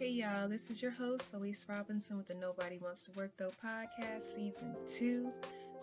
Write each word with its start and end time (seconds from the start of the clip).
Hey 0.00 0.12
y'all, 0.12 0.48
this 0.48 0.70
is 0.70 0.80
your 0.80 0.92
host, 0.92 1.34
Elyse 1.34 1.68
Robinson 1.68 2.16
with 2.16 2.26
the 2.26 2.32
Nobody 2.32 2.78
Wants 2.78 3.02
to 3.02 3.12
Work 3.12 3.32
Though 3.36 3.52
podcast, 3.62 4.34
season 4.34 4.74
two. 4.86 5.30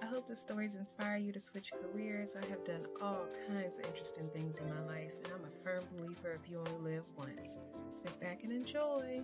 I 0.02 0.08
hope 0.08 0.26
the 0.26 0.36
stories 0.36 0.74
inspire 0.74 1.18
you 1.18 1.32
to 1.34 1.40
switch 1.40 1.72
careers. 1.72 2.36
I 2.36 2.44
have 2.48 2.66
done 2.66 2.88
all 3.00 3.28
kinds 3.48 3.78
of 3.78 3.86
interesting 3.86 4.28
things 4.34 4.58
in 4.58 4.68
my 4.68 4.82
life, 4.92 5.12
and 5.24 5.34
I'm 5.34 5.46
a 5.46 5.64
firm 5.64 5.84
believer 5.96 6.32
if 6.32 6.50
you 6.50 6.58
only 6.58 6.94
live 6.94 7.04
once. 7.16 7.60
Sit 7.92 8.20
back 8.20 8.42
and 8.42 8.52
enjoy. 8.52 9.22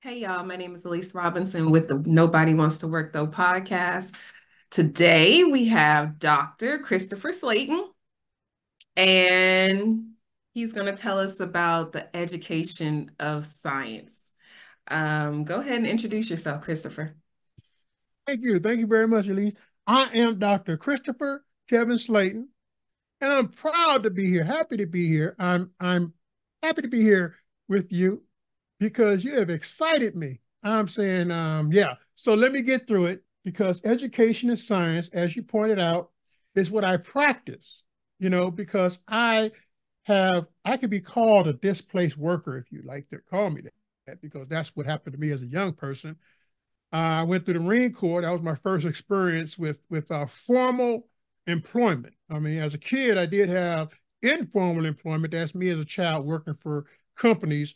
Hey 0.00 0.20
y'all, 0.20 0.44
my 0.44 0.56
name 0.56 0.74
is 0.74 0.84
Elyse 0.84 1.14
Robinson 1.14 1.70
with 1.70 1.86
the 1.86 2.02
Nobody 2.06 2.54
Wants 2.54 2.78
to 2.78 2.88
Work 2.88 3.12
Though 3.12 3.28
podcast. 3.28 4.16
Today 4.70 5.44
we 5.44 5.68
have 5.68 6.18
Dr. 6.18 6.78
Christopher 6.78 7.28
Slaton, 7.28 7.84
and 8.96 10.09
he's 10.54 10.72
going 10.72 10.86
to 10.86 11.00
tell 11.00 11.18
us 11.18 11.40
about 11.40 11.92
the 11.92 12.14
education 12.16 13.10
of 13.18 13.44
science. 13.46 14.30
Um, 14.88 15.44
go 15.44 15.60
ahead 15.60 15.76
and 15.76 15.86
introduce 15.86 16.28
yourself, 16.30 16.62
Christopher. 16.62 17.14
Thank 18.26 18.42
you. 18.42 18.58
Thank 18.58 18.80
you 18.80 18.86
very 18.86 19.08
much, 19.08 19.26
Elyse. 19.26 19.56
I 19.86 20.10
am 20.14 20.38
Dr. 20.38 20.76
Christopher 20.76 21.44
Kevin 21.68 21.96
Slaton, 21.96 22.46
and 23.20 23.32
I'm 23.32 23.48
proud 23.48 24.02
to 24.02 24.10
be 24.10 24.28
here, 24.28 24.44
happy 24.44 24.76
to 24.78 24.86
be 24.86 25.08
here. 25.08 25.34
I'm 25.38 25.70
I'm 25.80 26.12
happy 26.62 26.82
to 26.82 26.88
be 26.88 27.00
here 27.00 27.36
with 27.68 27.92
you 27.92 28.22
because 28.78 29.24
you 29.24 29.36
have 29.38 29.50
excited 29.50 30.16
me. 30.16 30.40
I'm 30.62 30.88
saying, 30.88 31.30
um, 31.30 31.72
yeah. 31.72 31.94
So 32.14 32.34
let 32.34 32.52
me 32.52 32.62
get 32.62 32.86
through 32.86 33.06
it 33.06 33.24
because 33.44 33.80
education 33.84 34.50
and 34.50 34.58
science, 34.58 35.08
as 35.12 35.34
you 35.34 35.42
pointed 35.42 35.78
out, 35.78 36.10
is 36.54 36.70
what 36.70 36.84
I 36.84 36.96
practice, 36.96 37.82
you 38.18 38.30
know, 38.30 38.50
because 38.50 38.98
I 39.08 39.52
have, 40.04 40.46
I 40.64 40.76
could 40.76 40.90
be 40.90 41.00
called 41.00 41.48
a 41.48 41.52
displaced 41.52 42.16
worker 42.16 42.56
if 42.56 42.72
you 42.72 42.82
like 42.84 43.08
to 43.10 43.18
call 43.18 43.50
me 43.50 43.62
that, 44.06 44.20
because 44.20 44.48
that's 44.48 44.74
what 44.74 44.86
happened 44.86 45.14
to 45.14 45.20
me 45.20 45.32
as 45.32 45.42
a 45.42 45.46
young 45.46 45.72
person. 45.72 46.16
I 46.92 47.22
went 47.22 47.44
through 47.44 47.54
the 47.54 47.60
Marine 47.60 47.92
Corps. 47.92 48.22
That 48.22 48.32
was 48.32 48.42
my 48.42 48.56
first 48.56 48.84
experience 48.84 49.56
with 49.56 49.78
with 49.90 50.10
uh, 50.10 50.26
formal 50.26 51.06
employment. 51.46 52.14
I 52.30 52.38
mean, 52.38 52.58
as 52.58 52.74
a 52.74 52.78
kid, 52.78 53.16
I 53.16 53.26
did 53.26 53.48
have 53.48 53.90
informal 54.22 54.86
employment. 54.86 55.32
That's 55.32 55.54
me 55.54 55.68
as 55.70 55.78
a 55.78 55.84
child 55.84 56.26
working 56.26 56.54
for 56.54 56.86
companies, 57.16 57.74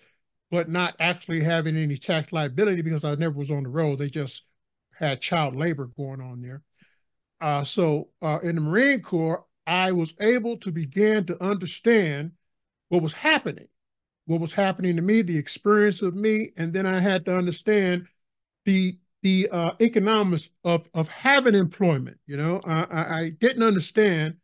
but 0.51 0.69
not 0.69 0.97
actually 0.99 1.43
having 1.43 1.77
any 1.77 1.97
tax 1.97 2.33
liability 2.33 2.83
because 2.83 3.05
I 3.05 3.15
never 3.15 3.39
was 3.39 3.51
on 3.51 3.63
the 3.63 3.69
road. 3.69 3.99
They 3.99 4.11
just 4.11 4.43
had 4.93 5.21
child 5.21 5.55
labor 5.55 5.91
going 5.97 6.21
on 6.21 6.41
there. 6.43 6.63
Uh, 7.41 7.65
so 7.65 8.09
uh, 8.23 8.39
in 8.43 8.55
the 8.55 8.61
Marine 8.61 9.01
Corps, 9.01 9.45
I 9.67 9.93
was 9.93 10.15
able 10.21 10.57
to 10.59 10.71
begin 10.71 11.27
to 11.27 11.43
understand 11.43 12.33
what 12.89 13.03
was 13.03 13.13
happening, 13.13 13.69
what 14.27 14.41
was 14.41 14.53
happening 14.53 14.97
to 14.97 15.03
me, 15.03 15.23
the 15.23 15.39
experience 15.39 16.03
of 16.03 16.15
me, 16.15 16.53
and 16.57 16.73
then 16.73 16.87
I 16.87 17.01
had 17.01 17.25
to 17.27 17.37
understand 17.37 18.07
the 18.65 18.99
the 19.23 19.49
uh, 19.51 19.73
economics 19.81 20.51
of 20.65 20.89
of 20.95 21.09
having 21.09 21.55
employment. 21.55 22.19
You 22.27 22.37
know, 22.37 22.61
I, 22.65 23.21
I 23.21 23.31
didn't 23.31 23.63
understand 23.63 24.37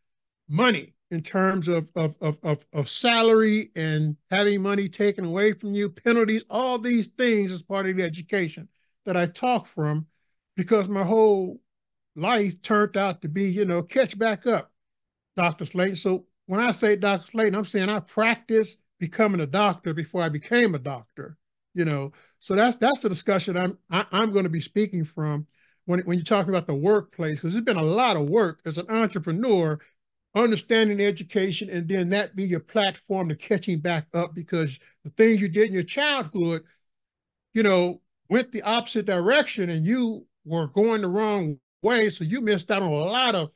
money 0.49 0.95
in 1.11 1.23
terms 1.23 1.69
of, 1.69 1.89
of 1.95 2.15
of 2.21 2.39
of 2.43 2.65
of 2.73 2.89
salary 2.89 3.71
and 3.77 4.17
having 4.31 4.63
money 4.63 4.89
taken 4.89 5.25
away 5.25 5.53
from 5.53 5.75
you, 5.75 5.91
penalties, 5.91 6.45
all 6.49 6.79
these 6.79 7.09
things 7.09 7.53
as 7.53 7.63
part 7.63 7.89
of 7.89 7.97
the 7.97 8.05
education 8.05 8.69
that 9.05 9.17
I 9.17 9.27
talk 9.27 9.67
from, 9.67 10.07
because 10.57 10.89
my 10.89 11.05
whole 11.05 11.61
life 12.17 12.61
turned 12.63 12.97
out 12.97 13.23
to 13.23 13.29
be, 13.29 13.51
you 13.51 13.65
know, 13.65 13.83
catch 13.83 14.19
back 14.19 14.47
up 14.47 14.73
Dr. 15.37 15.65
Slaton. 15.65 15.97
So 15.97 16.27
when 16.47 16.61
I 16.61 16.73
say 16.73 16.97
Dr. 16.97 17.31
Slaton, 17.31 17.57
I'm 17.57 17.65
saying 17.65 17.89
I 17.89 18.01
practiced 18.01 18.79
becoming 18.99 19.41
a 19.41 19.47
doctor 19.47 19.95
before 19.95 20.23
I 20.23 20.29
became 20.29 20.75
a 20.75 20.79
doctor. 20.79 21.37
You 21.75 21.85
know, 21.85 22.13
so 22.41 22.57
that's 22.57 22.77
that's 22.77 23.01
the 23.01 23.09
discussion 23.09 23.57
I'm 23.57 23.79
I, 23.91 24.01
am 24.01 24.07
i 24.11 24.23
am 24.23 24.33
going 24.33 24.45
to 24.45 24.51
be 24.51 24.61
speaking 24.61 25.05
from 25.05 25.47
when 25.85 26.01
when 26.01 26.19
you're 26.19 26.25
talking 26.25 26.51
about 26.51 26.67
the 26.67 26.75
workplace 26.75 27.37
because 27.37 27.53
there's 27.53 27.65
been 27.65 27.77
a 27.77 27.83
lot 27.83 28.17
of 28.17 28.29
work 28.29 28.61
as 28.67 28.77
an 28.77 28.91
entrepreneur, 28.91 29.79
understanding 30.35 31.01
education 31.01 31.71
and 31.71 31.89
then 31.89 32.11
that 32.11 32.35
be 32.35 32.43
your 32.43 32.61
platform 32.61 33.29
to 33.29 33.37
catching 33.37 33.79
back 33.79 34.07
up 34.15 34.35
because 34.35 34.79
the 35.05 35.11
things 35.11 35.41
you 35.41 35.49
did 35.49 35.69
in 35.69 35.73
your 35.73 35.85
childhood, 35.85 36.65
you 37.55 37.63
know, 37.63 38.01
went 38.29 38.51
the 38.51 38.63
opposite 38.63 39.07
direction 39.07 39.71
and 39.71 39.87
you 39.87 40.27
were 40.45 40.67
going 40.69 41.03
the 41.03 41.09
wrong 41.09 41.59
way, 41.83 42.11
so 42.11 42.25
you 42.25 42.41
missed 42.41 42.71
out 42.71 42.83
on 42.83 42.89
a 42.89 42.95
lot 42.95 43.35
of 43.35 43.51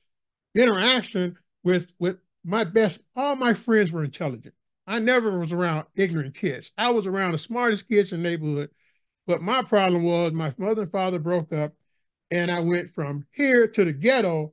interaction 0.55 1.37
with 1.65 1.93
with 1.99 2.19
my 2.45 2.63
best, 2.63 3.01
all 3.17 3.35
my 3.35 3.55
friends 3.55 3.91
were 3.91 4.05
intelligent. 4.05 4.55
I 4.87 4.99
never 4.99 5.39
was 5.39 5.53
around 5.53 5.87
ignorant 5.97 6.35
kids. 6.35 6.71
I 6.77 6.91
was 6.91 7.07
around 7.07 7.33
the 7.33 7.39
smartest 7.39 7.89
kids 7.89 8.13
in 8.13 8.23
the 8.23 8.29
neighborhood. 8.29 8.71
But 9.27 9.41
my 9.41 9.63
problem 9.63 10.05
was 10.05 10.33
my 10.33 10.55
mother 10.59 10.83
and 10.83 10.93
father 10.93 11.19
broke 11.19 11.53
up, 11.53 11.73
and 12.31 12.51
I 12.51 12.61
went 12.61 12.91
from 12.95 13.27
here 13.33 13.67
to 13.67 13.85
the 13.85 13.93
ghetto. 13.93 14.53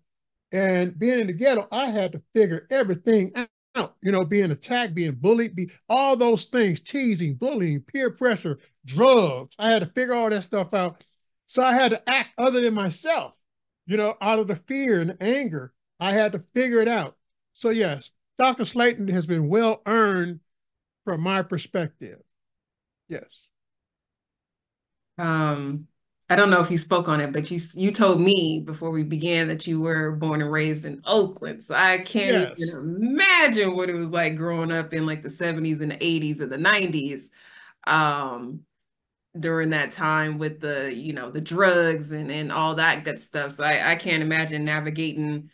And 0.54 0.98
being 0.98 1.20
in 1.20 1.28
the 1.28 1.34
ghetto, 1.34 1.68
I 1.72 1.88
had 1.88 2.14
to 2.14 2.22
figure 2.34 2.68
everything 2.70 3.34
out. 3.76 3.96
You 4.02 4.12
know, 4.12 4.24
being 4.24 4.52
attacked, 4.52 4.96
being 4.96 5.14
bullied, 5.14 5.56
be 5.56 5.72
all 5.90 6.16
those 6.16 6.46
things, 6.46 6.80
teasing, 6.80 7.36
bullying, 7.36 7.82
peer 7.82 8.12
pressure, 8.12 8.60
drugs. 8.86 9.50
I 9.60 9.72
had 9.72 9.80
to 9.80 9.86
figure 9.88 10.14
all 10.14 10.30
that 10.30 10.44
stuff 10.44 10.74
out. 10.74 11.04
So 11.48 11.64
I 11.64 11.74
had 11.74 11.90
to 11.90 12.10
act 12.10 12.30
other 12.38 12.62
than 12.62 12.74
myself, 12.74 13.34
you 13.86 13.98
know, 13.98 14.16
out 14.22 14.40
of 14.40 14.48
the 14.48 14.56
fear 14.56 15.02
and 15.02 15.18
anger 15.20 15.74
I 16.02 16.14
had 16.14 16.32
to 16.32 16.44
figure 16.56 16.82
it 16.82 16.88
out. 16.88 17.16
So 17.54 17.70
yes, 17.70 18.10
Dr. 18.38 18.64
Slaton 18.64 19.10
has 19.10 19.28
been 19.28 19.48
well 19.48 19.82
earned 19.86 20.40
from 21.06 21.22
my 21.22 21.44
perspective. 21.44 22.20
Yes. 23.08 23.28
Um, 25.20 25.88
I 26.28 26.36
don't 26.36 26.50
know 26.50 26.60
if 26.60 26.72
you 26.72 26.78
spoke 26.78 27.08
on 27.08 27.22
it, 27.22 27.32
but 27.32 27.52
you 27.52 27.60
you 27.76 27.92
told 27.92 28.20
me 28.20 28.64
before 28.66 28.90
we 28.90 29.04
began 29.04 29.50
that 29.50 29.68
you 29.68 29.80
were 29.80 30.12
born 30.12 30.42
and 30.42 30.52
raised 30.52 30.86
in 30.86 31.02
Oakland. 31.06 31.64
So 31.64 31.76
I 31.76 32.00
can't 32.00 32.58
yes. 32.58 32.70
even 32.70 32.98
imagine 33.00 33.76
what 33.76 33.90
it 33.90 33.96
was 33.96 34.10
like 34.10 34.38
growing 34.38 34.72
up 34.72 34.94
in 34.94 35.06
like 35.06 35.22
the 35.22 35.30
70s 35.30 35.82
and 35.82 35.92
the 35.92 35.98
80s 35.98 36.40
and 36.40 36.52
the 36.52 36.58
90s. 36.58 37.30
Um, 37.86 38.62
during 39.40 39.70
that 39.70 39.92
time 39.92 40.38
with 40.38 40.60
the 40.60 40.94
you 40.94 41.14
know 41.14 41.32
the 41.32 41.40
drugs 41.40 42.12
and 42.12 42.30
and 42.30 42.52
all 42.52 42.76
that 42.76 43.06
good 43.06 43.18
stuff 43.18 43.54
so 43.54 43.64
i 43.64 43.94
i 43.94 43.96
can't 43.96 44.22
imagine 44.22 44.66
navigating 44.66 45.50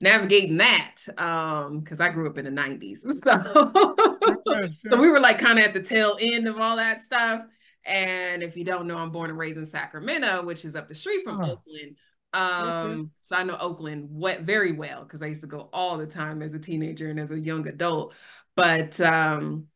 navigating 0.00 0.56
that 0.56 0.96
um 1.18 1.80
because 1.80 2.00
i 2.00 2.08
grew 2.08 2.28
up 2.28 2.38
in 2.38 2.44
the 2.44 2.50
90s 2.50 3.00
so 3.24 4.80
so 4.88 5.00
we 5.00 5.08
were 5.08 5.20
like 5.20 5.38
kind 5.38 5.58
of 5.58 5.64
at 5.64 5.74
the 5.74 5.82
tail 5.82 6.16
end 6.20 6.48
of 6.48 6.58
all 6.58 6.76
that 6.76 7.00
stuff 7.00 7.44
and 7.84 8.42
if 8.42 8.56
you 8.56 8.64
don't 8.64 8.86
know 8.86 8.96
i'm 8.96 9.10
born 9.10 9.30
and 9.30 9.38
raised 9.38 9.58
in 9.58 9.64
sacramento 9.64 10.44
which 10.44 10.64
is 10.64 10.74
up 10.74 10.88
the 10.88 10.94
street 10.94 11.22
from 11.22 11.40
oh. 11.40 11.52
oakland 11.52 11.96
um 12.32 12.90
okay. 12.90 13.08
so 13.20 13.36
i 13.36 13.42
know 13.42 13.56
oakland 13.60 14.08
what 14.08 14.40
very 14.40 14.72
well 14.72 15.02
because 15.02 15.22
i 15.22 15.26
used 15.26 15.40
to 15.40 15.46
go 15.46 15.68
all 15.72 15.98
the 15.98 16.06
time 16.06 16.42
as 16.42 16.54
a 16.54 16.58
teenager 16.58 17.10
and 17.10 17.18
as 17.18 17.30
a 17.30 17.38
young 17.38 17.66
adult 17.68 18.14
but 18.54 19.00
um 19.00 19.66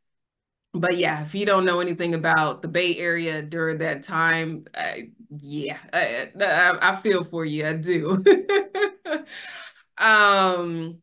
but 0.73 0.97
yeah 0.97 1.23
if 1.23 1.35
you 1.35 1.45
don't 1.45 1.65
know 1.65 1.81
anything 1.81 2.15
about 2.15 2.63
the 2.63 2.69
bay 2.69 2.97
area 2.97 3.43
during 3.43 3.79
that 3.79 4.03
time 4.03 4.65
I, 4.75 5.11
yeah 5.37 5.79
I, 5.93 6.29
I, 6.41 6.93
I 6.93 6.97
feel 6.97 7.25
for 7.25 7.45
you 7.45 7.67
i 7.67 7.73
do 7.73 8.23
Um, 9.99 11.03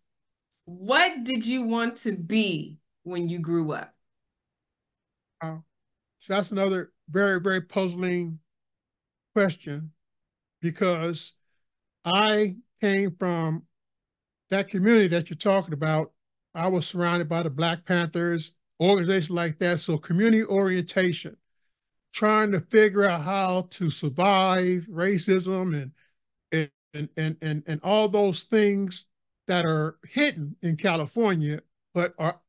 what 0.65 1.23
did 1.23 1.45
you 1.45 1.63
want 1.63 1.97
to 1.97 2.13
be 2.13 2.79
when 3.03 3.27
you 3.27 3.39
grew 3.39 3.71
up? 3.71 3.93
Uh, 5.41 5.57
so 6.19 6.33
that's 6.33 6.51
another 6.51 6.91
very, 7.09 7.39
very 7.39 7.61
puzzling 7.61 8.39
question 9.33 9.91
because 10.61 11.33
I 12.05 12.55
came 12.79 13.15
from 13.17 13.63
that 14.49 14.67
community 14.67 15.07
that 15.09 15.29
you're 15.29 15.38
talking 15.38 15.73
about. 15.73 16.11
I 16.53 16.67
was 16.67 16.85
surrounded 16.85 17.29
by 17.29 17.43
the 17.43 17.49
Black 17.49 17.85
Panthers, 17.85 18.53
organization 18.81 19.35
like 19.35 19.57
that. 19.59 19.79
So 19.79 19.97
community 19.97 20.43
orientation, 20.43 21.38
trying 22.13 22.51
to 22.51 22.59
figure 22.59 23.05
out 23.05 23.21
how 23.21 23.67
to 23.71 23.89
survive 23.89 24.85
racism 24.91 25.81
and 25.81 25.91
and 26.93 27.09
and 27.17 27.38
and 27.41 27.63
and 27.67 27.79
all 27.83 28.07
those 28.07 28.43
things 28.43 29.07
that 29.47 29.65
are 29.65 29.97
hidden 30.05 30.55
in 30.61 30.77
California, 30.77 31.61
but 31.93 32.13
are 32.17 32.39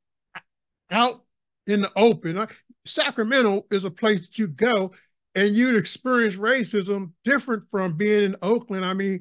out 0.91 1.25
in 1.67 1.83
the 1.83 1.93
open. 1.97 2.47
Sacramento 2.85 3.65
is 3.71 3.85
a 3.85 3.91
place 3.91 4.21
that 4.21 4.39
you 4.39 4.49
go 4.49 4.93
and 5.35 5.55
you'd 5.57 5.77
experience 5.77 6.37
racism 6.37 7.11
different 7.25 7.69
from 7.71 7.97
being 7.97 8.25
in 8.25 8.37
Oakland. 8.43 8.85
I 8.85 8.93
mean, 8.93 9.21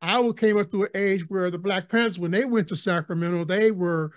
I 0.00 0.30
came 0.36 0.58
up 0.58 0.70
through 0.70 0.84
an 0.84 0.90
age 0.94 1.28
where 1.28 1.50
the 1.50 1.58
Black 1.58 1.88
Panthers, 1.88 2.18
when 2.18 2.30
they 2.30 2.44
went 2.44 2.68
to 2.68 2.76
Sacramento, 2.76 3.44
they 3.44 3.70
were 3.70 4.12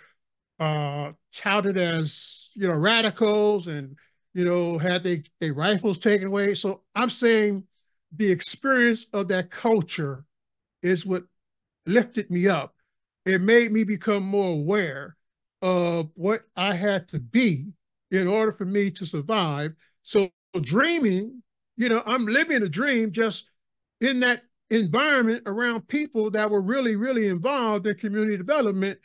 uh, 0.60 1.12
touted 1.34 1.78
as 1.78 2.52
you 2.56 2.68
know 2.68 2.78
radicals 2.78 3.68
and 3.68 3.98
you 4.34 4.46
know 4.46 4.78
had 4.78 5.04
they 5.04 5.24
their 5.40 5.54
rifles 5.54 5.98
taken 5.98 6.28
away. 6.28 6.54
So 6.54 6.82
I'm 6.94 7.10
saying 7.10 7.64
the 8.16 8.30
experience 8.30 9.08
of 9.14 9.28
that 9.30 9.50
culture 9.50 10.26
is 10.82 11.06
what 11.06 11.24
lifted 11.86 12.30
me 12.30 12.48
up. 12.48 12.76
It 13.26 13.42
made 13.42 13.72
me 13.72 13.84
become 13.84 14.24
more 14.24 14.52
aware 14.52 15.16
of 15.62 16.10
what 16.16 16.42
I 16.56 16.74
had 16.74 17.08
to 17.10 17.20
be 17.20 17.68
in 18.10 18.28
order 18.28 18.52
for 18.52 18.66
me 18.66 18.92
to 18.92 19.06
survive. 19.06 19.74
So 20.04 20.30
dreaming, 20.60 21.44
you 21.78 21.90
know, 21.90 22.04
I'm 22.06 22.26
living 22.26 22.64
a 22.64 22.70
dream 22.70 23.12
just 23.12 23.50
in 24.00 24.20
that 24.22 24.42
environment 24.70 25.44
around 25.46 25.88
people 25.88 26.32
that 26.32 26.50
were 26.50 26.62
really, 26.62 26.96
really 26.96 27.28
involved 27.28 27.86
in 27.88 27.96
community 27.96 28.38
development. 28.38 29.00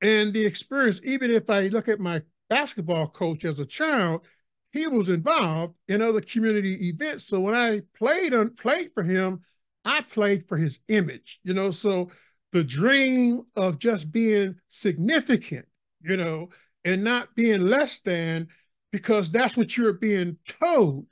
And 0.00 0.32
the 0.32 0.44
experience, 0.46 1.00
even 1.04 1.30
if 1.30 1.50
I 1.50 1.68
look 1.68 1.88
at 1.88 2.00
my 2.00 2.22
basketball 2.48 3.08
coach 3.08 3.44
as 3.44 3.58
a 3.58 3.66
child, 3.66 4.24
he 4.72 4.86
was 4.86 5.08
involved 5.08 5.74
in 5.88 6.02
other 6.02 6.20
community 6.20 6.88
events. 6.88 7.24
So 7.24 7.40
when 7.40 7.54
I 7.54 7.82
played 7.96 8.34
on 8.34 8.54
played 8.54 8.92
for 8.94 9.02
him, 9.02 9.40
I 9.88 10.02
played 10.02 10.46
for 10.46 10.58
his 10.58 10.80
image, 10.88 11.40
you 11.44 11.54
know. 11.54 11.70
So 11.70 12.10
the 12.52 12.62
dream 12.62 13.44
of 13.56 13.78
just 13.78 14.12
being 14.12 14.56
significant, 14.68 15.66
you 16.02 16.16
know, 16.16 16.50
and 16.84 17.02
not 17.02 17.34
being 17.34 17.62
less 17.62 18.00
than, 18.00 18.48
because 18.92 19.30
that's 19.30 19.56
what 19.56 19.76
you're 19.76 19.94
being 19.94 20.36
told. 20.60 21.06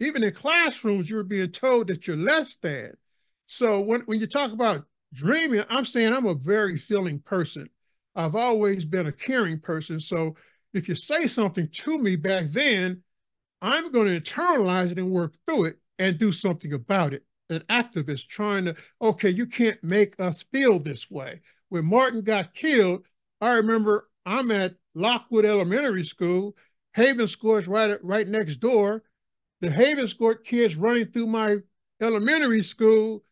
Even 0.00 0.22
in 0.22 0.32
classrooms, 0.32 1.08
you're 1.10 1.22
being 1.22 1.50
told 1.50 1.88
that 1.88 2.06
you're 2.06 2.16
less 2.16 2.56
than. 2.56 2.92
So 3.46 3.80
when, 3.80 4.00
when 4.02 4.18
you 4.18 4.26
talk 4.26 4.52
about 4.52 4.86
dreaming, 5.12 5.64
I'm 5.68 5.84
saying 5.84 6.14
I'm 6.14 6.26
a 6.26 6.34
very 6.34 6.78
feeling 6.78 7.18
person. 7.20 7.68
I've 8.14 8.34
always 8.34 8.84
been 8.84 9.06
a 9.06 9.12
caring 9.12 9.60
person. 9.60 10.00
So 10.00 10.36
if 10.72 10.88
you 10.88 10.94
say 10.94 11.26
something 11.26 11.68
to 11.68 11.98
me 11.98 12.16
back 12.16 12.46
then, 12.48 13.02
I'm 13.60 13.92
going 13.92 14.06
to 14.08 14.20
internalize 14.20 14.90
it 14.90 14.98
and 14.98 15.10
work 15.10 15.34
through 15.46 15.66
it 15.66 15.78
and 15.98 16.18
do 16.18 16.32
something 16.32 16.72
about 16.72 17.12
it. 17.12 17.24
An 17.52 17.62
activist 17.68 18.28
trying 18.28 18.64
to, 18.64 18.76
okay, 19.00 19.28
you 19.30 19.46
can't 19.46 19.82
make 19.84 20.18
us 20.18 20.42
feel 20.52 20.78
this 20.78 21.10
way. 21.10 21.40
When 21.68 21.84
Martin 21.84 22.22
got 22.22 22.54
killed, 22.54 23.04
I 23.40 23.52
remember 23.52 24.08
I'm 24.26 24.50
at 24.50 24.74
Lockwood 24.94 25.44
Elementary 25.44 26.04
School. 26.04 26.56
Havenscourt 26.96 27.60
is 27.60 27.68
right, 27.68 28.02
right 28.02 28.26
next 28.26 28.56
door. 28.56 29.02
The 29.60 29.68
Havenscourt 29.68 30.44
kids 30.44 30.76
running 30.76 31.06
through 31.06 31.28
my 31.28 31.58
elementary 32.00 32.62
school 32.62 33.22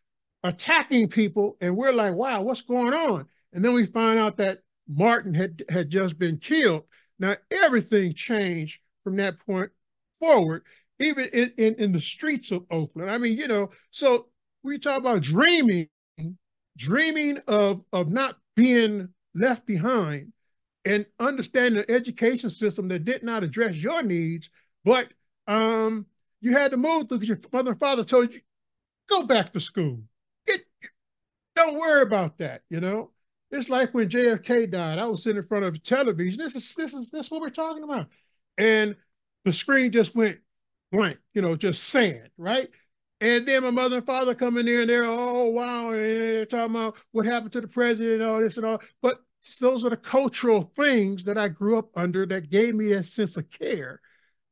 attacking 0.43 1.09
people, 1.09 1.57
and 1.61 1.77
we're 1.77 1.93
like, 1.93 2.15
wow, 2.15 2.43
what's 2.43 2.63
going 2.63 2.95
on? 2.95 3.27
And 3.53 3.65
then 3.65 3.73
we 3.73 3.87
find 3.87 4.19
out 4.19 4.37
that 4.39 4.61
Martin 4.89 5.35
had, 5.35 5.65
had 5.69 5.91
just 5.91 6.19
been 6.19 6.39
killed. 6.39 6.85
Now, 7.19 7.37
everything 7.51 8.15
changed 8.15 8.81
from 9.05 9.17
that 9.17 9.39
point 9.41 9.71
forward, 10.21 10.63
even 11.01 11.27
in, 11.33 11.53
in, 11.57 11.75
in 11.77 11.93
the 11.93 12.01
streets 12.01 12.51
of 12.53 12.65
Oakland. 12.71 13.11
I 13.11 13.19
mean, 13.19 13.37
you 13.37 13.49
know, 13.49 13.71
so 13.91 14.27
we 14.63 14.79
talk 14.79 14.99
about 14.99 15.23
dreaming, 15.23 15.89
dreaming 16.77 17.39
of, 17.49 17.83
of 17.93 18.11
not 18.11 18.37
being 18.55 19.09
left 19.35 19.67
behind 19.67 20.33
and 20.85 21.07
understanding 21.19 21.81
an 21.81 21.95
education 21.95 22.51
system 22.51 22.89
that 22.89 23.05
did 23.05 23.23
not 23.23 23.43
address 23.43 23.77
your 23.77 24.03
needs, 24.03 24.51
but 24.85 25.09
um, 25.47 26.07
you 26.41 26.53
had 26.53 26.71
to 26.71 26.77
move 26.77 27.09
because 27.09 27.27
your 27.27 27.41
mother 27.53 27.71
and 27.71 27.81
father 27.81 28.05
told 28.05 28.33
you, 28.33 28.41
go 29.09 29.25
back 29.25 29.53
to 29.53 29.61
school. 29.61 30.01
Get, 30.47 30.61
don't 31.57 31.79
worry 31.79 32.03
about 32.03 32.39
that, 32.39 32.63
you 32.69 32.81
know? 32.81 33.11
It's 33.51 33.69
like 33.69 33.93
when 33.93 34.09
JFK 34.09 34.71
died. 34.71 34.99
I 34.99 35.07
was 35.07 35.25
sitting 35.25 35.43
in 35.43 35.49
front 35.49 35.65
of 35.65 35.83
television. 35.83 36.39
This 36.39 36.55
is 36.55 36.73
this 36.77 36.95
is 36.95 37.11
this 37.11 37.27
is 37.27 37.31
what 37.33 37.41
we're 37.41 37.51
talking 37.51 37.83
about. 37.83 38.07
And 38.57 38.95
the 39.45 39.53
screen 39.53 39.91
just 39.91 40.15
went 40.15 40.39
blank, 40.93 41.19
you 41.35 41.43
know, 41.43 41.57
just 41.57 41.85
sand, 41.85 42.31
right? 42.37 42.69
And 43.21 43.47
then 43.47 43.63
my 43.63 43.71
mother 43.71 43.99
and 43.99 44.07
father 44.07 44.35
come 44.35 44.57
in 44.57 44.67
there 44.67 44.81
and 44.81 44.91
they're, 44.91 45.05
oh, 45.05 45.47
wow, 45.47 45.91
and 45.91 46.01
they're 46.01 46.47
talking 46.47 46.75
about 46.75 46.97
what 47.13 47.27
happened 47.27 47.53
to 47.53 47.61
the 47.61 47.69
president 47.69 48.21
and 48.21 48.23
all 48.23 48.41
this 48.41 48.57
and 48.57 48.65
all. 48.65 48.81
But 49.03 49.19
those 49.61 49.85
are 49.85 49.91
the 49.91 49.97
cultural 49.97 50.63
things 50.63 51.25
that 51.25 51.39
I 51.39 51.49
grew 51.49 51.79
up 51.79 51.91
under 51.95 52.27
that 52.27 52.51
gave 52.51 52.75
me 52.75 52.89
that 52.95 53.05
sense 53.05 53.37
of 53.37 53.51
care 53.51 54.01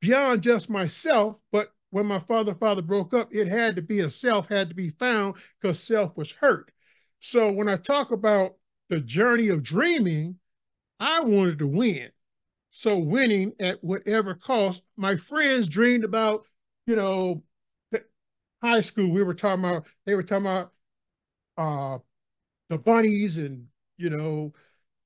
beyond 0.00 0.42
just 0.42 0.68
myself. 0.68 1.36
But 1.50 1.72
when 1.90 2.06
my 2.06 2.18
father 2.20 2.50
and 2.52 2.60
father 2.60 2.82
broke 2.82 3.14
up, 3.14 3.34
it 3.34 3.48
had 3.48 3.76
to 3.76 3.82
be 3.82 4.00
a 4.00 4.10
self 4.10 4.48
had 4.48 4.68
to 4.68 4.74
be 4.74 4.90
found 4.90 5.36
because 5.60 5.82
self 5.82 6.16
was 6.16 6.32
hurt. 6.32 6.70
So 7.20 7.50
when 7.50 7.68
I 7.68 7.76
talk 7.76 8.10
about 8.10 8.56
the 8.90 9.00
journey 9.00 9.48
of 9.48 9.62
dreaming, 9.62 10.36
I 11.00 11.22
wanted 11.22 11.58
to 11.60 11.66
win. 11.66 12.10
So 12.78 12.96
winning 12.96 13.54
at 13.58 13.82
whatever 13.82 14.36
cost. 14.36 14.84
My 14.96 15.16
friends 15.16 15.68
dreamed 15.68 16.04
about, 16.04 16.46
you 16.86 16.94
know, 16.94 17.42
high 18.62 18.82
school. 18.82 19.10
We 19.10 19.24
were 19.24 19.34
talking 19.34 19.64
about, 19.64 19.88
they 20.06 20.14
were 20.14 20.22
talking 20.22 20.46
about 20.46 20.72
uh, 21.56 21.98
the 22.68 22.78
bunnies 22.78 23.36
and, 23.36 23.66
you 23.96 24.10
know, 24.10 24.52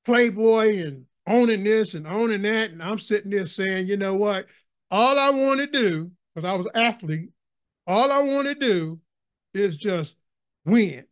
Playboy 0.05 0.85
and 0.85 1.05
owning 1.25 1.63
this 1.63 1.95
and 1.95 2.05
owning 2.05 2.43
that. 2.43 2.69
And 2.69 2.83
I'm 2.83 2.99
sitting 2.99 3.31
there 3.31 3.47
saying, 3.47 3.87
you 3.87 3.97
know 3.97 4.13
what? 4.13 4.45
All 4.91 5.17
I 5.17 5.31
want 5.31 5.59
to 5.59 5.65
do, 5.65 6.11
because 6.35 6.45
I 6.45 6.53
was 6.53 6.67
athlete, 6.75 7.31
all 7.87 8.11
I 8.11 8.19
want 8.19 8.45
to 8.45 8.53
do 8.53 8.99
is 9.55 9.77
just 9.77 10.15
win. 10.63 11.05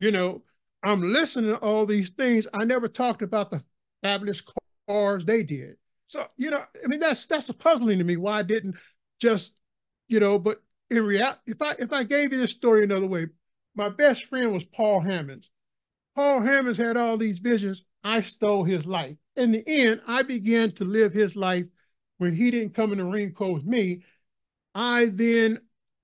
You 0.00 0.12
know, 0.12 0.42
I'm 0.82 1.12
listening 1.12 1.50
to 1.50 1.58
all 1.58 1.84
these 1.84 2.08
things. 2.08 2.48
I 2.54 2.64
never 2.64 2.88
talked 2.88 3.20
about 3.20 3.50
the 3.50 3.62
fabulous 4.02 4.42
cars 4.88 5.26
they 5.26 5.42
did. 5.42 5.76
So, 6.08 6.26
you 6.38 6.50
know, 6.50 6.64
I 6.82 6.86
mean, 6.86 7.00
that's 7.00 7.26
that's 7.26 7.52
puzzling 7.52 7.98
to 7.98 8.04
me 8.04 8.16
why 8.16 8.38
I 8.38 8.42
didn't 8.42 8.76
just, 9.20 9.52
you 10.08 10.20
know, 10.20 10.38
but 10.38 10.62
in 10.90 11.04
reality, 11.04 11.38
if 11.46 11.60
I 11.62 11.74
if 11.78 11.92
I 11.92 12.02
gave 12.02 12.32
you 12.32 12.38
this 12.38 12.50
story 12.50 12.82
another 12.82 13.06
way, 13.06 13.26
my 13.74 13.90
best 13.90 14.24
friend 14.24 14.52
was 14.52 14.64
Paul 14.64 15.00
Hammonds. 15.00 15.50
Paul 16.16 16.40
Hammonds 16.40 16.78
had 16.78 16.96
all 16.96 17.18
these 17.18 17.38
visions. 17.38 17.84
I 18.02 18.22
stole 18.22 18.64
his 18.64 18.86
life. 18.86 19.16
In 19.36 19.52
the 19.52 19.62
end, 19.66 20.00
I 20.06 20.22
began 20.22 20.70
to 20.72 20.84
live 20.84 21.12
his 21.12 21.36
life 21.36 21.66
when 22.16 22.32
he 22.32 22.50
didn't 22.50 22.74
come 22.74 22.92
in 22.92 22.98
the 22.98 23.04
ring 23.04 23.32
Corps 23.32 23.54
with 23.54 23.64
me. 23.64 24.02
I 24.74 25.06
then, 25.06 25.60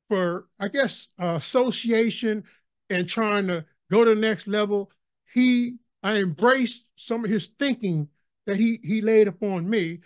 for 0.08 0.48
I 0.60 0.68
guess 0.68 1.08
uh, 1.18 1.36
association 1.36 2.44
and 2.90 3.08
trying 3.08 3.46
to 3.46 3.64
go 3.90 4.04
to 4.04 4.14
the 4.14 4.20
next 4.20 4.46
level, 4.48 4.92
he 5.32 5.78
I 6.02 6.18
embraced 6.18 6.84
some 6.96 7.24
of 7.24 7.30
his 7.30 7.46
thinking 7.58 8.08
that 8.46 8.56
he 8.56 8.80
he 8.82 9.00
laid 9.00 9.28
upon 9.28 9.68
me, 9.68 10.00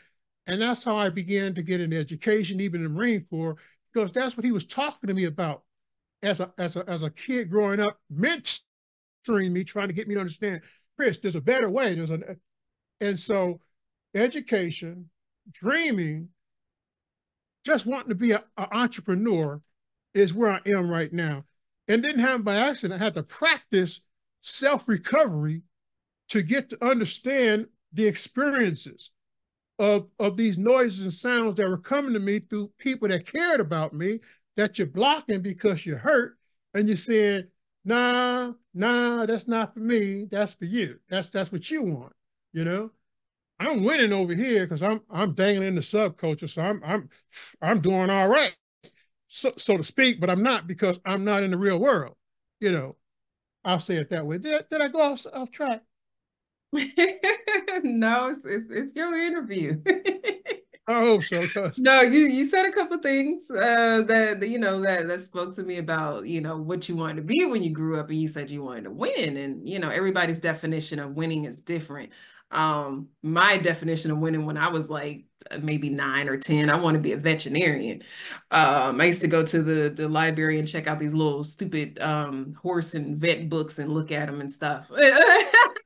and 0.46 0.60
that's 0.60 0.84
how 0.84 0.96
I 0.96 1.10
began 1.10 1.54
to 1.54 1.62
get 1.62 1.80
an 1.80 1.92
education, 1.92 2.60
even 2.60 2.84
in 2.84 2.92
the 2.92 2.98
Marine 2.98 3.26
Corps, 3.28 3.56
because 3.92 4.12
that's 4.12 4.36
what 4.36 4.44
he 4.44 4.52
was 4.52 4.64
talking 4.64 5.08
to 5.08 5.14
me 5.14 5.24
about 5.24 5.62
as 6.22 6.40
a 6.40 6.52
as 6.58 6.76
a 6.76 6.88
as 6.88 7.02
a 7.02 7.10
kid 7.10 7.50
growing 7.50 7.80
up, 7.80 8.00
mentoring 8.12 9.50
me, 9.50 9.64
trying 9.64 9.88
to 9.88 9.94
get 9.94 10.08
me 10.08 10.14
to 10.14 10.20
understand, 10.20 10.60
Chris, 10.96 11.18
there's 11.18 11.36
a 11.36 11.40
better 11.40 11.70
way. 11.70 11.94
There's 11.94 12.10
a 12.10 12.36
and 13.00 13.18
so 13.18 13.60
education, 14.14 15.10
dreaming, 15.52 16.28
just 17.64 17.86
wanting 17.86 18.08
to 18.08 18.14
be 18.14 18.32
an 18.32 18.42
entrepreneur 18.56 19.60
is 20.14 20.34
where 20.34 20.52
I 20.52 20.60
am 20.66 20.90
right 20.90 21.12
now. 21.12 21.44
And 21.86 22.02
didn't 22.02 22.20
happen 22.20 22.42
by 22.42 22.56
accident. 22.56 23.00
I 23.00 23.04
had 23.04 23.14
to 23.14 23.22
practice 23.22 24.00
self-recovery 24.42 25.62
to 26.30 26.42
get 26.42 26.70
to 26.70 26.84
understand 26.84 27.66
the 27.92 28.06
experiences 28.06 29.10
of, 29.78 30.08
of 30.18 30.36
these 30.36 30.58
noises 30.58 31.02
and 31.02 31.12
sounds 31.12 31.56
that 31.56 31.68
were 31.68 31.78
coming 31.78 32.12
to 32.14 32.20
me 32.20 32.40
through 32.40 32.72
people 32.78 33.08
that 33.08 33.30
cared 33.30 33.60
about 33.60 33.94
me 33.94 34.20
that 34.56 34.78
you're 34.78 34.86
blocking 34.88 35.42
because 35.42 35.86
you're 35.86 35.98
hurt 35.98 36.36
and 36.74 36.88
you're 36.88 36.96
saying, 36.96 37.44
nah, 37.84 38.52
nah, 38.74 39.26
that's 39.26 39.48
not 39.48 39.74
for 39.74 39.80
me. 39.80 40.26
That's 40.30 40.54
for 40.54 40.64
you. 40.66 40.98
That's 41.08 41.28
that's 41.28 41.52
what 41.52 41.70
you 41.70 41.82
want, 41.82 42.12
you 42.52 42.64
know? 42.64 42.90
I'm 43.60 43.84
winning 43.84 44.12
over 44.12 44.34
here 44.34 44.64
because 44.66 44.82
I'm 44.82 45.00
I'm 45.10 45.34
dangling 45.34 45.68
in 45.68 45.74
the 45.74 45.80
subculture. 45.80 46.48
So 46.48 46.62
I'm 46.62 46.82
I'm 46.84 47.08
I'm 47.62 47.80
doing 47.80 48.10
all 48.10 48.28
right, 48.28 48.54
so 49.28 49.52
so 49.58 49.76
to 49.76 49.84
speak, 49.84 50.20
but 50.20 50.30
I'm 50.30 50.42
not 50.42 50.66
because 50.66 51.00
I'm 51.04 51.24
not 51.24 51.42
in 51.44 51.50
the 51.52 51.58
real 51.58 51.78
world. 51.80 52.16
You 52.60 52.72
know, 52.72 52.96
I'll 53.64 53.80
say 53.80 53.96
it 53.96 54.10
that 54.10 54.26
way. 54.26 54.38
Did, 54.38 54.66
did 54.70 54.80
I 54.82 54.88
go 54.88 55.00
off, 55.00 55.26
off 55.32 55.50
track? 55.52 55.82
no, 57.82 58.28
it's, 58.28 58.44
it's, 58.44 58.70
it's 58.70 58.94
your 58.94 59.18
interview. 59.18 59.80
I 60.88 61.00
hope 61.00 61.24
so. 61.24 61.46
No, 61.76 62.00
you 62.00 62.20
you 62.20 62.44
said 62.44 62.64
a 62.64 62.72
couple 62.72 62.96
things 62.98 63.50
uh, 63.50 64.02
that, 64.06 64.40
that 64.40 64.48
you 64.48 64.58
know 64.58 64.80
that 64.80 65.06
that 65.06 65.20
spoke 65.20 65.54
to 65.56 65.62
me 65.62 65.76
about 65.76 66.26
you 66.26 66.40
know 66.40 66.56
what 66.56 66.88
you 66.88 66.96
wanted 66.96 67.16
to 67.16 67.22
be 67.22 67.44
when 67.44 67.62
you 67.62 67.70
grew 67.70 68.00
up, 68.00 68.08
and 68.08 68.18
you 68.18 68.26
said 68.26 68.48
you 68.48 68.62
wanted 68.62 68.84
to 68.84 68.90
win, 68.90 69.36
and 69.36 69.68
you 69.68 69.78
know 69.78 69.90
everybody's 69.90 70.40
definition 70.40 70.98
of 70.98 71.12
winning 71.14 71.44
is 71.44 71.60
different. 71.60 72.10
Um, 72.50 73.10
my 73.22 73.58
definition 73.58 74.10
of 74.10 74.18
winning 74.18 74.46
when 74.46 74.56
I 74.56 74.68
was 74.68 74.88
like 74.88 75.24
maybe 75.60 75.90
nine 75.90 76.28
or 76.28 76.38
10, 76.38 76.70
I 76.70 76.76
want 76.76 76.94
to 76.94 77.00
be 77.00 77.12
a 77.12 77.16
veterinarian. 77.18 78.02
Um, 78.50 79.00
I 79.00 79.04
used 79.06 79.20
to 79.20 79.28
go 79.28 79.42
to 79.44 79.62
the, 79.62 79.90
the 79.90 80.08
library 80.08 80.58
and 80.58 80.66
check 80.66 80.86
out 80.86 80.98
these 80.98 81.14
little 81.14 81.44
stupid 81.44 81.98
um, 82.00 82.54
horse 82.54 82.94
and 82.94 83.16
vet 83.16 83.48
books 83.48 83.78
and 83.78 83.92
look 83.92 84.10
at 84.10 84.26
them 84.26 84.40
and 84.40 84.50
stuff. 84.50 84.90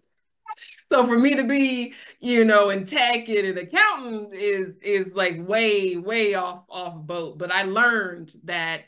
so 0.92 1.06
for 1.06 1.18
me 1.18 1.34
to 1.37 1.44
be, 1.44 1.94
you 2.20 2.44
know, 2.44 2.68
in 2.70 2.84
tech 2.84 3.28
and 3.28 3.38
an 3.46 3.58
accountant 3.58 4.34
is 4.34 4.76
is 4.82 5.14
like 5.14 5.37
way, 5.46 5.96
way 5.96 6.34
off 6.34 6.64
off 6.68 6.94
boat. 6.96 7.38
But 7.38 7.50
I 7.50 7.62
learned 7.62 8.34
that 8.44 8.82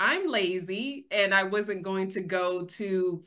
I'm 0.00 0.26
lazy 0.28 1.06
and 1.10 1.34
I 1.34 1.44
wasn't 1.44 1.82
going 1.82 2.08
to 2.10 2.22
go 2.22 2.64
to 2.64 3.22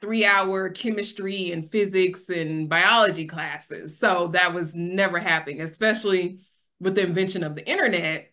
three 0.00 0.24
hour 0.24 0.70
chemistry 0.70 1.52
and 1.52 1.68
physics 1.68 2.30
and 2.30 2.68
biology 2.68 3.26
classes. 3.26 3.98
So 3.98 4.28
that 4.28 4.54
was 4.54 4.74
never 4.74 5.18
happening, 5.18 5.60
especially 5.60 6.40
with 6.80 6.94
the 6.94 7.02
invention 7.04 7.44
of 7.44 7.54
the 7.54 7.68
internet. 7.68 8.32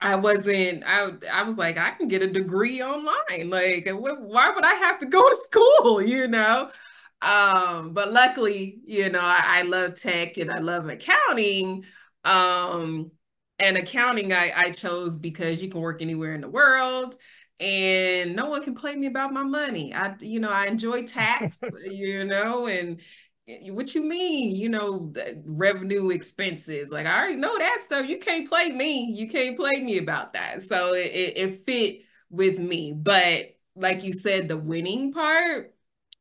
I 0.00 0.14
wasn't, 0.16 0.84
I, 0.86 1.10
I 1.32 1.42
was 1.42 1.56
like, 1.56 1.76
I 1.76 1.90
can 1.90 2.06
get 2.06 2.22
a 2.22 2.30
degree 2.30 2.80
online. 2.82 3.50
Like, 3.50 3.88
why 3.90 4.50
would 4.54 4.64
I 4.64 4.74
have 4.74 5.00
to 5.00 5.06
go 5.06 5.28
to 5.28 5.36
school, 5.36 6.00
you 6.06 6.28
know? 6.28 6.70
Um, 7.20 7.92
but 7.94 8.12
luckily, 8.12 8.80
you 8.84 9.10
know, 9.10 9.20
I, 9.20 9.60
I 9.60 9.62
love 9.62 9.94
tech 9.94 10.36
and 10.36 10.50
I 10.50 10.58
love 10.58 10.88
accounting. 10.88 11.84
Um, 12.24 13.10
and 13.58 13.76
accounting 13.76 14.32
I, 14.32 14.52
I 14.54 14.70
chose 14.70 15.16
because 15.16 15.60
you 15.62 15.68
can 15.68 15.80
work 15.80 16.00
anywhere 16.00 16.32
in 16.34 16.40
the 16.40 16.48
world 16.48 17.16
and 17.58 18.36
no 18.36 18.46
one 18.46 18.62
can 18.62 18.74
play 18.76 18.94
me 18.94 19.06
about 19.08 19.32
my 19.32 19.42
money. 19.42 19.92
I, 19.92 20.14
you 20.20 20.38
know, 20.38 20.50
I 20.50 20.66
enjoy 20.66 21.04
tax, 21.06 21.60
you 21.84 22.24
know, 22.24 22.68
and 22.68 23.00
what 23.70 23.94
you 23.94 24.02
mean, 24.04 24.54
you 24.54 24.68
know, 24.68 25.12
revenue 25.44 26.10
expenses. 26.10 26.90
Like 26.90 27.06
I 27.06 27.18
already 27.18 27.36
know 27.36 27.56
that 27.58 27.80
stuff. 27.80 28.06
You 28.06 28.18
can't 28.18 28.48
play 28.48 28.70
me. 28.70 29.10
You 29.12 29.28
can't 29.28 29.56
play 29.56 29.80
me 29.80 29.98
about 29.98 30.34
that. 30.34 30.62
So 30.62 30.92
it, 30.94 31.06
it, 31.06 31.36
it 31.38 31.50
fit 31.60 32.00
with 32.30 32.58
me. 32.58 32.92
But 32.92 33.56
like 33.74 34.04
you 34.04 34.12
said, 34.12 34.48
the 34.48 34.56
winning 34.56 35.12
part, 35.12 35.74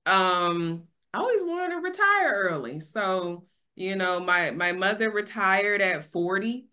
um, 0.07 0.83
I 1.13 1.19
always 1.19 1.41
wanted 1.43 1.75
to 1.75 1.81
retire 1.81 2.31
early. 2.33 2.79
So 2.79 3.45
you 3.77 3.95
know, 3.95 4.19
my 4.19 4.49
my 4.49 4.71
mother 4.71 5.11
retired 5.11 5.81
at 5.81 6.03
40 6.03 6.65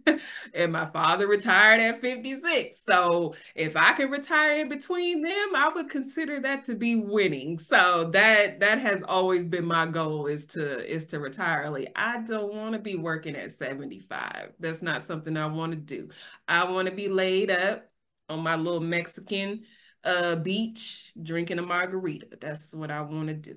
and 0.54 0.72
my 0.72 0.86
father 0.86 1.26
retired 1.26 1.80
at 1.80 2.00
56. 2.00 2.80
So 2.86 3.34
if 3.56 3.76
I 3.76 3.92
could 3.94 4.12
retire 4.12 4.60
in 4.60 4.68
between 4.68 5.22
them, 5.22 5.56
I 5.56 5.72
would 5.74 5.90
consider 5.90 6.38
that 6.40 6.62
to 6.64 6.76
be 6.76 6.94
winning. 6.94 7.58
So 7.58 8.08
that 8.12 8.60
that 8.60 8.78
has 8.78 9.02
always 9.02 9.48
been 9.48 9.66
my 9.66 9.86
goal 9.86 10.26
is 10.26 10.46
to 10.48 10.88
is 10.88 11.06
to 11.06 11.18
retire 11.18 11.64
early. 11.64 11.88
I 11.96 12.22
don't 12.22 12.54
want 12.54 12.74
to 12.74 12.78
be 12.78 12.94
working 12.94 13.34
at 13.34 13.50
75. 13.50 14.52
That's 14.60 14.80
not 14.80 15.02
something 15.02 15.36
I 15.36 15.46
want 15.46 15.72
to 15.72 15.76
do. 15.76 16.10
I 16.46 16.70
want 16.70 16.88
to 16.88 16.94
be 16.94 17.08
laid 17.08 17.50
up 17.50 17.90
on 18.28 18.44
my 18.44 18.54
little 18.54 18.80
Mexican 18.80 19.64
uh 20.04 20.36
beach 20.36 21.12
drinking 21.20 21.58
a 21.58 21.62
margarita. 21.62 22.28
That's 22.40 22.74
what 22.74 22.90
I 22.90 23.00
want 23.02 23.28
to 23.28 23.54
do. 23.54 23.56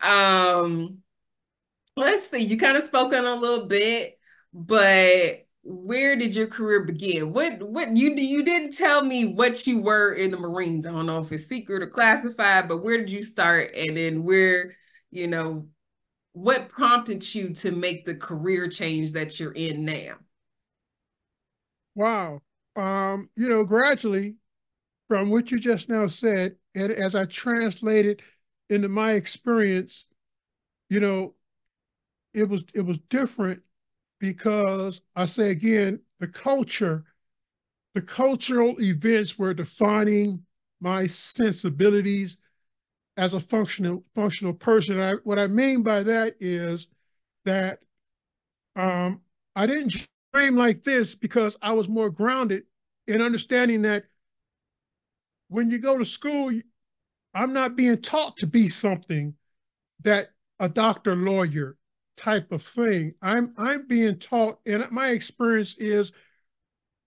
um, 0.00 0.98
let's 1.96 2.28
see. 2.28 2.38
You 2.38 2.58
kind 2.58 2.76
of 2.76 2.82
spoke 2.82 3.12
on 3.12 3.24
a 3.24 3.34
little 3.34 3.66
bit, 3.66 4.18
but 4.52 5.46
where 5.62 6.16
did 6.16 6.34
your 6.34 6.46
career 6.46 6.84
begin? 6.84 7.32
What 7.32 7.62
what 7.62 7.96
you 7.96 8.14
you 8.14 8.44
didn't 8.44 8.76
tell 8.76 9.02
me 9.04 9.34
what 9.34 9.66
you 9.66 9.82
were 9.82 10.12
in 10.12 10.30
the 10.30 10.38
Marines. 10.38 10.86
I 10.86 10.92
don't 10.92 11.06
know 11.06 11.20
if 11.20 11.32
it's 11.32 11.46
secret 11.46 11.82
or 11.82 11.86
classified, 11.88 12.68
but 12.68 12.82
where 12.82 12.98
did 12.98 13.10
you 13.10 13.22
start, 13.22 13.74
and 13.74 13.96
then 13.96 14.24
where 14.24 14.74
you 15.10 15.26
know 15.26 15.68
what 16.32 16.68
prompted 16.68 17.34
you 17.34 17.52
to 17.54 17.72
make 17.72 18.04
the 18.04 18.14
career 18.14 18.68
change 18.68 19.12
that 19.12 19.38
you're 19.38 19.52
in 19.52 19.84
now? 19.84 20.14
Wow. 21.94 22.40
Um, 22.80 23.28
you 23.36 23.50
know, 23.50 23.62
gradually 23.62 24.36
from 25.06 25.28
what 25.28 25.50
you 25.50 25.60
just 25.60 25.90
now 25.90 26.06
said, 26.06 26.56
and 26.74 26.90
as 26.90 27.14
I 27.14 27.26
translated 27.26 28.22
into 28.70 28.88
my 28.88 29.12
experience, 29.12 30.06
you 30.88 30.98
know, 30.98 31.34
it 32.32 32.48
was 32.48 32.64
it 32.72 32.80
was 32.80 32.96
different 32.96 33.60
because 34.18 35.02
I 35.14 35.26
say 35.26 35.50
again, 35.50 36.00
the 36.20 36.28
culture, 36.28 37.04
the 37.94 38.00
cultural 38.00 38.80
events 38.80 39.38
were 39.38 39.52
defining 39.52 40.42
my 40.80 41.06
sensibilities 41.06 42.38
as 43.18 43.34
a 43.34 43.40
functional 43.40 44.04
functional 44.14 44.54
person. 44.54 44.98
I, 44.98 45.16
what 45.24 45.38
I 45.38 45.48
mean 45.48 45.82
by 45.82 46.02
that 46.04 46.36
is 46.40 46.88
that 47.44 47.80
um, 48.74 49.20
I 49.54 49.66
didn't 49.66 50.08
dream 50.32 50.56
like 50.56 50.82
this 50.82 51.14
because 51.14 51.58
I 51.60 51.74
was 51.74 51.86
more 51.86 52.08
grounded 52.08 52.64
in 53.10 53.20
understanding 53.20 53.82
that 53.82 54.04
when 55.48 55.70
you 55.70 55.78
go 55.78 55.98
to 55.98 56.04
school, 56.04 56.52
I'm 57.34 57.52
not 57.52 57.76
being 57.76 58.00
taught 58.00 58.36
to 58.38 58.46
be 58.46 58.68
something 58.68 59.34
that 60.02 60.30
a 60.60 60.68
doctor, 60.68 61.16
lawyer 61.16 61.76
type 62.16 62.52
of 62.52 62.62
thing. 62.62 63.12
I'm 63.20 63.54
I'm 63.56 63.86
being 63.86 64.18
taught, 64.18 64.60
and 64.66 64.84
my 64.90 65.08
experience 65.08 65.76
is 65.78 66.12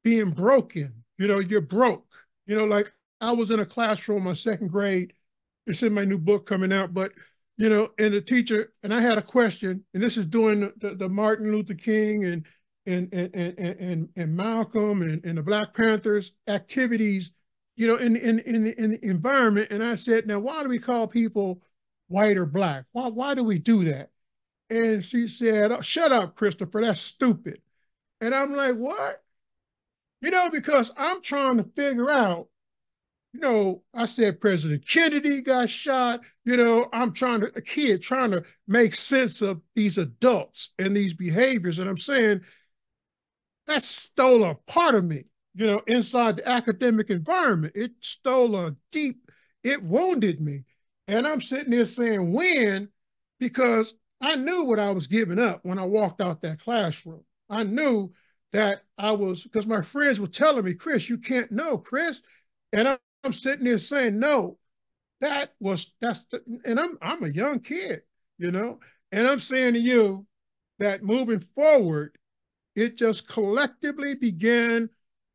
being 0.03 0.31
broken. 0.31 0.93
You 1.17 1.27
know, 1.27 1.39
you're 1.39 1.62
broke. 1.62 2.05
You 2.45 2.57
know, 2.57 2.65
like 2.65 2.91
I 3.22 3.31
was 3.31 3.51
in 3.51 3.60
a 3.60 3.65
classroom, 3.65 4.24
my 4.24 4.33
second 4.33 4.67
grade. 4.69 5.13
It's 5.65 5.83
in 5.83 5.93
my 5.93 6.03
new 6.03 6.17
book 6.17 6.45
coming 6.45 6.74
out, 6.74 6.93
but 6.93 7.13
you 7.57 7.69
know, 7.69 7.91
and 7.98 8.13
the 8.13 8.22
teacher 8.22 8.74
and 8.83 8.93
I 8.93 9.00
had 9.00 9.17
a 9.17 9.22
question, 9.22 9.86
and 9.93 10.03
this 10.03 10.17
is 10.17 10.25
during 10.25 10.72
the, 10.81 10.95
the 10.95 11.07
Martin 11.07 11.51
Luther 11.51 11.75
King 11.75 12.25
and 12.25 12.45
and 12.86 13.10
and 13.13 13.34
and 13.34 13.60
and, 13.60 14.10
and 14.16 14.36
Malcolm 14.36 15.02
and, 15.02 15.24
and 15.25 15.38
the 15.38 15.44
Black 15.44 15.74
Panthers 15.74 16.34
activities 16.48 17.32
you 17.75 17.88
know, 17.88 17.96
in 17.96 18.16
in 18.16 18.40
in 18.40 18.68
in 18.68 18.92
the 18.92 19.06
environment. 19.06 19.70
And 19.72 19.84
I 19.84 19.96
said, 19.96 20.28
now 20.28 20.40
why 20.40 20.63
do 20.63 20.70
we 20.70 20.80
call 20.80 21.08
people 21.08 21.62
white 22.08 22.38
or 22.38 22.46
black? 22.46 22.86
Why 22.92 23.08
why 23.08 23.34
do 23.34 23.44
we 23.44 23.60
do 23.60 23.86
that? 23.86 24.12
And 24.70 25.04
she 25.04 25.28
said, 25.28 25.72
oh, 25.72 25.82
shut 25.82 26.12
up, 26.12 26.36
Christopher, 26.36 26.82
that's 26.84 27.00
stupid. 27.00 27.62
And 28.22 28.34
I'm 28.34 28.54
like, 28.54 28.75
what? 28.75 29.24
You 30.22 30.32
know, 30.32 30.50
because 30.50 30.92
I'm 30.98 31.22
trying 31.22 31.58
to 31.58 31.63
figure 31.63 32.10
out, 32.10 32.48
you 33.34 33.42
know, 33.42 33.84
I 33.94 34.06
said 34.06 34.40
President 34.40 34.88
Kennedy 34.88 35.42
got 35.42 35.70
shot. 35.70 36.22
You 36.46 36.58
know, 36.58 36.90
I'm 36.94 37.12
trying 37.12 37.42
to, 37.42 37.52
a 37.56 37.62
kid 37.62 38.02
trying 38.02 38.32
to 38.32 38.44
make 38.68 38.96
sense 38.96 39.42
of 39.42 39.62
these 39.75 39.98
adults 39.98 40.72
and 40.80 40.96
these 40.96 41.13
behaviors. 41.13 41.80
And 41.80 41.90
I'm 41.90 41.98
saying, 41.98 42.42
that 43.67 43.84
stole 43.84 44.43
a 44.43 44.55
part 44.67 44.96
of 44.96 45.03
me 45.03 45.25
you 45.55 45.67
know, 45.67 45.82
inside 45.88 46.38
the 46.38 46.48
academic 46.48 47.10
environment. 47.10 47.74
It 47.75 47.91
stole 48.01 48.55
a 48.55 48.75
deep, 48.91 49.29
it 49.63 49.84
wounded 49.84 50.41
me. 50.41 50.65
And 51.08 51.27
I'm 51.27 51.41
sitting 51.41 51.72
there 51.72 51.86
saying, 51.86 52.34
when? 52.34 52.89
Because 53.39 53.93
I 54.22 54.36
knew 54.36 54.63
what 54.63 54.79
I 54.79 54.91
was 54.91 55.08
giving 55.08 55.39
up 55.39 55.60
when 55.63 55.77
I 55.77 55.86
walked 55.86 56.22
out 56.22 56.41
that 56.41 56.60
classroom. 56.60 57.24
I 57.50 57.63
knew 57.63 58.12
that 58.51 58.84
I 58.98 59.12
was, 59.12 59.43
because 59.43 59.67
my 59.67 59.82
friends 59.82 60.20
were 60.20 60.27
telling 60.27 60.63
me, 60.63 60.74
Chris, 60.74 61.10
you 61.10 61.17
can't 61.17 61.51
know, 61.51 61.77
Chris. 61.77 62.22
And 62.72 62.88
I'm, 62.88 62.98
sitting 63.32 63.63
there 63.63 63.77
saying, 63.77 64.20
no, 64.20 64.58
that 65.22 65.53
was, 65.62 65.93
that's, 66.01 66.25
the, 66.25 66.41
and 66.65 66.77
I'm, 66.77 66.98
I'm 67.01 67.24
a 67.24 67.29
young 67.29 67.62
kid, 67.62 68.01
you 68.38 68.51
know, 68.51 68.79
and 69.13 69.25
I'm 69.25 69.39
saying 69.39 69.75
to 69.75 69.79
you 69.79 70.25
that 70.79 71.03
moving 71.03 71.39
forward, 71.39 72.17
it 72.75 72.98
just 72.98 73.27
collectively 73.27 74.15
began 74.15 74.89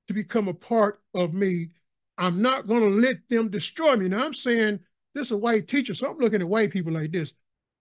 to 0.08 0.14
become 0.14 0.48
a 0.48 0.54
part 0.54 1.00
of 1.14 1.34
me. 1.34 1.70
I'm 2.16 2.42
not 2.42 2.66
going 2.66 2.82
to 2.82 2.88
let 2.88 3.28
them 3.28 3.48
destroy 3.48 3.96
me. 3.96 4.08
Now 4.08 4.24
I'm 4.24 4.34
saying 4.34 4.80
this 5.14 5.26
is 5.26 5.32
a 5.32 5.36
white 5.36 5.68
teacher, 5.68 5.94
so 5.94 6.10
I'm 6.10 6.18
looking 6.18 6.40
at 6.40 6.48
white 6.48 6.72
people 6.72 6.92
like 6.92 7.12
this. 7.12 7.32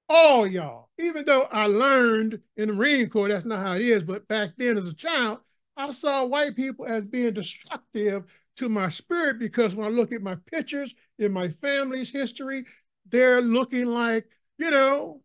All 0.10 0.48
y'all, 0.48 0.90
even 1.00 1.26
though 1.26 1.44
I 1.52 1.66
learned 1.66 2.40
in 2.56 2.70
the 2.70 2.74
Marine 2.74 3.10
Corps, 3.10 3.28
that's 3.28 3.46
not 3.46 3.60
how 3.60 3.74
it 3.74 3.82
is, 3.82 4.04
but 4.04 4.28
back 4.28 4.52
then 4.58 4.78
as 4.78 4.86
a 4.86 4.94
child, 4.94 5.40
I 5.76 5.92
saw 5.92 6.26
white 6.26 6.56
people 6.56 6.86
as 6.86 7.04
being 7.06 7.34
destructive 7.34 8.24
to 8.58 8.70
my 8.70 8.90
spirit 8.90 9.38
because 9.38 9.76
when 9.76 9.88
I 9.88 9.90
look 9.92 10.12
at 10.12 10.22
my 10.22 10.36
pictures 10.52 10.96
in 11.20 11.32
my 11.32 11.50
family's 11.50 12.10
history, 12.10 12.66
they're 13.10 13.42
looking 13.42 13.86
like, 13.86 14.28
you 14.58 14.72
know, 14.72 15.22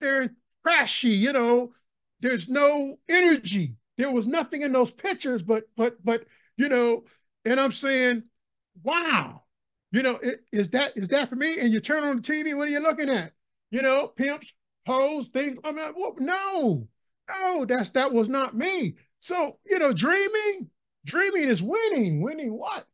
they're 0.00 0.34
trashy, 0.64 1.10
you 1.10 1.32
know, 1.32 1.72
there's 2.22 2.48
no 2.48 2.98
energy. 3.08 3.76
There 3.98 4.10
was 4.10 4.26
nothing 4.26 4.62
in 4.62 4.72
those 4.72 4.90
pictures, 4.90 5.42
but 5.42 5.64
but 5.76 6.02
but 6.04 6.24
you 6.56 6.68
know, 6.70 7.04
and 7.44 7.60
I'm 7.60 7.72
saying, 7.72 8.24
wow, 8.82 9.42
you 9.92 10.02
know, 10.02 10.16
it, 10.16 10.44
is 10.52 10.70
that 10.70 10.96
is 10.96 11.08
that 11.08 11.28
for 11.28 11.36
me? 11.36 11.58
And 11.60 11.72
you 11.72 11.80
turn 11.80 12.04
on 12.04 12.16
the 12.16 12.22
TV, 12.22 12.56
what 12.56 12.68
are 12.68 12.72
you 12.72 12.80
looking 12.80 13.10
at? 13.10 13.32
You 13.70 13.82
know, 13.82 14.08
pimps, 14.08 14.52
hoes, 14.86 15.28
things. 15.28 15.58
I 15.64 15.72
mean, 15.72 15.92
well, 15.96 16.16
no, 16.18 16.88
no, 17.28 17.64
that's 17.66 17.90
that 17.90 18.12
was 18.12 18.28
not 18.28 18.56
me. 18.56 18.96
So 19.20 19.58
you 19.66 19.78
know, 19.78 19.92
dreaming, 19.92 20.70
dreaming 21.04 21.48
is 21.48 21.62
winning. 21.62 22.22
Winning 22.22 22.56
what? 22.56 22.86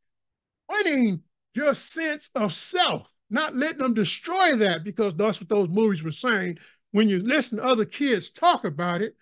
Winning 0.68 1.22
your 1.54 1.74
sense 1.74 2.30
of 2.34 2.54
self. 2.54 3.12
not 3.30 3.54
letting 3.56 3.78
them 3.78 3.94
destroy 3.94 4.56
that 4.56 4.84
because 4.84 5.14
that's 5.14 5.40
what 5.40 5.48
those 5.48 5.68
movies 5.68 6.02
were 6.02 6.10
saying. 6.12 6.58
When 6.92 7.08
you 7.08 7.20
listen 7.20 7.58
to 7.58 7.64
other 7.64 7.84
kids 7.84 8.30
talk 8.30 8.64
about 8.64 9.02
it, 9.02 9.14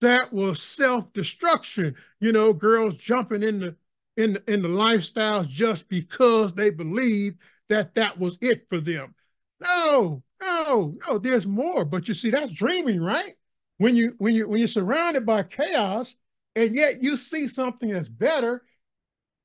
that 0.00 0.32
was 0.32 0.62
self-destruction. 0.62 1.94
You 2.20 2.32
know, 2.32 2.52
girls 2.52 2.94
jumping 2.96 3.42
in 3.42 3.60
the 3.60 3.76
in 4.16 4.34
the, 4.34 4.52
in 4.52 4.62
the 4.62 4.68
lifestyles 4.68 5.48
just 5.48 5.88
because 5.88 6.52
they 6.54 6.70
believed 6.70 7.38
that 7.68 7.94
that 7.94 8.18
was 8.18 8.38
it 8.40 8.66
for 8.68 8.80
them. 8.80 9.14
No, 9.60 10.22
no, 10.40 10.94
no. 11.06 11.18
There's 11.18 11.46
more. 11.46 11.84
But 11.84 12.06
you 12.08 12.14
see, 12.14 12.30
that's 12.30 12.52
dreaming, 12.52 13.00
right? 13.00 13.34
When 13.78 13.96
you 13.96 14.14
when 14.18 14.34
you 14.34 14.48
when 14.48 14.58
you're 14.58 14.68
surrounded 14.68 15.26
by 15.26 15.42
chaos, 15.42 16.16
and 16.54 16.74
yet 16.74 17.02
you 17.02 17.16
see 17.16 17.46
something 17.46 17.90
that's 17.90 18.08
better, 18.08 18.62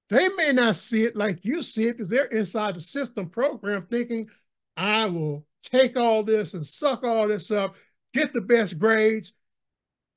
they 0.10 0.30
may 0.30 0.52
not 0.52 0.76
see 0.76 1.04
it 1.04 1.16
like 1.16 1.40
you 1.44 1.62
see 1.62 1.86
it 1.86 1.94
because 1.94 2.10
they're 2.10 2.26
inside 2.26 2.76
the 2.76 2.82
system 2.82 3.30
program 3.30 3.88
thinking, 3.90 4.28
I 4.80 5.08
will 5.08 5.46
take 5.62 5.98
all 5.98 6.24
this 6.24 6.54
and 6.54 6.66
suck 6.66 7.04
all 7.04 7.28
this 7.28 7.52
up, 7.52 7.76
get 8.14 8.32
the 8.34 8.40
best 8.40 8.80
grades, 8.80 9.34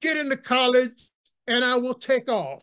get 0.00 0.16
into 0.16 0.36
college, 0.36 1.10
and 1.48 1.64
I 1.64 1.74
will 1.74 1.94
take 1.94 2.30
off 2.30 2.62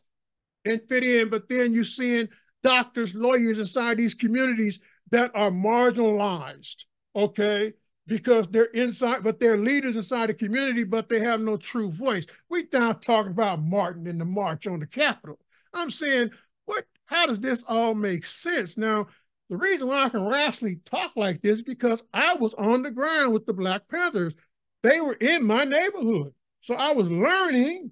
and 0.63 0.81
fit 0.87 1.03
in. 1.03 1.29
But 1.29 1.49
then 1.49 1.73
you're 1.73 1.83
seeing 1.83 2.29
doctors, 2.63 3.13
lawyers 3.13 3.57
inside 3.57 3.97
these 3.97 4.13
communities 4.13 4.79
that 5.11 5.31
are 5.35 5.51
marginalized, 5.51 6.85
okay? 7.17 7.73
Because 8.07 8.47
they're 8.47 8.65
inside, 8.65 9.21
but 9.21 9.41
they're 9.41 9.57
leaders 9.57 9.97
inside 9.97 10.29
the 10.29 10.33
community, 10.33 10.85
but 10.85 11.09
they 11.09 11.19
have 11.19 11.41
no 11.41 11.57
true 11.57 11.91
voice. 11.91 12.25
We 12.49 12.65
now 12.71 12.93
talking 12.93 13.31
about 13.31 13.61
Martin 13.61 14.07
in 14.07 14.17
the 14.17 14.25
march 14.25 14.67
on 14.67 14.79
the 14.79 14.87
Capitol. 14.87 15.37
I'm 15.73 15.91
saying, 15.91 16.31
what 16.65 16.85
how 17.05 17.25
does 17.25 17.41
this 17.41 17.63
all 17.67 17.93
make 17.93 18.25
sense? 18.25 18.77
Now, 18.77 19.07
the 19.49 19.57
reason 19.57 19.87
why 19.87 20.03
I 20.03 20.09
can 20.09 20.25
rationally 20.25 20.79
talk 20.85 21.15
like 21.15 21.41
this 21.41 21.61
because 21.61 22.03
I 22.13 22.35
was 22.35 22.53
on 22.53 22.83
the 22.83 22.91
ground 22.91 23.33
with 23.33 23.45
the 23.45 23.53
Black 23.53 23.87
Panthers. 23.87 24.35
They 24.83 25.01
were 25.01 25.13
in 25.13 25.45
my 25.45 25.63
neighborhood. 25.63 26.33
So 26.61 26.75
I 26.75 26.93
was 26.93 27.07
learning 27.09 27.91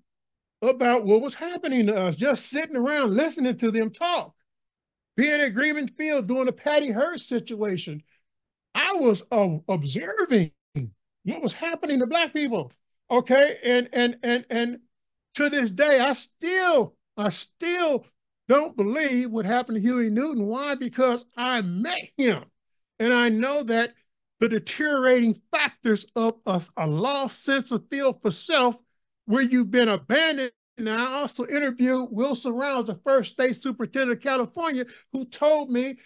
about 0.61 1.05
what 1.05 1.21
was 1.21 1.33
happening 1.33 1.87
to 1.87 1.95
us, 1.95 2.15
just 2.15 2.47
sitting 2.47 2.75
around 2.75 3.15
listening 3.15 3.57
to 3.57 3.71
them 3.71 3.89
talk. 3.89 4.33
Being 5.15 5.41
at 5.41 5.55
Greenman 5.55 5.87
Field 5.87 6.27
doing 6.27 6.45
the 6.45 6.51
Patty 6.51 6.91
Hearst 6.91 7.27
situation, 7.27 8.03
I 8.75 8.93
was 8.93 9.23
uh, 9.31 9.57
observing 9.67 10.51
what 11.23 11.41
was 11.41 11.53
happening 11.53 11.99
to 11.99 12.07
Black 12.07 12.33
people. 12.33 12.71
Okay, 13.09 13.57
and 13.63 13.89
and 13.93 14.17
and 14.21 14.45
and 14.51 14.79
to 15.35 15.49
this 15.49 15.71
day, 15.71 15.99
I 15.99 16.13
still 16.13 16.95
I 17.15 17.29
still 17.29 18.05
don't 18.47 18.77
believe 18.77 19.31
what 19.31 19.45
happened 19.45 19.77
to 19.77 19.81
Huey 19.81 20.09
Newton. 20.09 20.45
Why? 20.45 20.75
Because 20.75 21.25
I 21.35 21.61
met 21.61 22.01
him. 22.17 22.43
And 22.99 23.13
I 23.13 23.29
know 23.29 23.63
that 23.63 23.93
the 24.39 24.49
deteriorating 24.49 25.39
factors 25.51 26.05
of 26.15 26.35
a, 26.45 26.61
a 26.77 26.87
lost 26.87 27.43
sense 27.43 27.71
of 27.71 27.87
feel 27.89 28.13
for 28.13 28.31
self, 28.31 28.77
where 29.25 29.43
you've 29.43 29.71
been 29.71 29.89
abandoned. 29.89 30.51
And 30.77 30.89
I 30.89 31.13
also 31.13 31.45
interviewed 31.45 32.09
Wilson 32.11 32.53
Riles, 32.53 32.85
the 32.85 32.99
first 33.03 33.33
state 33.33 33.61
superintendent 33.61 34.17
of 34.17 34.23
California, 34.23 34.85
who 35.11 35.25
told 35.25 35.71
me 35.71 35.97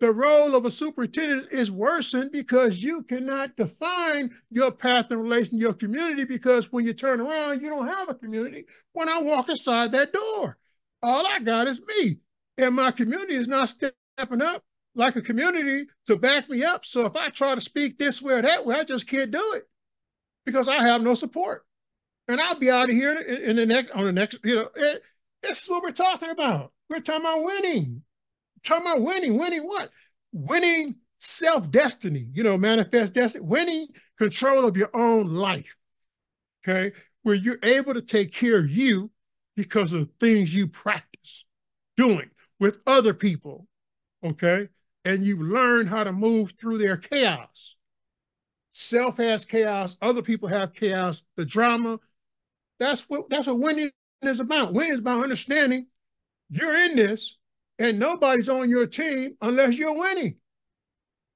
the 0.00 0.12
role 0.12 0.54
of 0.54 0.64
a 0.64 0.70
superintendent 0.70 1.50
is 1.52 1.70
worsened 1.70 2.30
because 2.32 2.82
you 2.82 3.02
cannot 3.02 3.56
define 3.56 4.30
your 4.50 4.70
path 4.70 5.10
and 5.10 5.22
relation 5.22 5.52
to 5.52 5.56
your 5.56 5.74
community 5.74 6.24
because 6.24 6.70
when 6.72 6.84
you 6.84 6.92
turn 6.92 7.20
around, 7.20 7.62
you 7.62 7.68
don't 7.68 7.88
have 7.88 8.08
a 8.08 8.14
community 8.14 8.66
when 8.92 9.08
I 9.08 9.20
walk 9.20 9.48
inside 9.48 9.92
that 9.92 10.12
door. 10.12 10.58
All 11.02 11.26
I 11.26 11.38
got 11.40 11.68
is 11.68 11.80
me. 11.86 12.18
And 12.56 12.74
my 12.74 12.90
community 12.90 13.36
is 13.36 13.46
not 13.46 13.68
stepping 13.68 14.42
up 14.42 14.64
like 14.94 15.16
a 15.16 15.22
community 15.22 15.86
to 16.06 16.16
back 16.16 16.48
me 16.48 16.64
up. 16.64 16.84
So 16.84 17.06
if 17.06 17.14
I 17.14 17.28
try 17.28 17.54
to 17.54 17.60
speak 17.60 17.98
this 17.98 18.20
way 18.20 18.34
or 18.34 18.42
that 18.42 18.66
way, 18.66 18.74
I 18.74 18.84
just 18.84 19.06
can't 19.06 19.30
do 19.30 19.52
it 19.54 19.64
because 20.44 20.68
I 20.68 20.82
have 20.86 21.02
no 21.02 21.14
support. 21.14 21.64
And 22.26 22.40
I'll 22.40 22.58
be 22.58 22.70
out 22.70 22.88
of 22.88 22.94
here 22.94 23.14
in, 23.14 23.56
the 23.56 23.64
next 23.64 23.92
on 23.92 24.04
the 24.04 24.12
next, 24.12 24.38
you 24.44 24.56
know, 24.56 24.68
it, 24.74 25.02
this 25.42 25.62
is 25.62 25.70
what 25.70 25.82
we're 25.82 25.92
talking 25.92 26.30
about. 26.30 26.72
We're 26.90 27.00
talking 27.00 27.24
about 27.24 27.42
winning. 27.42 28.02
We're 28.56 28.68
talking 28.68 28.86
about 28.86 29.02
winning. 29.02 29.38
Winning 29.38 29.62
what? 29.62 29.90
Winning 30.32 30.96
self-destiny, 31.20 32.28
you 32.32 32.42
know, 32.42 32.58
manifest 32.58 33.14
destiny, 33.14 33.44
winning 33.44 33.86
control 34.18 34.66
of 34.66 34.76
your 34.76 34.90
own 34.94 35.28
life. 35.28 35.74
Okay. 36.66 36.94
Where 37.22 37.34
you're 37.34 37.58
able 37.62 37.94
to 37.94 38.02
take 38.02 38.32
care 38.32 38.58
of 38.58 38.68
you 38.68 39.10
because 39.58 39.92
of 39.92 40.08
things 40.20 40.54
you 40.54 40.68
practice 40.68 41.44
doing 41.96 42.30
with 42.60 42.78
other 42.86 43.12
people, 43.12 43.66
okay? 44.24 44.68
And 45.04 45.24
you 45.24 45.36
learn 45.42 45.88
how 45.88 46.04
to 46.04 46.12
move 46.12 46.52
through 46.52 46.78
their 46.78 46.96
chaos. 46.96 47.74
Self 48.72 49.16
has 49.16 49.44
chaos, 49.44 49.96
other 50.00 50.22
people 50.22 50.48
have 50.48 50.74
chaos, 50.74 51.24
the 51.34 51.44
drama. 51.44 51.98
That's 52.78 53.00
what 53.10 53.28
that's 53.30 53.48
what 53.48 53.58
winning 53.58 53.90
is 54.22 54.38
about. 54.38 54.74
Winning 54.74 54.92
is 54.92 55.00
about 55.00 55.24
understanding 55.24 55.88
you're 56.50 56.80
in 56.84 56.94
this 56.94 57.36
and 57.80 57.98
nobody's 57.98 58.48
on 58.48 58.70
your 58.70 58.86
team 58.86 59.36
unless 59.42 59.74
you're 59.74 59.98
winning. 59.98 60.36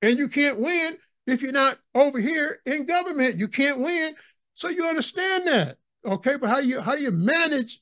And 0.00 0.16
you 0.16 0.28
can't 0.28 0.60
win 0.60 0.96
if 1.26 1.42
you're 1.42 1.50
not 1.50 1.78
over 1.96 2.20
here 2.20 2.60
in 2.66 2.86
government. 2.86 3.40
You 3.40 3.48
can't 3.48 3.80
win. 3.80 4.14
So 4.54 4.68
you 4.68 4.86
understand 4.86 5.48
that. 5.48 5.78
Okay, 6.04 6.36
but 6.36 6.48
how 6.48 6.60
do 6.60 6.68
you 6.68 6.80
how 6.80 6.94
do 6.94 7.02
you 7.02 7.10
manage 7.10 7.81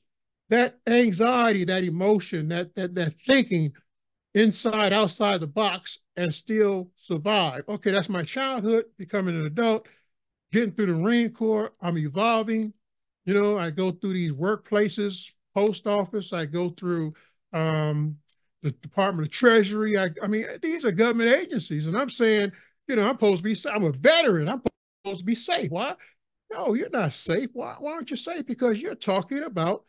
that 0.51 0.77
anxiety, 0.85 1.63
that 1.65 1.83
emotion, 1.83 2.49
that 2.49 2.75
that 2.75 2.93
that 2.93 3.13
thinking 3.25 3.73
inside, 4.33 4.93
outside 4.93 5.39
the 5.39 5.47
box 5.47 5.99
and 6.15 6.33
still 6.33 6.89
survive. 6.97 7.63
Okay, 7.67 7.91
that's 7.91 8.09
my 8.09 8.23
childhood, 8.23 8.85
becoming 8.97 9.35
an 9.35 9.45
adult, 9.45 9.87
getting 10.51 10.71
through 10.73 10.87
the 10.87 10.93
Marine 10.93 11.31
Corps, 11.31 11.71
I'm 11.81 11.97
evolving. 11.97 12.73
You 13.25 13.33
know, 13.33 13.57
I 13.57 13.69
go 13.69 13.91
through 13.91 14.13
these 14.13 14.31
workplaces, 14.31 15.31
post 15.55 15.87
office, 15.87 16.33
I 16.33 16.45
go 16.45 16.69
through 16.69 17.13
um, 17.53 18.17
the 18.61 18.71
Department 18.71 19.27
of 19.27 19.33
Treasury. 19.33 19.97
I, 19.97 20.09
I 20.21 20.27
mean, 20.27 20.45
these 20.61 20.85
are 20.85 20.91
government 20.91 21.29
agencies, 21.29 21.87
and 21.87 21.97
I'm 21.97 22.09
saying, 22.09 22.51
you 22.87 22.95
know, 22.95 23.03
I'm 23.03 23.15
supposed 23.15 23.43
to 23.43 23.43
be, 23.43 23.55
I'm 23.69 23.83
a 23.83 23.91
veteran, 23.91 24.49
I'm 24.49 24.61
supposed 25.03 25.19
to 25.19 25.25
be 25.25 25.35
safe. 25.35 25.71
Why? 25.71 25.95
No, 26.51 26.73
you're 26.73 26.89
not 26.89 27.13
safe. 27.13 27.49
Why, 27.53 27.75
why 27.79 27.93
aren't 27.93 28.11
you 28.11 28.17
safe? 28.17 28.45
Because 28.45 28.81
you're 28.81 28.95
talking 28.95 29.43
about 29.43 29.85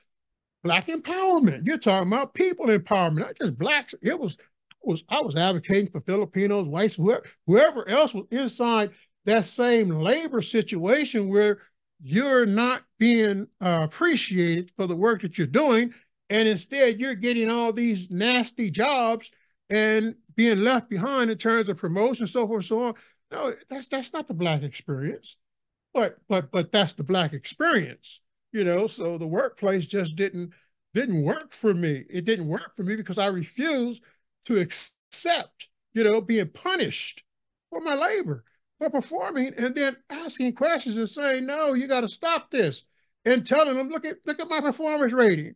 black 0.62 0.86
empowerment. 0.86 1.66
You're 1.66 1.78
talking 1.78 2.08
about 2.08 2.34
people 2.34 2.66
empowerment, 2.66 3.20
not 3.20 3.38
just 3.38 3.58
blacks. 3.58 3.94
It 4.02 4.18
was 4.18 4.38
was 4.82 5.04
I 5.08 5.20
was 5.20 5.36
advocating 5.36 5.88
for 5.90 6.00
Filipinos, 6.00 6.66
whites, 6.66 6.96
whoever, 6.96 7.22
whoever 7.46 7.88
else 7.88 8.14
was 8.14 8.26
inside 8.30 8.90
that 9.24 9.44
same 9.44 9.88
labor 9.88 10.42
situation 10.42 11.28
where 11.28 11.60
you're 12.02 12.46
not 12.46 12.82
being 12.98 13.46
uh, 13.60 13.82
appreciated 13.84 14.72
for 14.76 14.88
the 14.88 14.96
work 14.96 15.22
that 15.22 15.38
you're 15.38 15.46
doing, 15.46 15.94
and 16.30 16.48
instead 16.48 16.98
you're 16.98 17.14
getting 17.14 17.48
all 17.48 17.72
these 17.72 18.10
nasty 18.10 18.70
jobs 18.70 19.30
and 19.70 20.16
being 20.34 20.62
left 20.62 20.90
behind 20.90 21.30
in 21.30 21.38
terms 21.38 21.68
of 21.68 21.76
promotion, 21.76 22.26
so 22.26 22.46
forth, 22.46 22.64
so 22.64 22.82
on. 22.82 22.94
No, 23.30 23.54
that's 23.68 23.88
that's 23.88 24.12
not 24.12 24.26
the 24.26 24.34
black 24.34 24.62
experience, 24.62 25.36
but 25.94 26.18
but 26.28 26.50
but 26.50 26.72
that's 26.72 26.94
the 26.94 27.04
black 27.04 27.32
experience 27.32 28.20
you 28.52 28.64
know 28.64 28.86
so 28.86 29.18
the 29.18 29.26
workplace 29.26 29.86
just 29.86 30.16
didn't 30.16 30.52
didn't 30.94 31.22
work 31.22 31.52
for 31.52 31.72
me. 31.72 32.04
It 32.10 32.26
didn't 32.26 32.48
work 32.48 32.76
for 32.76 32.82
me 32.82 32.96
because 32.96 33.18
i 33.18 33.26
refused 33.26 34.02
to 34.46 34.60
accept 34.60 35.68
you 35.94 36.04
know 36.04 36.20
being 36.20 36.48
punished 36.48 37.24
for 37.70 37.80
my 37.80 37.94
labor 37.94 38.44
for 38.78 38.90
performing 38.90 39.52
and 39.56 39.74
then 39.74 39.96
asking 40.10 40.54
questions 40.54 40.96
and 40.96 41.08
saying 41.08 41.46
no 41.46 41.74
you 41.74 41.86
got 41.86 42.02
to 42.02 42.08
stop 42.08 42.50
this 42.50 42.84
and 43.24 43.46
telling 43.46 43.76
them 43.76 43.88
look 43.88 44.04
at 44.04 44.18
look 44.26 44.40
at 44.40 44.48
my 44.48 44.60
performance 44.60 45.12
rating. 45.12 45.54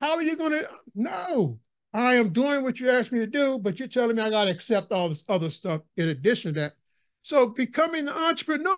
How 0.00 0.12
are 0.14 0.22
you 0.22 0.36
going 0.36 0.52
to 0.52 0.68
no 0.94 1.58
i 1.92 2.14
am 2.14 2.32
doing 2.32 2.62
what 2.62 2.78
you 2.78 2.90
asked 2.90 3.12
me 3.12 3.18
to 3.18 3.26
do 3.26 3.58
but 3.58 3.78
you're 3.78 3.88
telling 3.88 4.16
me 4.16 4.22
i 4.22 4.30
got 4.30 4.44
to 4.44 4.50
accept 4.50 4.92
all 4.92 5.08
this 5.08 5.24
other 5.28 5.50
stuff 5.50 5.80
in 5.96 6.08
addition 6.08 6.54
to 6.54 6.60
that. 6.60 6.72
So 7.22 7.48
becoming 7.48 8.04
the 8.04 8.16
entrepreneur 8.16 8.76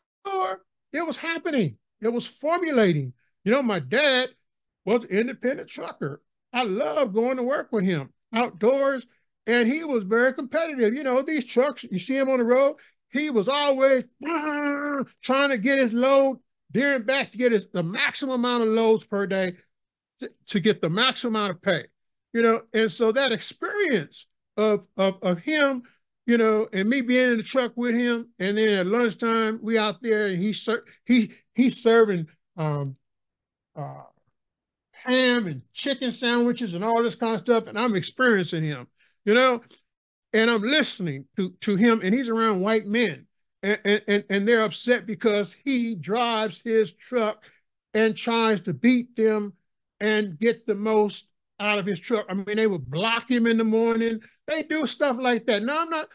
it 0.93 1.07
was 1.07 1.17
happening. 1.17 1.77
It 2.01 2.13
was 2.13 2.27
formulating 2.27 3.13
you 3.45 3.53
know, 3.53 3.63
my 3.63 3.81
dad 3.81 4.31
was 4.85 5.05
an 5.05 5.11
independent 5.11 5.69
trucker. 5.69 6.23
I 6.53 6.65
loved 6.65 7.15
going 7.15 7.37
to 7.37 7.43
work 7.43 7.69
with 7.73 7.85
him 7.85 8.11
outdoors, 8.33 9.07
and 9.47 9.69
he 9.69 9.85
was 9.85 10.05
very 10.05 10.35
competitive. 10.35 10.95
You 10.95 11.03
know, 11.03 11.23
these 11.23 11.45
trucks, 11.45 11.85
you 11.85 11.99
see 11.99 12.17
him 12.17 12.29
on 12.29 12.39
the 12.39 12.45
road, 12.45 12.77
he 13.11 13.31
was 13.31 13.49
always 13.49 14.05
trying 14.23 15.51
to 15.51 15.59
get 15.59 15.79
his 15.79 15.93
load 15.93 16.39
there 16.71 16.97
and 16.97 17.07
back 17.07 17.33
to 17.33 17.39
get 17.39 17.53
his, 17.53 17.69
the 17.73 17.83
maximum 17.83 18.45
amount 18.45 18.63
of 18.63 18.69
loads 18.69 19.05
per 19.05 19.27
day 19.27 19.55
to, 20.47 20.61
get 20.61 20.81
the 20.81 20.91
maximum 20.91 21.35
amount 21.35 21.53
of 21.53 21.63
pay. 21.63 21.85
You 22.33 22.43
know, 22.43 22.63
and 22.73 22.93
so 22.93 23.11
that 23.13 23.33
experience 23.33 24.27
of, 24.57 24.85
of, 24.97 25.19
of 25.23 25.39
him 25.41 25.83
you 26.27 26.39
know, 26.39 26.69
and 26.73 26.89
me 26.89 27.01
being 27.01 27.33
in 27.33 27.37
the 27.39 27.43
truck 27.43 27.73
with 27.75 27.97
him, 27.97 28.29
and 28.39 28.57
then 28.57 28.69
at 28.69 28.87
lunchtime 28.87 29.59
we 29.63 29.77
out 29.77 30.01
there, 30.01 30.29
and 30.29 30.41
he's 30.41 30.69
he 31.05 31.33
he's 31.55 31.83
serving 31.83 32.29
um, 32.57 32.95
uh, 33.77 34.03
ham 34.93 35.47
and 35.47 35.63
chicken 35.73 36.13
sandwiches 36.13 36.75
and 36.75 36.85
all 36.85 37.03
this 37.03 37.15
kind 37.15 37.35
of 37.35 37.41
stuff, 37.41 37.67
and 37.67 37.79
I'm 37.79 37.97
experiencing 37.97 38.65
him, 38.65 38.87
you 39.25 39.35
know. 39.35 39.63
and 40.33 40.51
I'm 40.51 40.63
listening 40.63 41.27
to, 41.37 41.51
to 41.63 41.77
him, 41.77 42.01
and 42.03 42.15
he's 42.15 42.29
around 42.29 42.61
white 42.61 42.87
men, 42.87 43.27
and, 43.63 43.81
and, 43.85 44.25
and 44.31 44.49
they're 44.49 44.63
upset 44.63 45.07
because 45.07 45.55
he 45.65 45.95
drives 45.95 46.61
his 46.65 46.93
truck 46.93 47.43
and 47.95 48.17
tries 48.17 48.61
to 48.63 48.73
beat 48.73 49.17
them 49.17 49.53
and 49.99 50.39
get 50.39 50.67
the 50.67 50.75
most 50.75 51.27
out 51.59 51.79
of 51.79 51.87
his 51.87 52.01
truck. 52.01 52.27
I 52.29 52.35
mean, 52.35 52.57
they 52.57 52.67
would 52.67 52.89
block 52.89 53.31
him 53.31 53.47
in 53.47 53.59
the 53.59 53.65
morning. 53.65 54.21
They 54.47 54.63
do 54.63 54.87
stuff 54.87 55.17
like 55.19 55.47
that. 55.47 55.63
Now, 55.63 55.81
I'm 55.81 55.91
not, 55.91 56.09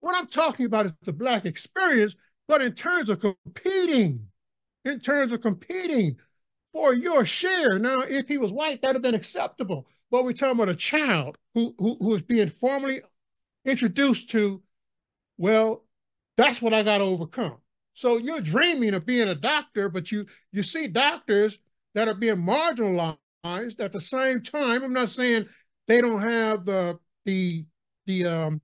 what 0.00 0.16
I'm 0.16 0.26
talking 0.26 0.66
about 0.66 0.86
is 0.86 0.92
the 1.02 1.12
Black 1.12 1.46
experience, 1.46 2.16
but 2.48 2.60
in 2.60 2.72
terms 2.72 3.08
of 3.08 3.20
competing, 3.20 4.26
in 4.84 4.98
terms 5.00 5.32
of 5.32 5.40
competing 5.40 6.16
for 6.74 6.92
your 6.92 7.24
share. 7.24 7.78
Now, 7.78 8.00
if 8.00 8.28
he 8.28 8.36
was 8.36 8.52
white, 8.52 8.82
that'd 8.82 8.96
have 8.96 9.02
been 9.02 9.14
acceptable. 9.14 9.86
But 10.10 10.24
we're 10.24 10.32
talking 10.32 10.60
about 10.60 10.68
a 10.68 10.76
child 10.76 11.38
who, 11.54 11.74
who, 11.78 11.96
who 12.00 12.14
is 12.14 12.22
being 12.22 12.48
formally 12.48 13.00
introduced 13.64 14.30
to, 14.30 14.60
well, 15.38 15.84
that's 16.36 16.60
what 16.60 16.74
I 16.74 16.82
got 16.82 16.98
to 16.98 17.04
overcome. 17.04 17.58
So 17.94 18.18
you're 18.18 18.40
dreaming 18.40 18.92
of 18.94 19.06
being 19.06 19.28
a 19.28 19.36
doctor, 19.36 19.88
but 19.88 20.10
you 20.10 20.26
you 20.50 20.64
see 20.64 20.88
doctors 20.88 21.60
that 21.94 22.08
are 22.08 22.14
being 22.14 22.36
marginalized 22.36 23.18
at 23.78 23.92
the 23.92 24.00
same 24.00 24.42
time. 24.42 24.82
I'm 24.82 24.92
not 24.92 25.10
saying 25.10 25.46
they 25.86 26.00
don't 26.00 26.20
have 26.20 26.64
the 26.64 26.98
the 27.24 27.64
the 28.06 28.26
um, 28.26 28.60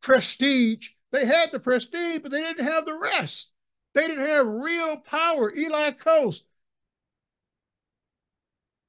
prestige. 0.00 0.90
They 1.10 1.26
had 1.26 1.50
the 1.50 1.58
prestige, 1.58 2.20
but 2.22 2.30
they 2.30 2.40
didn't 2.40 2.64
have 2.64 2.84
the 2.84 2.96
rest. 2.96 3.50
They 3.94 4.06
didn't 4.06 4.26
have 4.26 4.46
real 4.46 4.98
power. 4.98 5.52
Ellis 5.56 6.00
Cose. 6.00 6.44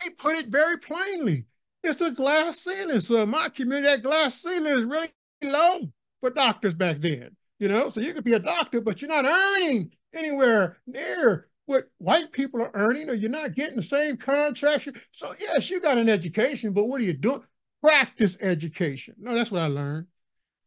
He 0.04 0.10
put 0.12 0.36
it 0.36 0.48
very 0.48 0.78
plainly. 0.78 1.46
It's 1.84 2.02
a 2.02 2.12
glass 2.12 2.60
ceiling. 2.60 3.00
So 3.00 3.22
in 3.22 3.30
my 3.30 3.50
community, 3.50 3.88
that 3.88 4.04
glass 4.04 4.42
ceiling 4.42 4.78
is 4.78 4.86
really 4.86 5.10
low 5.44 5.92
for 6.20 6.30
doctors 6.30 6.74
back 6.74 7.00
then. 7.00 7.36
You 7.60 7.68
know, 7.68 7.90
so 7.90 8.00
you 8.02 8.14
could 8.14 8.24
be 8.24 8.34
a 8.34 8.40
doctor, 8.40 8.80
but 8.80 9.02
you're 9.02 9.10
not 9.10 9.26
earning 9.26 9.92
anywhere 10.14 10.78
near 10.88 11.48
what 11.66 11.90
white 11.98 12.32
people 12.32 12.62
are 12.62 12.72
earning, 12.74 13.10
or 13.10 13.14
you're 13.14 13.30
not 13.30 13.54
getting 13.54 13.76
the 13.76 13.84
same 13.84 14.18
contracts. 14.18 14.88
So 15.12 15.36
yes, 15.40 15.70
you 15.70 15.80
got 15.80 15.98
an 15.98 16.10
education, 16.10 16.74
but 16.74 16.86
what 16.86 17.02
are 17.02 17.04
you 17.04 17.14
doing? 17.14 17.44
Practice 17.82 18.38
education. 18.42 19.16
No, 19.20 19.34
that's 19.34 19.52
what 19.52 19.62
I 19.62 19.68
learned. 19.68 20.08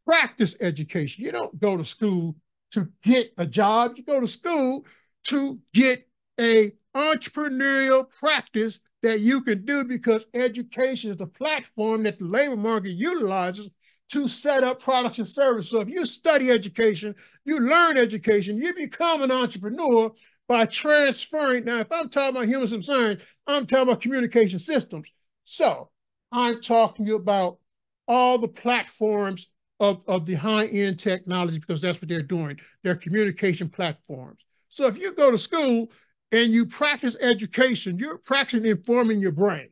Practice 0.07 0.55
education. 0.61 1.25
You 1.25 1.33
don't 1.33 1.59
go 1.59 1.77
to 1.77 1.85
school 1.85 2.37
to 2.73 2.89
get 3.03 3.33
a 3.37 3.47
job. 3.47 3.95
You 3.97 4.05
go 4.05 4.21
to 4.21 4.27
school 4.27 4.87
to 5.25 5.59
get 5.73 6.07
a 6.39 6.73
entrepreneurial 6.95 8.09
practice 8.11 8.81
that 9.03 9.21
you 9.21 9.43
can 9.43 9.65
do 9.65 9.85
because 9.85 10.27
education 10.35 11.11
is 11.11 11.17
the 11.17 11.27
platform 11.27 12.05
that 12.05 12.19
the 12.19 12.25
labor 12.25 12.57
market 12.57 12.91
utilizes 12.91 13.69
to 14.11 14.29
set 14.29 14.63
up 14.63 14.81
products 14.81 15.19
and 15.19 15.27
services. 15.27 15.71
So 15.71 15.81
if 15.81 15.89
you 15.89 16.05
study 16.05 16.51
education, 16.51 17.15
you 17.45 17.61
learn 17.61 17.97
education, 17.97 18.61
you 18.61 18.75
become 18.75 19.23
an 19.23 19.31
entrepreneur 19.31 20.11
by 20.49 20.67
transferring. 20.67 21.65
Now, 21.65 21.81
if 21.81 21.91
I'm 21.91 22.09
talking 22.09 22.37
about 22.37 22.47
human 22.47 22.83
science, 22.83 23.23
I'm 23.47 23.67
talking 23.67 23.89
about 23.89 24.03
communication 24.03 24.59
systems. 24.59 25.09
So 25.45 25.91
I'm 26.31 26.61
talking 26.61 27.11
about 27.11 27.59
all 28.07 28.39
the 28.39 28.49
platforms 28.49 29.49
of, 29.81 30.03
of 30.07 30.27
the 30.27 30.35
high-end 30.35 30.99
technology 30.99 31.59
because 31.59 31.81
that's 31.81 32.01
what 32.01 32.09
they're 32.09 32.23
doing. 32.23 32.59
They're 32.85 32.95
communication 32.95 33.69
platforms. 33.69 34.41
So 34.69 34.87
if 34.87 34.99
you 34.99 35.13
go 35.15 35.31
to 35.31 35.39
school 35.39 35.89
and 36.33 36.51
you 36.51 36.67
practice 36.67 37.15
education, 37.21 37.99
you're 37.99 38.19
practicing 38.19 38.67
informing 38.67 39.21
your 39.21 39.33
brain. 39.33 39.69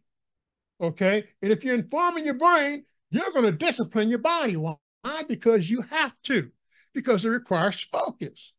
Okay. 0.80 1.24
And 1.42 1.50
if 1.50 1.64
you're 1.64 1.74
informing 1.74 2.24
your 2.26 2.34
brain, 2.34 2.84
you're 3.10 3.32
going 3.32 3.46
to 3.46 3.52
discipline 3.52 4.08
your 4.08 4.18
body. 4.18 4.56
Why? 4.56 4.76
Because 5.26 5.68
you 5.68 5.80
have 5.82 6.14
to, 6.24 6.50
because 6.94 7.24
it 7.24 7.30
requires 7.30 7.82
focus. 7.82 8.52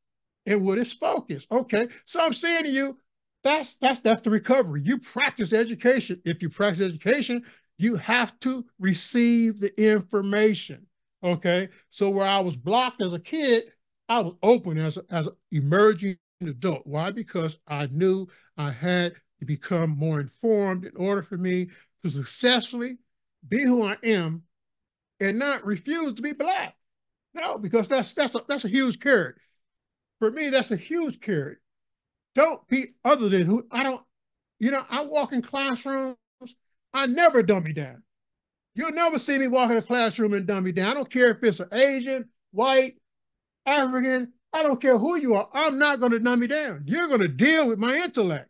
And 0.45 0.65
what 0.65 0.79
is 0.79 0.91
focus? 0.93 1.45
Okay. 1.51 1.87
So 2.05 2.21
I'm 2.21 2.33
saying 2.33 2.65
to 2.65 2.71
you, 2.71 2.97
that's 3.43 3.75
that's 3.77 3.99
that's 3.99 4.21
the 4.21 4.29
recovery. 4.29 4.81
You 4.83 4.99
practice 4.99 5.53
education. 5.53 6.21
If 6.25 6.41
you 6.41 6.49
practice 6.49 6.85
education, 6.85 7.43
you 7.77 7.95
have 7.95 8.39
to 8.41 8.65
receive 8.79 9.59
the 9.59 9.71
information. 9.81 10.85
Okay. 11.23 11.69
So 11.89 12.09
where 12.09 12.27
I 12.27 12.39
was 12.39 12.55
blocked 12.55 13.01
as 13.01 13.13
a 13.13 13.19
kid, 13.19 13.63
I 14.09 14.19
was 14.19 14.33
open 14.43 14.77
as 14.77 14.97
a, 14.97 15.03
as 15.09 15.27
an 15.27 15.33
emerging 15.51 16.17
adult. 16.49 16.85
Why? 16.85 17.11
Because 17.11 17.59
I 17.67 17.87
knew 17.87 18.27
I 18.57 18.71
had 18.71 19.13
to 19.39 19.45
become 19.45 19.91
more 19.91 20.19
informed 20.19 20.85
in 20.85 20.95
order 20.95 21.23
for 21.23 21.37
me 21.37 21.69
to 22.03 22.09
successfully 22.09 22.97
be 23.47 23.63
who 23.63 23.83
I 23.83 23.97
am 24.03 24.43
and 25.19 25.39
not 25.39 25.65
refuse 25.65 26.13
to 26.15 26.21
be 26.21 26.33
black. 26.33 26.75
No, 27.33 27.57
because 27.57 27.87
that's 27.87 28.13
that's 28.13 28.35
a, 28.35 28.41
that's 28.47 28.65
a 28.65 28.69
huge 28.69 28.99
carrot. 28.99 29.35
For 30.19 30.29
me, 30.29 30.49
that's 30.49 30.71
a 30.71 30.75
huge 30.75 31.21
carrot. 31.21 31.59
Don't 32.35 32.65
be 32.67 32.87
other 33.03 33.29
than 33.29 33.45
who 33.45 33.65
I 33.71 33.83
don't. 33.83 34.01
You 34.59 34.71
know, 34.71 34.85
I 34.89 35.03
walk 35.03 35.33
in 35.33 35.41
classrooms. 35.41 36.17
I 36.93 37.07
never 37.07 37.41
dumb 37.41 37.63
me 37.63 37.73
down. 37.73 38.03
You'll 38.75 38.91
never 38.91 39.17
see 39.17 39.37
me 39.37 39.47
walk 39.47 39.71
in 39.71 39.77
a 39.77 39.81
classroom 39.81 40.33
and 40.33 40.45
dumb 40.45 40.63
me 40.63 40.71
down. 40.71 40.91
I 40.91 40.93
don't 40.93 41.09
care 41.09 41.29
if 41.31 41.43
it's 41.43 41.59
an 41.59 41.69
Asian, 41.71 42.29
white, 42.51 42.95
African. 43.65 44.33
I 44.53 44.63
don't 44.63 44.81
care 44.81 44.97
who 44.97 45.15
you 45.15 45.35
are. 45.35 45.49
I'm 45.53 45.79
not 45.79 45.99
going 45.99 46.11
to 46.11 46.19
dumb 46.19 46.39
me 46.39 46.47
down. 46.47 46.83
You're 46.85 47.07
going 47.07 47.21
to 47.21 47.27
deal 47.27 47.67
with 47.67 47.79
my 47.79 47.95
intellect. 47.95 48.49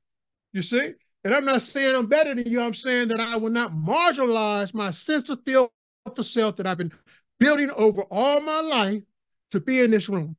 You 0.54 0.62
see? 0.62 0.94
And 1.24 1.34
I'm 1.34 1.46
not 1.46 1.62
saying 1.62 1.96
I'm 1.96 2.08
better 2.08 2.34
than 2.34 2.50
you. 2.50 2.60
I'm 2.60 2.74
saying 2.74 3.10
that 3.10 3.20
I 3.20 3.36
will 3.38 3.52
not 3.52 3.72
marginalize 3.72 4.74
my 4.74 4.90
sense 4.92 5.30
of 5.30 5.44
feel 5.46 5.72
for 6.16 6.24
self 6.24 6.56
that 6.56 6.66
I've 6.66 6.80
been 6.80 6.92
building 7.40 7.70
over 7.72 8.02
all 8.04 8.42
my 8.42 8.60
life 8.60 9.04
to 9.52 9.60
be 9.60 9.82
in 9.82 9.92
this 9.92 10.10
room, 10.10 10.36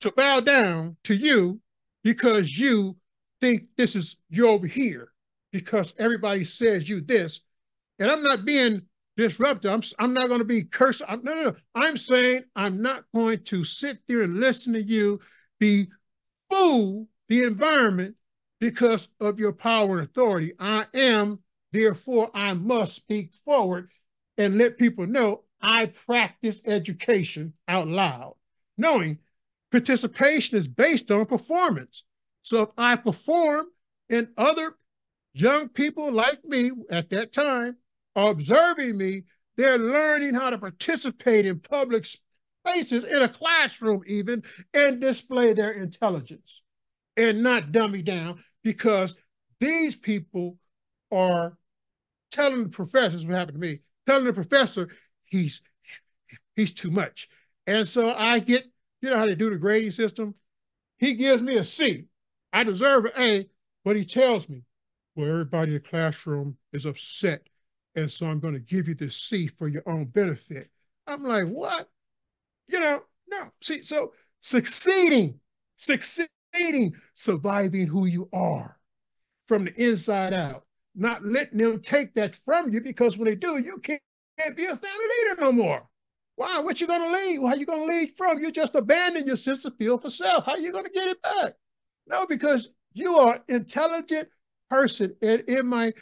to 0.00 0.12
bow 0.12 0.40
down 0.40 0.96
to 1.04 1.14
you 1.14 1.60
because 2.04 2.56
you 2.56 2.96
think 3.40 3.64
this 3.76 3.96
is 3.96 4.16
you 4.30 4.46
over 4.46 4.66
here, 4.66 5.12
because 5.52 5.94
everybody 5.98 6.44
says 6.44 6.88
you 6.88 7.00
this. 7.00 7.40
And 7.98 8.10
I'm 8.10 8.22
not 8.22 8.44
being 8.44 8.82
disruptive. 9.16 9.70
I'm, 9.70 9.82
I'm 9.98 10.14
not 10.14 10.28
going 10.28 10.40
to 10.40 10.44
be 10.44 10.64
cursed. 10.64 11.02
I'm, 11.06 11.22
no, 11.22 11.34
no, 11.34 11.42
no. 11.42 11.54
I'm 11.74 11.96
saying 11.96 12.44
I'm 12.56 12.82
not 12.82 13.04
going 13.14 13.44
to 13.44 13.64
sit 13.64 13.98
there 14.08 14.22
and 14.22 14.40
listen 14.40 14.72
to 14.74 14.82
you 14.82 15.20
be 15.58 15.88
fool 16.50 17.08
the 17.28 17.44
environment 17.44 18.16
because 18.60 19.08
of 19.20 19.38
your 19.38 19.52
power 19.52 19.98
and 19.98 20.08
authority. 20.08 20.52
I 20.58 20.86
am, 20.94 21.40
therefore, 21.72 22.30
I 22.34 22.54
must 22.54 22.94
speak 22.94 23.34
forward 23.44 23.90
and 24.38 24.58
let 24.58 24.78
people 24.78 25.06
know 25.06 25.44
I 25.60 25.86
practice 25.86 26.60
education 26.66 27.52
out 27.68 27.86
loud, 27.86 28.34
knowing 28.76 29.18
participation 29.70 30.58
is 30.58 30.66
based 30.66 31.10
on 31.10 31.24
performance. 31.26 32.04
So 32.42 32.62
if 32.62 32.70
I 32.76 32.96
perform 32.96 33.66
and 34.10 34.28
other 34.36 34.76
young 35.32 35.68
people 35.68 36.10
like 36.10 36.44
me 36.44 36.72
at 36.90 37.10
that 37.10 37.32
time 37.32 37.76
observing 38.16 38.96
me, 38.96 39.24
they're 39.56 39.78
learning 39.78 40.34
how 40.34 40.50
to 40.50 40.58
participate 40.58 41.46
in 41.46 41.60
public 41.60 42.06
spaces, 42.06 43.04
in 43.04 43.22
a 43.22 43.28
classroom 43.28 44.02
even, 44.06 44.42
and 44.74 45.00
display 45.00 45.52
their 45.52 45.72
intelligence 45.72 46.62
and 47.16 47.42
not 47.42 47.72
dummy 47.72 48.02
down 48.02 48.42
because 48.62 49.16
these 49.60 49.96
people 49.96 50.58
are 51.10 51.56
telling 52.30 52.64
the 52.64 52.68
professors 52.68 53.24
what 53.24 53.34
happened 53.34 53.60
to 53.60 53.60
me, 53.60 53.80
telling 54.06 54.24
the 54.24 54.32
professor 54.32 54.88
he's 55.24 55.60
he's 56.56 56.72
too 56.72 56.90
much. 56.90 57.28
And 57.66 57.86
so 57.86 58.12
I 58.12 58.38
get, 58.40 58.64
you 59.00 59.10
know 59.10 59.16
how 59.16 59.26
they 59.26 59.34
do 59.34 59.50
the 59.50 59.56
grading 59.56 59.92
system? 59.92 60.34
He 60.98 61.14
gives 61.14 61.42
me 61.42 61.56
a 61.56 61.64
C. 61.64 62.06
I 62.52 62.64
deserve 62.64 63.06
an 63.06 63.12
A, 63.18 63.48
but 63.84 63.96
he 63.96 64.04
tells 64.04 64.48
me, 64.48 64.62
well, 65.14 65.28
everybody 65.28 65.74
in 65.74 65.82
the 65.82 65.88
classroom 65.88 66.56
is 66.72 66.86
upset. 66.86 67.42
And 67.94 68.10
so 68.10 68.26
I'm 68.26 68.40
going 68.40 68.54
to 68.54 68.60
give 68.60 68.88
you 68.88 68.94
this 68.94 69.16
C 69.16 69.46
for 69.46 69.68
your 69.68 69.82
own 69.86 70.06
benefit. 70.06 70.70
I'm 71.06 71.22
like, 71.22 71.46
what? 71.46 71.88
You 72.68 72.80
know, 72.80 73.02
no. 73.28 73.50
See, 73.60 73.84
so 73.84 74.12
succeeding, 74.40 75.38
succeeding, 75.76 76.94
surviving 77.14 77.86
who 77.86 78.06
you 78.06 78.28
are 78.32 78.78
from 79.46 79.64
the 79.64 79.82
inside 79.82 80.32
out, 80.32 80.64
not 80.94 81.24
letting 81.24 81.58
them 81.58 81.80
take 81.80 82.14
that 82.14 82.34
from 82.34 82.70
you 82.70 82.80
because 82.80 83.18
when 83.18 83.26
they 83.26 83.34
do, 83.34 83.58
you 83.58 83.78
can't, 83.78 84.00
can't 84.38 84.56
be 84.56 84.64
a 84.64 84.76
family 84.76 85.06
leader 85.28 85.40
no 85.40 85.52
more. 85.52 85.82
Why? 86.36 86.60
What 86.60 86.80
you 86.80 86.86
gonna 86.86 87.12
lead? 87.12 87.40
How 87.46 87.54
you 87.54 87.66
gonna 87.66 87.84
lead 87.84 88.16
from? 88.16 88.38
You 88.38 88.50
just 88.50 88.74
abandon 88.74 89.26
your 89.26 89.36
sense 89.36 89.64
of 89.64 89.76
feel 89.76 89.98
for 89.98 90.08
self. 90.08 90.46
How 90.46 90.56
you 90.56 90.72
gonna 90.72 90.88
get 90.88 91.08
it 91.08 91.20
back? 91.22 91.54
No, 92.06 92.26
because 92.26 92.70
you 92.94 93.16
are 93.16 93.38
intelligent 93.48 94.28
person. 94.70 95.14
And 95.20 95.40
in 95.42 95.66
my 95.66 95.92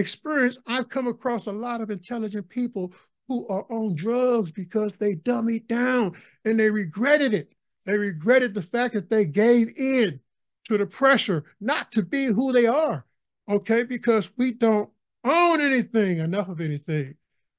experience, 0.00 0.58
I've 0.66 0.88
come 0.88 1.06
across 1.06 1.46
a 1.46 1.52
lot 1.52 1.80
of 1.80 1.90
intelligent 1.90 2.48
people 2.48 2.92
who 3.28 3.46
are 3.48 3.64
on 3.70 3.94
drugs 3.94 4.52
because 4.52 4.92
they 4.94 5.16
dummied 5.16 5.66
down 5.66 6.12
and 6.44 6.58
they 6.58 6.70
regretted 6.70 7.32
it. 7.32 7.54
They 7.86 7.96
regretted 7.96 8.54
the 8.54 8.62
fact 8.62 8.94
that 8.94 9.10
they 9.10 9.24
gave 9.24 9.68
in 9.76 10.20
to 10.64 10.78
the 10.78 10.86
pressure 10.86 11.44
not 11.60 11.92
to 11.92 12.02
be 12.02 12.26
who 12.26 12.52
they 12.52 12.66
are, 12.66 13.04
okay? 13.48 13.82
Because 13.82 14.30
we 14.36 14.52
don't 14.52 14.90
own 15.24 15.60
anything, 15.60 16.18
enough 16.18 16.48
of 16.48 16.60
anything. 16.60 17.14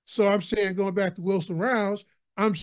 So 0.05 0.27
I'm 0.27 0.41
saying, 0.41 0.75
going 0.75 0.93
back 0.93 1.15
to 1.15 1.21
Wilson 1.21 1.57
Riles, 1.57 2.05
I'm 2.37 2.53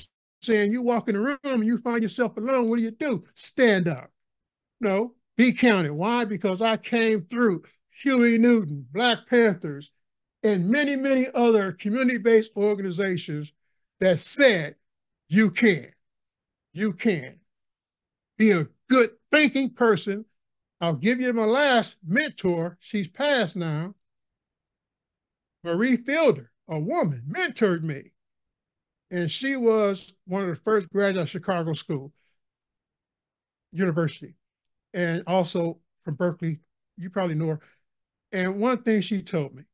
saying 0.43 0.73
you 0.73 0.83
walk 0.83 1.09
in 1.09 1.15
the 1.15 1.21
room 1.21 1.39
and 1.45 1.67
you 1.67 1.79
find 1.79 2.03
yourself 2.03 2.37
alone. 2.37 2.69
What 2.69 2.77
do 2.77 2.83
you 2.83 2.91
do? 2.91 3.25
Stand 3.35 3.89
up. 3.89 4.11
No, 4.81 5.15
be 5.37 5.53
counted. 5.53 5.93
Why? 5.93 6.25
Because 6.25 6.61
I 6.63 6.77
came 6.77 7.23
through 7.23 7.63
Huey 8.03 8.37
Newton, 8.37 8.87
Black 8.93 9.29
Panthers, 9.29 9.93
and 10.43 10.69
many, 10.69 10.97
many 10.97 11.29
other 11.35 11.71
community-based 11.73 12.51
organizations 12.57 13.53
that 14.01 14.19
said 14.19 14.75
you 15.29 15.53
can. 15.53 15.93
You 16.73 16.95
can. 16.95 17.39
Be 18.39 18.51
a 18.51 18.67
good 18.91 19.11
thinking 19.31 19.71
person. 19.71 20.25
I'll 20.81 20.97
give 20.97 21.21
you 21.21 21.33
my 21.33 21.45
last 21.45 21.97
mentor. 22.05 22.77
She's 22.81 23.07
passed 23.07 23.55
now. 23.55 23.95
Marie 25.63 25.97
Fielder, 25.97 26.51
a 26.69 26.81
woman, 26.81 27.23
mentored 27.29 27.85
me. 27.85 28.11
And 29.13 29.31
she 29.31 29.55
was 29.55 30.13
one 30.27 30.43
of 30.43 30.49
the 30.49 30.57
first 30.57 30.91
graduates 30.91 31.29
of 31.29 31.31
Chicago 31.31 31.73
School 31.73 32.13
University 33.71 34.35
and 34.93 35.23
also 35.29 35.79
from 36.05 36.15
Berkeley. 36.17 36.59
You 36.97 37.09
probably 37.09 37.37
know 37.37 37.49
her. 37.49 37.61
And 38.33 38.61
one 38.61 38.83
thing 38.83 39.01
she 39.03 39.23
told 39.23 39.55
me, 39.55 39.65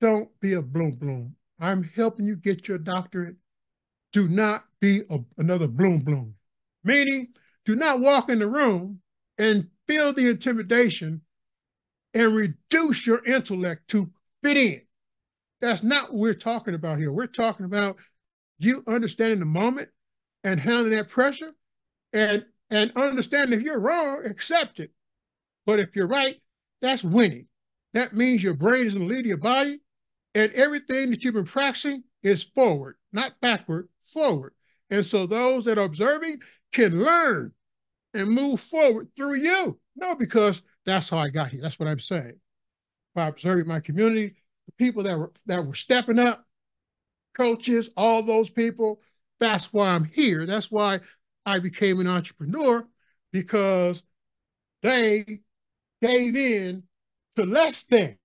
don't 0.00 0.28
be 0.40 0.54
a 0.54 0.62
bloom 0.62 0.92
bloom. 0.92 1.34
I'm 1.60 1.82
helping 1.82 2.26
you 2.26 2.36
get 2.36 2.68
your 2.68 2.78
doctorate. 2.78 3.36
Do 4.12 4.28
not 4.28 4.64
be 4.80 5.02
a, 5.10 5.18
another 5.38 5.66
bloom 5.66 6.00
bloom. 6.00 6.34
Meaning, 6.84 7.28
do 7.64 7.74
not 7.74 8.00
walk 8.00 8.28
in 8.28 8.38
the 8.38 8.46
room 8.46 9.00
and 9.38 9.68
feel 9.86 10.12
the 10.12 10.28
intimidation 10.28 11.22
and 12.12 12.34
reduce 12.34 13.06
your 13.06 13.24
intellect 13.24 13.88
to 13.88 14.10
fit 14.42 14.56
in. 14.56 14.82
That's 15.60 15.82
not 15.82 16.12
what 16.12 16.20
we're 16.20 16.34
talking 16.34 16.74
about 16.74 16.98
here. 16.98 17.10
We're 17.10 17.26
talking 17.26 17.66
about 17.66 17.96
you 18.58 18.84
understanding 18.86 19.40
the 19.40 19.46
moment 19.46 19.88
and 20.44 20.60
handling 20.60 20.96
that 20.96 21.08
pressure 21.08 21.52
and 22.12 22.44
and 22.70 22.92
understand 22.96 23.52
if 23.52 23.62
you're 23.62 23.78
wrong, 23.78 24.24
accept 24.26 24.80
it. 24.80 24.90
But 25.66 25.80
if 25.80 25.96
you're 25.96 26.06
right, 26.06 26.40
that's 26.84 27.04
winning. 27.04 27.46
That 27.94 28.14
means 28.14 28.42
your 28.42 28.54
brain 28.54 28.86
is 28.86 28.94
in 28.94 29.02
the 29.02 29.06
lead 29.06 29.20
of 29.20 29.26
your 29.26 29.36
body, 29.36 29.80
and 30.34 30.52
everything 30.52 31.10
that 31.10 31.22
you've 31.22 31.34
been 31.34 31.44
practicing 31.44 32.04
is 32.22 32.42
forward, 32.42 32.96
not 33.12 33.40
backward, 33.40 33.88
forward. 34.12 34.52
And 34.90 35.04
so 35.04 35.26
those 35.26 35.64
that 35.64 35.78
are 35.78 35.84
observing 35.84 36.40
can 36.72 37.02
learn 37.02 37.52
and 38.12 38.28
move 38.28 38.60
forward 38.60 39.08
through 39.16 39.34
you. 39.34 39.78
No, 39.96 40.14
because 40.14 40.62
that's 40.84 41.08
how 41.08 41.18
I 41.18 41.28
got 41.28 41.50
here. 41.50 41.62
That's 41.62 41.78
what 41.78 41.88
I'm 41.88 42.00
saying. 42.00 42.38
By 43.14 43.28
observing 43.28 43.68
my 43.68 43.80
community, 43.80 44.34
the 44.66 44.72
people 44.72 45.04
that 45.04 45.16
were 45.16 45.32
that 45.46 45.64
were 45.64 45.74
stepping 45.74 46.18
up, 46.18 46.44
coaches, 47.36 47.90
all 47.96 48.22
those 48.22 48.50
people, 48.50 49.00
that's 49.40 49.72
why 49.72 49.88
I'm 49.88 50.04
here. 50.04 50.46
That's 50.46 50.70
why 50.70 51.00
I 51.46 51.60
became 51.60 52.00
an 52.00 52.08
entrepreneur 52.08 52.86
because 53.32 54.02
they 54.82 55.40
gave 56.02 56.36
in 56.36 56.84
to 57.36 57.44
less 57.44 57.82
than. 57.84 58.18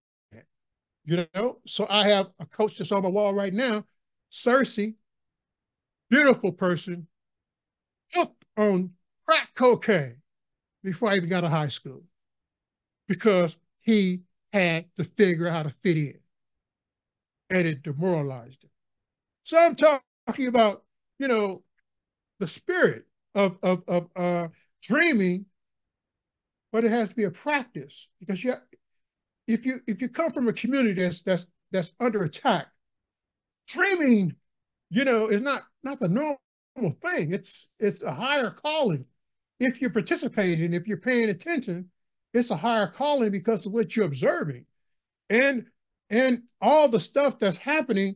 You 1.05 1.27
know, 1.33 1.59
so 1.65 1.87
I 1.89 2.07
have 2.09 2.31
a 2.39 2.45
coach 2.45 2.77
that's 2.77 2.91
on 2.91 3.03
my 3.03 3.09
wall 3.09 3.33
right 3.33 3.53
now, 3.53 3.85
Cersei, 4.31 4.95
beautiful 6.09 6.51
person, 6.51 7.07
hooked 8.13 8.45
on 8.57 8.93
crack 9.25 9.49
cocaine 9.55 10.21
before 10.83 11.09
I 11.09 11.15
even 11.17 11.29
got 11.29 11.41
to 11.41 11.49
high 11.49 11.67
school 11.69 12.03
because 13.07 13.57
he 13.81 14.21
had 14.53 14.85
to 14.97 15.03
figure 15.03 15.47
out 15.47 15.53
how 15.53 15.63
to 15.63 15.75
fit 15.83 15.97
in 15.97 16.19
and 17.49 17.67
it 17.67 17.83
demoralized 17.83 18.63
him. 18.63 18.69
So 19.43 19.57
I'm 19.59 19.75
talking 19.75 20.47
about, 20.47 20.83
you 21.19 21.27
know, 21.27 21.63
the 22.39 22.47
spirit 22.47 23.05
of 23.35 23.57
of 23.63 23.83
of 23.87 24.09
uh, 24.15 24.47
dreaming, 24.83 25.45
but 26.71 26.83
it 26.83 26.91
has 26.91 27.09
to 27.09 27.15
be 27.15 27.23
a 27.25 27.31
practice 27.31 28.07
because 28.19 28.43
you, 28.43 28.55
if 29.47 29.65
you 29.65 29.81
if 29.87 30.01
you 30.01 30.09
come 30.09 30.31
from 30.31 30.47
a 30.47 30.53
community 30.53 31.01
that's 31.01 31.21
that's 31.21 31.45
that's 31.71 31.93
under 31.99 32.23
attack, 32.23 32.67
dreaming, 33.67 34.35
you 34.89 35.05
know, 35.05 35.27
is 35.27 35.41
not 35.41 35.63
not 35.83 35.99
the 35.99 36.07
normal 36.07 36.39
thing. 37.01 37.33
It's 37.33 37.69
it's 37.79 38.03
a 38.03 38.13
higher 38.13 38.51
calling. 38.51 39.05
If 39.59 39.81
you're 39.81 39.89
participating, 39.89 40.73
if 40.73 40.87
you're 40.87 40.97
paying 40.97 41.29
attention, 41.29 41.89
it's 42.33 42.51
a 42.51 42.55
higher 42.57 42.87
calling 42.87 43.31
because 43.31 43.65
of 43.65 43.73
what 43.73 43.95
you're 43.95 44.05
observing, 44.05 44.65
and 45.29 45.65
and 46.09 46.43
all 46.61 46.89
the 46.89 46.99
stuff 46.99 47.39
that's 47.39 47.57
happening. 47.57 48.15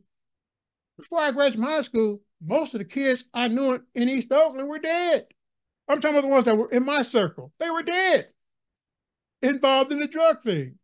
Before 0.98 1.20
I 1.20 1.32
graduated 1.32 1.66
high 1.66 1.82
school, 1.84 2.22
most 2.42 2.74
of 2.74 2.80
the 2.80 2.86
kids 2.86 3.26
I 3.34 3.48
knew 3.48 3.80
in 3.96 4.10
East 4.10 4.32
Oakland 4.32 4.68
were 4.68 4.80
dead. 4.80 5.28
I'm 5.88 6.02
talking 6.02 6.18
about 6.18 6.28
the 6.28 6.34
ones 6.34 6.46
that 6.46 6.58
were 6.58 6.72
in 6.72 6.86
my 6.86 7.02
circle. 7.04 7.54
They 7.60 7.70
were 7.70 7.84
dead, 7.84 8.33
involved 9.44 9.92
in 9.92 10.00
the 10.00 10.08
drug 10.08 10.42
thing. 10.42 10.80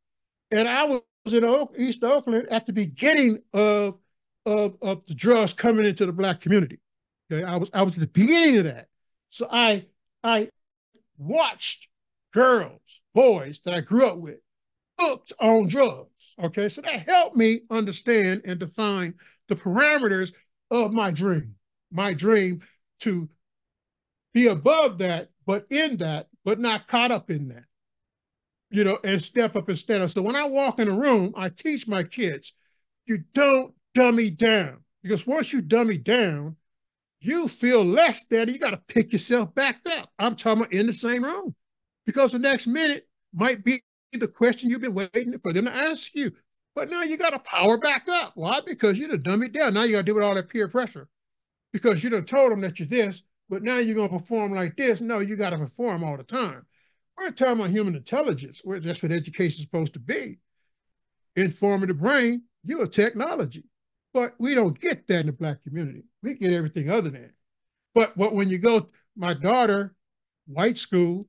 And 0.52 0.68
I 0.68 0.84
was 0.86 1.02
in 1.34 1.44
Oak, 1.44 1.74
East 1.78 2.04
Oakland 2.04 2.48
at 2.52 2.66
the 2.66 2.74
beginning 2.74 3.40
of, 3.54 3.98
of, 4.46 4.78
of 4.82 5.06
the 5.08 5.16
drugs 5.16 5.54
coming 5.54 5.86
into 5.86 6.06
the 6.06 6.12
black 6.12 6.42
community. 6.42 6.80
Okay, 7.32 7.44
I 7.44 7.58
was 7.58 7.70
I 7.74 7.84
was 7.84 7.96
at 7.96 8.02
the 8.02 8.08
beginning 8.08 8.58
of 8.58 8.64
that. 8.66 8.88
So 9.30 9.48
I 9.50 9.86
I 10.24 10.50
watched 11.18 11.88
girls, 12.34 12.82
boys 13.14 13.60
that 13.66 13.74
I 13.74 13.82
grew 13.82 14.06
up 14.06 14.18
with 14.18 14.40
hooked 15.00 15.34
on 15.40 15.68
drugs. 15.68 16.10
Okay, 16.42 16.70
so 16.70 16.82
that 16.82 17.08
helped 17.08 17.36
me 17.36 17.62
understand 17.70 18.42
and 18.46 18.60
define 18.60 19.14
the 19.48 19.56
parameters 19.56 20.34
of 20.72 20.92
my 20.92 21.12
dream. 21.12 21.56
My 21.92 22.14
dream 22.14 22.62
to 23.02 23.30
be 24.34 24.48
above 24.48 25.00
that, 25.00 25.30
but 25.46 25.66
in 25.70 25.98
that, 25.98 26.28
but 26.46 26.60
not 26.60 26.88
caught 26.88 27.12
up 27.12 27.30
in 27.30 27.50
that. 27.50 27.64
You 28.72 28.84
know, 28.84 29.00
and 29.04 29.22
step 29.22 29.56
up 29.56 29.68
and 29.68 29.78
stand 29.78 30.04
up. 30.04 30.10
So 30.12 30.22
when 30.22 30.36
I 30.36 30.46
walk 30.46 30.80
in 30.80 30.88
a 30.88 30.92
room, 30.92 31.34
I 31.36 31.50
teach 31.50 31.88
my 31.88 32.04
kids, 32.04 32.54
you 33.08 33.24
don't 33.34 33.74
dummy 33.96 34.30
down. 34.30 34.84
Because 35.02 35.26
once 35.26 35.52
you 35.52 35.62
dummy 35.62 35.98
down, 35.98 36.56
you 37.22 37.48
feel 37.48 37.84
less 37.84 38.26
than 38.26 38.50
you 38.50 38.60
got 38.60 38.72
to 38.72 38.82
pick 38.88 39.12
yourself 39.12 39.54
back 39.56 39.82
up. 39.98 40.10
I'm 40.20 40.36
talking 40.36 40.64
about 40.64 40.74
in 40.74 40.86
the 40.86 40.94
same 40.94 41.24
room. 41.24 41.56
Because 42.06 42.32
the 42.32 42.40
next 42.40 42.68
minute 42.68 43.08
might 43.34 43.64
be 43.64 43.82
the 44.14 44.28
question 44.28 44.70
you've 44.70 44.82
been 44.82 44.94
waiting 44.94 45.38
for 45.40 45.52
them 45.52 45.66
to 45.66 45.76
ask 45.76 46.14
you. 46.16 46.32
But 46.76 46.90
now 46.90 47.04
you 47.04 47.18
got 47.18 47.32
to 47.32 47.40
power 47.40 47.78
back 47.78 48.08
up. 48.08 48.34
Why? 48.36 48.62
Because 48.66 48.98
you 48.98 49.08
done 49.08 49.24
dumb 49.24 49.44
it 49.44 49.52
down. 49.52 49.74
Now 49.74 49.84
you 49.84 49.94
got 49.94 50.00
to 50.00 50.04
deal 50.04 50.16
with 50.16 50.24
all 50.24 50.36
that 50.36 50.50
peer 50.50 50.68
pressure. 50.68 51.08
Because 51.74 52.04
you 52.04 52.10
done 52.10 52.26
told 52.26 52.52
them 52.52 52.62
that 52.62 52.80
you're 52.80 52.88
this, 52.88 53.24
but 53.50 53.64
now 53.64 53.78
you're 53.78 53.96
going 53.96 54.10
to 54.10 54.20
perform 54.20 54.54
like 54.54 54.78
this. 54.78 55.02
No, 55.02 55.20
you 55.20 55.36
got 55.36 55.52
to 55.52 55.58
perform 55.58 56.04
all 56.04 56.18
the 56.18 56.24
time. 56.24 56.66
We're 57.20 57.32
talking 57.32 57.60
about 57.60 57.70
human 57.72 57.96
intelligence. 57.96 58.62
Where 58.64 58.80
that's 58.80 59.04
what 59.04 59.12
education 59.12 59.58
is 59.58 59.62
supposed 59.62 59.94
to 59.94 60.00
be. 60.00 60.40
Informing 61.36 61.88
the 61.88 61.94
brain, 61.94 62.44
you're 62.64 62.84
a 62.84 62.88
technology. 62.88 63.66
But 64.14 64.36
we 64.40 64.56
don't 64.56 64.80
get 64.80 65.08
that 65.08 65.22
in 65.22 65.26
the 65.28 65.32
black 65.32 65.64
community. 65.64 66.04
We 66.24 66.36
get 66.36 66.54
everything 66.54 66.90
other 66.90 67.10
than. 67.10 67.34
But, 67.94 68.18
but 68.18 68.34
when 68.34 68.50
you 68.50 68.58
go, 68.58 68.90
my 69.16 69.34
daughter, 69.34 69.94
white 70.48 70.78
school, 70.78 71.28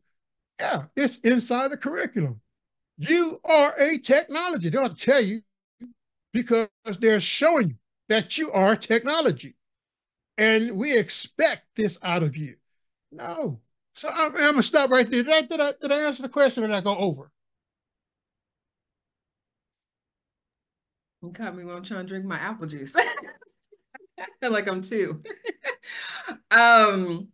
yeah, 0.58 0.84
it's 0.96 1.18
inside 1.18 1.70
the 1.70 1.76
curriculum. 1.76 2.40
You 2.96 3.40
are 3.44 3.74
a 3.78 3.98
technology. 3.98 4.68
They 4.68 4.78
don't 4.78 4.98
tell 4.98 5.20
you 5.22 5.42
because 6.32 6.68
they're 6.98 7.20
showing 7.20 7.68
you 7.70 7.74
that 8.08 8.38
you 8.38 8.52
are 8.52 8.76
technology. 8.76 9.56
And 10.38 10.72
we 10.72 10.96
expect 10.96 11.62
this 11.76 11.98
out 12.02 12.22
of 12.22 12.36
you. 12.36 12.56
No. 13.12 13.60
So 13.94 14.08
I'm, 14.08 14.34
I'm 14.36 14.56
to 14.56 14.62
stop 14.62 14.90
right 14.90 15.10
there. 15.10 15.22
Did 15.22 15.32
I, 15.32 15.42
did, 15.42 15.60
I, 15.60 15.72
did 15.80 15.92
I 15.92 16.00
answer 16.00 16.22
the 16.22 16.28
question 16.28 16.64
or 16.64 16.68
did 16.68 16.76
I 16.76 16.80
go 16.80 16.96
over? 16.96 17.30
You 21.22 21.32
caught 21.32 21.54
me 21.54 21.64
while 21.64 21.76
I'm 21.76 21.84
trying 21.84 22.06
to 22.06 22.08
drink 22.08 22.24
my 22.24 22.38
apple 22.38 22.66
juice. 22.66 22.94
I 22.96 24.24
feel 24.40 24.50
like 24.50 24.68
I'm 24.68 24.82
two. 24.82 25.22
um, 26.50 27.28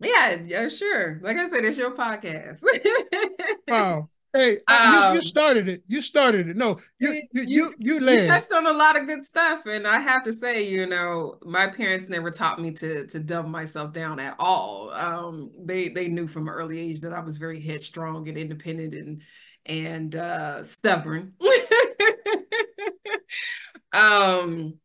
yeah, 0.00 0.36
yeah, 0.44 0.68
sure. 0.68 1.18
Like 1.22 1.36
I 1.36 1.48
said, 1.48 1.64
it's 1.64 1.78
your 1.78 1.94
podcast. 1.94 2.62
wow. 3.68 4.08
Hey, 4.32 4.58
um, 4.68 5.14
you, 5.14 5.20
you, 5.20 5.22
started 5.22 5.68
it. 5.68 5.82
You 5.88 6.00
started 6.00 6.48
it. 6.48 6.56
No, 6.56 6.78
you 7.00 7.22
you 7.32 7.42
you 7.42 7.74
you, 7.78 8.00
you 8.00 8.26
touched 8.28 8.52
on 8.52 8.66
a 8.66 8.72
lot 8.72 8.96
of 8.96 9.08
good 9.08 9.24
stuff, 9.24 9.66
and 9.66 9.86
I 9.86 9.98
have 9.98 10.22
to 10.22 10.32
say, 10.32 10.68
you 10.68 10.86
know, 10.86 11.38
my 11.44 11.66
parents 11.66 12.08
never 12.08 12.30
taught 12.30 12.60
me 12.60 12.70
to 12.74 13.06
to 13.08 13.18
dumb 13.18 13.50
myself 13.50 13.92
down 13.92 14.20
at 14.20 14.36
all. 14.38 14.90
Um, 14.90 15.50
they 15.64 15.88
they 15.88 16.06
knew 16.06 16.28
from 16.28 16.46
an 16.46 16.54
early 16.54 16.78
age 16.78 17.00
that 17.00 17.12
I 17.12 17.20
was 17.20 17.38
very 17.38 17.60
headstrong 17.60 18.28
and 18.28 18.38
independent 18.38 18.94
and 18.94 19.22
and 19.66 20.14
uh, 20.14 20.62
stubborn. 20.62 21.34
um, 23.92 24.78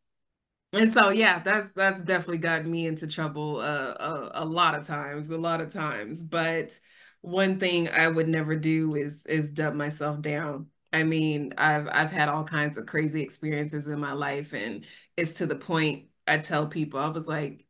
and 0.73 0.91
so 0.91 1.09
yeah, 1.09 1.39
that's 1.39 1.71
that's 1.71 2.01
definitely 2.01 2.39
gotten 2.39 2.71
me 2.71 2.87
into 2.87 3.05
trouble 3.05 3.57
uh, 3.57 3.63
a, 3.63 4.31
a 4.35 4.45
lot 4.45 4.73
of 4.73 4.87
times, 4.87 5.29
a 5.29 5.37
lot 5.37 5.61
of 5.61 5.71
times, 5.71 6.23
but 6.23 6.79
one 7.25 7.59
thing 7.59 7.89
I 7.89 8.07
would 8.07 8.27
never 8.27 8.55
do 8.55 8.95
is 8.95 9.25
is 9.25 9.51
dub 9.51 9.73
myself 9.73 10.21
down. 10.21 10.69
I 10.93 11.03
mean, 11.03 11.53
I've 11.57 11.87
I've 11.87 12.11
had 12.11 12.29
all 12.29 12.43
kinds 12.43 12.77
of 12.77 12.85
crazy 12.85 13.21
experiences 13.21 13.87
in 13.87 13.99
my 13.99 14.13
life, 14.13 14.53
and 14.53 14.85
it's 15.17 15.35
to 15.35 15.45
the 15.47 15.55
point 15.55 16.09
I 16.27 16.37
tell 16.39 16.67
people. 16.67 16.99
I 16.99 17.07
was 17.09 17.27
like, 17.27 17.65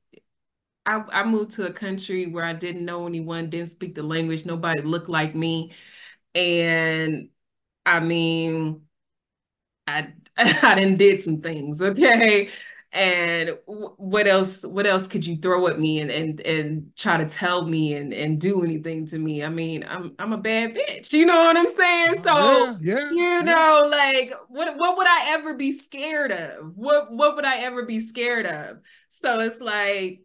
I, 0.86 1.04
I 1.12 1.24
moved 1.26 1.52
to 1.54 1.68
a 1.68 1.74
country 1.74 2.28
where 2.28 2.46
I 2.46 2.54
didn't 2.54 2.86
know 2.86 3.08
anyone, 3.08 3.50
didn't 3.50 3.70
speak 3.70 3.96
the 3.96 4.04
language, 4.04 4.46
nobody 4.46 4.82
looked 4.82 5.10
like 5.10 5.36
me. 5.36 5.74
And 6.36 7.30
I 7.86 8.00
mean, 8.02 8.84
I 9.88 10.14
I 10.38 10.76
didn't 10.76 10.98
did 10.98 11.22
some 11.22 11.42
things, 11.42 11.82
okay? 11.82 12.50
And 12.96 13.58
what 13.66 14.26
else 14.26 14.64
what 14.64 14.88
else 14.88 15.06
could 15.06 15.28
you 15.28 15.36
throw 15.36 15.68
at 15.68 15.78
me 15.78 16.00
and 16.00 16.10
and 16.10 16.40
and 16.40 16.96
try 16.96 17.18
to 17.18 17.26
tell 17.26 17.68
me 17.68 17.94
and 17.94 18.14
and 18.14 18.40
do 18.40 18.64
anything 18.64 19.06
to 19.08 19.20
me? 19.20 19.44
I 19.44 19.50
mean, 19.50 19.86
I'm 19.86 20.16
I'm 20.18 20.32
a 20.32 20.38
bad 20.38 20.76
bitch. 20.76 21.12
You 21.12 21.26
know 21.26 21.44
what 21.44 21.58
I'm 21.58 21.68
saying? 21.68 22.16
So, 22.24 22.38
yeah, 22.38 22.76
yeah 22.82 23.10
you 23.12 23.18
yeah. 23.18 23.42
know, 23.42 23.90
like 23.92 24.34
what 24.48 24.78
what 24.78 24.96
would 24.96 25.08
I 25.08 25.34
ever 25.34 25.56
be 25.56 25.74
scared 25.74 26.32
of? 26.32 26.72
What 26.76 27.12
what 27.12 27.36
would 27.36 27.44
I 27.44 27.58
ever 27.58 27.86
be 27.86 28.00
scared 28.00 28.46
of? 28.46 28.78
So 29.10 29.42
it's 29.42 29.60
like 29.60 30.22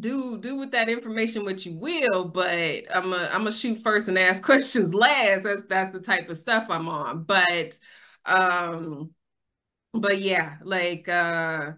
do 0.00 0.38
do 0.38 0.56
with 0.56 0.70
that 0.70 0.88
information 0.88 1.44
what 1.44 1.66
you 1.66 1.76
will, 1.76 2.28
but 2.28 2.84
I'm 2.94 3.12
a 3.12 3.28
I'm 3.30 3.46
a 3.46 3.52
shoot 3.52 3.76
first 3.76 4.08
and 4.08 4.18
ask 4.18 4.42
questions 4.42 4.94
last. 4.94 5.42
That's 5.42 5.64
that's 5.64 5.90
the 5.92 6.00
type 6.00 6.30
of 6.30 6.38
stuff 6.38 6.70
I'm 6.70 6.88
on. 6.88 7.24
But 7.24 7.78
um 8.24 9.10
but 9.94 10.20
yeah, 10.20 10.56
like 10.62 11.08
uh 11.08 11.72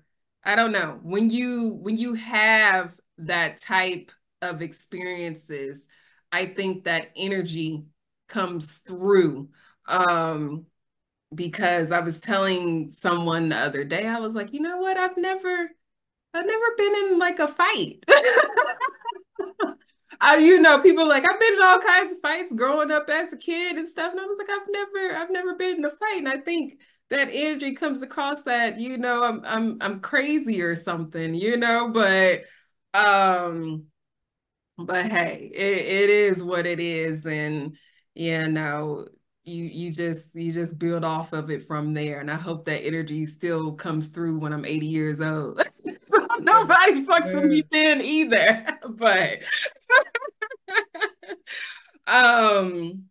I 0.45 0.57
don't 0.57 0.73
know. 0.73 0.99
When 1.03 1.31
you 1.31 1.75
when 1.83 1.97
you 1.97 2.15
have 2.15 2.99
that 3.19 3.59
type 3.59 4.11
of 4.43 4.63
experiences, 4.63 5.89
I 6.33 6.47
think 6.47 6.85
that 6.85 7.11
energy 7.17 7.85
comes 8.29 8.79
through. 8.79 9.51
Um 9.87 10.67
because 11.35 11.93
I 11.93 12.01
was 12.01 12.21
telling 12.21 12.91
someone 12.91 13.51
the 13.51 13.57
other 13.57 13.85
day, 13.85 14.07
I 14.07 14.21
was 14.21 14.35
like, 14.37 14.53
you 14.55 14.61
know 14.61 14.79
what? 14.79 14.97
I've 14.99 15.17
never 15.19 15.71
I've 16.35 16.47
never 16.47 16.67
been 16.79 16.95
in 16.97 17.19
like 17.21 17.41
a 17.41 17.49
fight. 17.49 18.05
I, 20.21 20.39
you 20.39 20.61
know, 20.61 20.81
people 20.81 21.07
like 21.07 21.25
I've 21.29 21.41
been 21.41 21.55
in 21.55 21.63
all 21.63 21.81
kinds 21.81 22.13
of 22.13 22.21
fights 22.21 22.53
growing 22.53 22.91
up 22.91 23.09
as 23.11 23.33
a 23.33 23.37
kid 23.37 23.77
and 23.77 23.89
stuff, 23.89 24.13
and 24.13 24.21
I 24.21 24.25
was 24.25 24.39
like, 24.39 24.49
I've 24.51 24.67
never, 24.69 25.17
I've 25.17 25.31
never 25.31 25.55
been 25.57 25.77
in 25.79 25.85
a 25.85 25.91
fight, 25.91 26.19
and 26.19 26.29
I 26.29 26.39
think 26.39 26.79
that 27.11 27.29
energy 27.33 27.75
comes 27.75 28.03
across 28.03 28.43
that 28.43 28.79
you 28.81 28.99
know 28.99 29.23
I'm 29.23 29.43
I'm 29.45 29.79
I'm 29.81 30.01
crazy 30.01 30.63
or 30.63 30.75
something, 30.75 31.35
you 31.35 31.57
know, 31.57 31.91
but 31.91 32.43
um, 32.95 33.85
but 34.79 35.07
hey, 35.07 35.51
it, 35.55 36.05
it 36.05 36.11
is 36.11 36.43
what 36.45 36.67
it 36.67 36.81
is, 36.81 37.27
and 37.27 37.77
you 38.15 38.49
know, 38.49 39.07
you 39.45 39.65
you 39.65 39.93
just 39.93 40.35
you 40.35 40.53
just 40.53 40.79
build 40.79 41.05
off 41.05 41.33
of 41.33 41.51
it 41.51 41.63
from 41.63 41.95
there, 41.95 42.21
and 42.21 42.31
I 42.31 42.37
hope 42.37 42.65
that 42.67 42.85
energy 42.85 43.25
still 43.25 43.73
comes 43.73 44.09
through 44.09 44.39
when 44.39 44.53
I'm 44.53 44.65
80 44.65 44.87
years 44.87 45.21
old. 45.21 45.63
Nobody 46.41 47.03
fucks 47.03 47.35
with 47.35 47.45
me 47.51 47.63
then 47.71 48.01
either. 48.03 48.67
But 48.89 49.43
um 52.07 53.05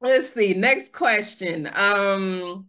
let's 0.00 0.32
see. 0.32 0.54
Next 0.54 0.92
question. 0.92 1.68
Um 1.72 2.68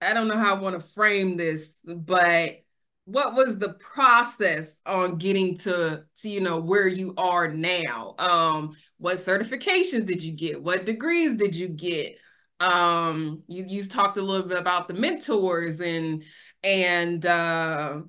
I 0.00 0.14
don't 0.14 0.28
know 0.28 0.36
how 0.36 0.56
I 0.56 0.60
want 0.60 0.80
to 0.80 0.86
frame 0.86 1.36
this, 1.36 1.80
but 1.84 2.62
what 3.06 3.34
was 3.34 3.58
the 3.58 3.74
process 3.74 4.80
on 4.84 5.16
getting 5.16 5.56
to 5.58 6.04
to 6.16 6.28
you 6.28 6.40
know 6.40 6.58
where 6.58 6.88
you 6.88 7.14
are 7.16 7.48
now? 7.48 8.14
Um 8.18 8.76
what 8.98 9.16
certifications 9.16 10.06
did 10.06 10.22
you 10.22 10.32
get? 10.32 10.62
What 10.62 10.86
degrees 10.86 11.36
did 11.36 11.54
you 11.54 11.68
get? 11.68 12.18
Um 12.60 13.42
you 13.48 13.64
you 13.66 13.82
talked 13.82 14.16
a 14.16 14.22
little 14.22 14.48
bit 14.48 14.58
about 14.58 14.88
the 14.88 14.94
mentors 14.94 15.80
and 15.80 16.24
and 16.66 17.24
uh, 17.24 18.00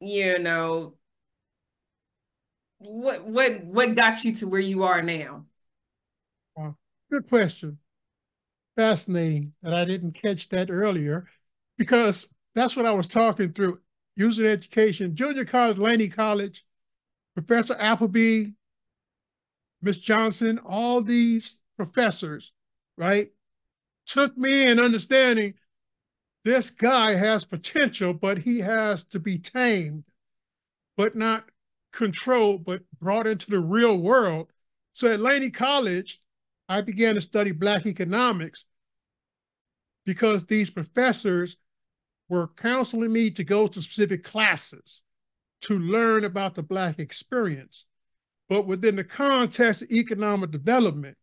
you 0.00 0.38
know 0.38 0.94
what 2.78 3.26
what 3.26 3.62
what 3.64 3.94
got 3.94 4.24
you 4.24 4.34
to 4.34 4.48
where 4.48 4.60
you 4.60 4.84
are 4.84 5.02
now 5.02 5.44
uh, 6.58 6.70
good 7.10 7.28
question 7.28 7.76
fascinating 8.80 9.52
that 9.62 9.74
i 9.74 9.84
didn't 9.84 10.12
catch 10.12 10.48
that 10.48 10.70
earlier 10.70 11.26
because 11.76 12.28
that's 12.54 12.76
what 12.76 12.86
i 12.86 12.90
was 12.90 13.06
talking 13.06 13.52
through 13.52 13.78
user 14.16 14.46
education 14.46 15.14
junior 15.14 15.44
college 15.44 15.76
laney 15.76 16.08
college 16.08 16.64
professor 17.34 17.76
appleby 17.78 18.46
miss 19.82 19.98
johnson 19.98 20.58
all 20.64 21.02
these 21.02 21.56
professors 21.76 22.52
right 22.96 23.28
took 24.06 24.34
me 24.38 24.66
in 24.66 24.80
understanding 24.80 25.52
this 26.44 26.70
guy 26.70 27.14
has 27.14 27.44
potential, 27.44 28.14
but 28.14 28.38
he 28.38 28.60
has 28.60 29.04
to 29.04 29.18
be 29.18 29.38
tamed, 29.38 30.04
but 30.96 31.14
not 31.14 31.44
controlled, 31.92 32.64
but 32.64 32.80
brought 32.98 33.26
into 33.26 33.50
the 33.50 33.60
real 33.60 33.98
world. 33.98 34.50
So 34.94 35.08
at 35.08 35.20
Laney 35.20 35.50
College, 35.50 36.22
I 36.66 36.80
began 36.80 37.14
to 37.16 37.20
study 37.20 37.52
Black 37.52 37.84
economics 37.84 38.64
because 40.06 40.44
these 40.44 40.70
professors 40.70 41.56
were 42.28 42.48
counseling 42.56 43.12
me 43.12 43.30
to 43.30 43.44
go 43.44 43.66
to 43.66 43.80
specific 43.80 44.22
classes 44.22 45.02
to 45.62 45.78
learn 45.78 46.24
about 46.24 46.54
the 46.54 46.62
Black 46.62 46.98
experience, 46.98 47.84
but 48.48 48.66
within 48.66 48.96
the 48.96 49.04
context 49.04 49.82
of 49.82 49.90
economic 49.90 50.50
development. 50.50 51.16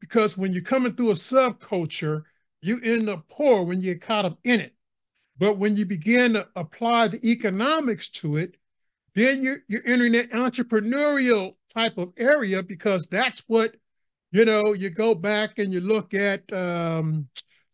Because 0.00 0.36
when 0.36 0.52
you're 0.52 0.62
coming 0.62 0.94
through 0.94 1.10
a 1.10 1.14
subculture, 1.14 2.22
you 2.62 2.80
end 2.82 3.08
up 3.08 3.28
poor 3.28 3.62
when 3.62 3.80
you 3.80 3.94
get 3.94 4.02
caught 4.02 4.24
up 4.24 4.38
in 4.44 4.60
it. 4.60 4.74
But 5.38 5.56
when 5.56 5.76
you 5.76 5.86
begin 5.86 6.34
to 6.34 6.48
apply 6.56 7.08
the 7.08 7.26
economics 7.26 8.08
to 8.10 8.36
it, 8.36 8.56
then 9.14 9.42
you're, 9.42 9.58
you're 9.68 9.86
entering 9.86 10.12
that 10.12 10.30
entrepreneurial 10.30 11.54
type 11.72 11.98
of 11.98 12.12
area 12.16 12.62
because 12.62 13.06
that's 13.10 13.42
what, 13.46 13.74
you 14.32 14.44
know, 14.44 14.72
you 14.72 14.90
go 14.90 15.14
back 15.14 15.58
and 15.58 15.72
you 15.72 15.80
look 15.80 16.14
at 16.14 16.50
um, 16.52 17.26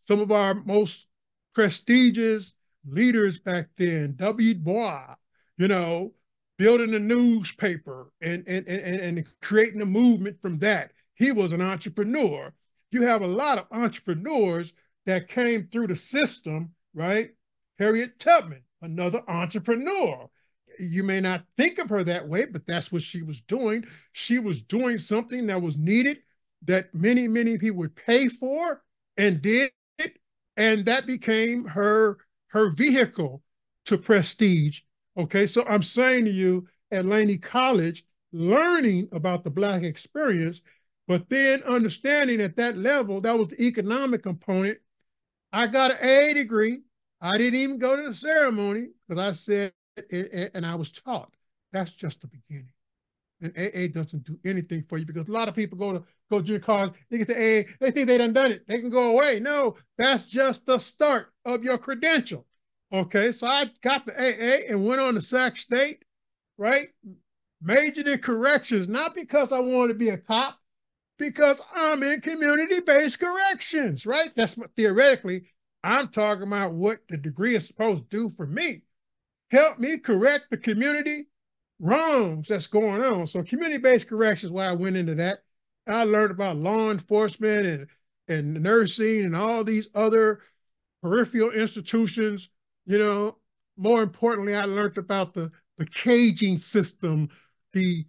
some 0.07 0.21
of 0.21 0.31
our 0.33 0.55
most 0.55 1.07
prestigious 1.55 2.55
leaders 2.87 3.39
back 3.39 3.69
then, 3.77 4.15
W. 4.17 4.55
Bois, 4.55 5.15
you 5.59 5.69
know, 5.69 6.13
building 6.59 6.95
a 6.95 6.99
newspaper 6.99 8.13
and, 8.21 8.45
and, 8.47 8.67
and, 8.69 9.01
and 9.01 9.27
creating 9.43 9.83
a 9.83 9.87
movement 9.87 10.41
from 10.41 10.59
that. 10.61 10.93
He 11.15 11.33
was 11.33 11.53
an 11.53 11.61
entrepreneur 11.61 12.53
you 12.91 13.03
have 13.03 13.23
a 13.23 13.27
lot 13.27 13.59
of 13.59 13.67
entrepreneurs 13.71 14.73
that 15.05 15.29
came 15.29 15.69
through 15.71 15.89
the 15.89 15.95
system, 15.95 16.71
right? 16.95 17.31
Harriet 17.79 18.19
Tubman, 18.19 18.63
another 18.83 19.23
entrepreneur. 19.29 20.29
You 20.79 21.05
may 21.05 21.21
not 21.21 21.45
think 21.57 21.79
of 21.79 21.89
her 21.91 22.05
that 22.05 22.27
way, 22.27 22.47
but 22.47 22.67
that's 22.67 22.91
what 22.91 23.03
she 23.03 23.23
was 23.23 23.41
doing. 23.43 23.85
She 24.13 24.39
was 24.39 24.63
doing 24.63 24.99
something 24.99 25.47
that 25.47 25.61
was 25.61 25.77
needed 25.77 26.19
that 26.63 26.95
many, 26.95 27.29
many 27.29 27.59
people 27.59 27.79
would 27.79 27.95
pay 27.95 28.29
for 28.29 28.83
and 29.17 29.43
did. 29.43 29.71
And 30.57 30.87
that 30.87 31.07
became 31.07 31.65
her 31.67 32.19
her 32.49 32.71
vehicle 32.71 33.43
to 33.87 33.99
prestige. 33.99 34.81
Okay, 35.17 35.47
so 35.47 35.65
I'm 35.65 35.83
saying 35.83 36.25
to 36.27 36.31
you 36.31 36.67
at 36.91 37.05
Laney 37.05 37.39
College, 37.39 38.05
learning 38.33 39.09
about 39.13 39.45
the 39.45 39.51
Black 39.51 39.83
experience 39.83 40.61
but 41.07 41.29
then 41.29 41.63
understanding 41.63 42.41
at 42.41 42.57
that 42.57 42.77
level, 42.77 43.21
that 43.21 43.39
was 43.39 43.49
the 43.49 43.63
economic 43.63 44.23
component. 44.23 44.79
I 45.53 45.69
got 45.69 45.93
an 45.93 45.99
A 46.09 46.35
degree. 46.35 46.81
I 47.21 47.39
didn't 47.39 47.61
even 47.61 47.79
go 47.79 47.97
to 47.97 48.03
the 48.09 48.15
ceremony 48.15 48.89
because 49.09 49.23
I 49.23 49.33
said, 49.33 49.73
and 50.55 50.67
I 50.67 50.75
was 50.75 50.93
taught 50.93 51.33
that's 51.73 51.93
just 51.93 52.21
the 52.21 52.27
beginning. 52.27 52.73
And 53.41 53.53
AA 53.57 53.89
doesn't 53.93 54.25
do 54.25 54.39
anything 54.47 54.85
for 54.89 54.97
you 54.97 55.05
because 55.05 55.29
a 55.29 55.33
lot 55.33 55.49
of 55.49 55.55
people 55.55 55.77
go 55.77 55.93
to 55.93 56.05
go 56.31 56.41
to 56.41 56.47
your 56.47 56.59
college, 56.59 56.95
they 57.11 57.19
get 57.19 57.29
the 57.29 57.35
AA, 57.35 57.71
they 57.81 57.91
think 57.91 58.07
they 58.07 58.19
done 58.19 58.33
done 58.33 58.53
it. 58.53 58.67
They 58.67 58.81
can 58.81 58.89
go 58.89 59.11
away. 59.11 59.41
No, 59.41 59.77
that's 59.99 60.25
just 60.25 60.65
the 60.65 60.79
start 60.79 61.33
of 61.45 61.63
your 61.63 61.77
credential. 61.77 62.47
Okay, 62.93 63.33
so 63.33 63.47
I 63.47 63.71
got 63.83 64.07
the 64.07 64.15
AA 64.15 64.71
and 64.71 64.87
went 64.87 65.01
on 65.01 65.15
to 65.15 65.21
Sac 65.21 65.57
State, 65.57 66.05
right? 66.57 66.89
Majored 67.61 68.09
in 68.09 68.19
corrections, 68.21 68.89
not 68.89 69.15
because 69.15 69.53
I 69.53 69.59
wanted 69.59 69.89
to 69.89 69.99
be 69.99 70.11
a 70.11 70.19
cop, 70.19 70.59
because 71.19 71.61
I'm 71.75 72.03
in 72.03 72.21
community-based 72.21 73.19
corrections, 73.19 74.07
right? 74.07 74.31
That's 74.35 74.57
what 74.57 74.71
theoretically 74.77 75.47
I'm 75.83 76.09
talking 76.09 76.47
about 76.47 76.73
what 76.73 77.01
the 77.09 77.17
degree 77.17 77.55
is 77.55 77.67
supposed 77.67 78.11
to 78.11 78.17
do 78.17 78.31
for 78.31 78.47
me. 78.47 78.83
Help 79.51 79.79
me 79.79 79.99
correct 79.99 80.47
the 80.51 80.57
community 80.57 81.27
wrongs 81.79 82.49
that's 82.49 82.67
going 82.67 83.03
on. 83.03 83.27
So 83.27 83.43
community-based 83.43 84.09
corrections, 84.09 84.53
why 84.53 84.67
I 84.67 84.73
went 84.73 84.97
into 84.97 85.15
that. 85.17 85.41
I 85.87 86.05
learned 86.05 86.33
about 86.33 86.57
law 86.57 86.91
enforcement 86.91 87.67
and, 87.67 87.87
and 88.29 88.63
nursing 88.63 89.25
and 89.25 89.37
all 89.37 89.63
these 89.63 89.89
other 89.95 90.41
peripheral 91.03 91.51
institutions. 91.51 92.49
You 92.87 92.99
know, 92.99 93.39
more 93.77 94.03
importantly, 94.03 94.55
I 94.55 94.65
learned 94.65 94.99
about 94.99 95.35
the, 95.35 95.51
the 95.79 95.87
caging 95.87 96.59
system, 96.59 97.29
the 97.73 98.05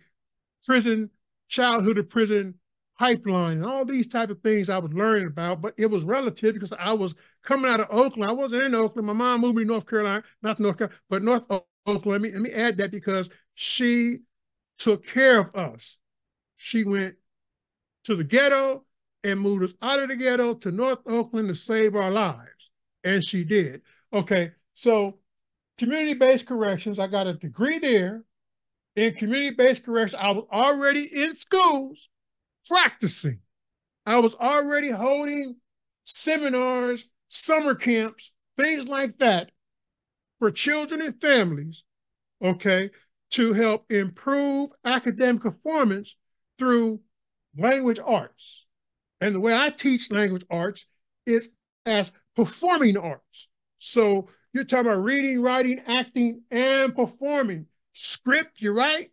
prison, 0.65 1.09
childhood 1.47 1.97
of 1.97 2.09
prison 2.09 2.55
pipeline 2.97 3.57
and 3.57 3.65
all 3.65 3.85
these 3.85 4.07
type 4.07 4.29
of 4.29 4.41
things 4.41 4.69
I 4.69 4.79
was 4.79 4.91
learning 4.91 5.27
about, 5.27 5.61
but 5.61 5.73
it 5.77 5.85
was 5.85 6.03
relative 6.03 6.55
because 6.55 6.73
I 6.73 6.93
was 6.93 7.13
coming 7.43 7.69
out 7.71 7.79
of 7.79 7.87
Oakland. 7.91 8.29
I 8.29 8.33
wasn't 8.33 8.63
in 8.63 8.75
Oakland. 8.75 9.07
My 9.07 9.13
mom 9.13 9.41
moved 9.41 9.55
me 9.55 9.63
to 9.63 9.67
North 9.67 9.85
Carolina, 9.85 10.23
not 10.41 10.59
North 10.59 10.77
Carolina, 10.77 10.99
but 11.09 11.21
North 11.21 11.47
Oakland. 11.87 12.21
Let 12.21 12.21
me, 12.21 12.31
let 12.31 12.41
me 12.41 12.51
add 12.51 12.77
that 12.77 12.91
because 12.91 13.29
she 13.55 14.19
took 14.77 15.05
care 15.05 15.39
of 15.39 15.55
us. 15.55 15.97
She 16.57 16.83
went 16.83 17.15
to 18.03 18.15
the 18.15 18.23
ghetto 18.23 18.85
and 19.23 19.39
moved 19.39 19.63
us 19.63 19.73
out 19.81 19.99
of 19.99 20.09
the 20.09 20.15
ghetto 20.15 20.53
to 20.55 20.71
North 20.71 20.99
Oakland 21.05 21.47
to 21.47 21.55
save 21.55 21.95
our 21.95 22.11
lives. 22.11 22.69
And 23.03 23.23
she 23.23 23.43
did. 23.43 23.81
Okay, 24.13 24.51
so 24.73 25.17
community-based 25.77 26.45
corrections, 26.45 26.99
I 26.99 27.07
got 27.07 27.27
a 27.27 27.33
degree 27.33 27.79
there. 27.79 28.23
In 28.95 29.13
community-based 29.13 29.85
corrections, 29.85 30.19
I 30.21 30.31
was 30.31 30.45
already 30.51 31.03
in 31.03 31.33
schools 31.35 32.09
practicing. 32.67 33.39
I 34.05 34.19
was 34.19 34.33
already 34.35 34.89
holding 34.89 35.55
seminars, 36.05 37.07
summer 37.29 37.75
camps, 37.75 38.31
things 38.55 38.87
like 38.87 39.17
that 39.19 39.51
for 40.39 40.51
children 40.51 41.01
and 41.01 41.19
families, 41.19 41.83
okay, 42.41 42.91
to 43.31 43.53
help 43.53 43.91
improve 43.91 44.71
academic 44.85 45.41
performance 45.41 46.15
through 46.57 46.99
language 47.57 47.99
arts. 48.03 48.65
And 49.19 49.33
the 49.33 49.39
way 49.39 49.55
I 49.55 49.69
teach 49.69 50.11
language 50.11 50.45
arts 50.49 50.85
is 51.25 51.49
as 51.85 52.11
performing 52.35 52.97
arts. 52.97 53.47
So 53.79 54.29
you're 54.53 54.63
talking 54.63 54.87
about 54.87 55.03
reading, 55.03 55.41
writing, 55.41 55.81
acting, 55.87 56.43
and 56.51 56.95
performing. 56.95 57.65
Script, 57.93 58.61
you 58.61 58.73
write. 58.73 59.11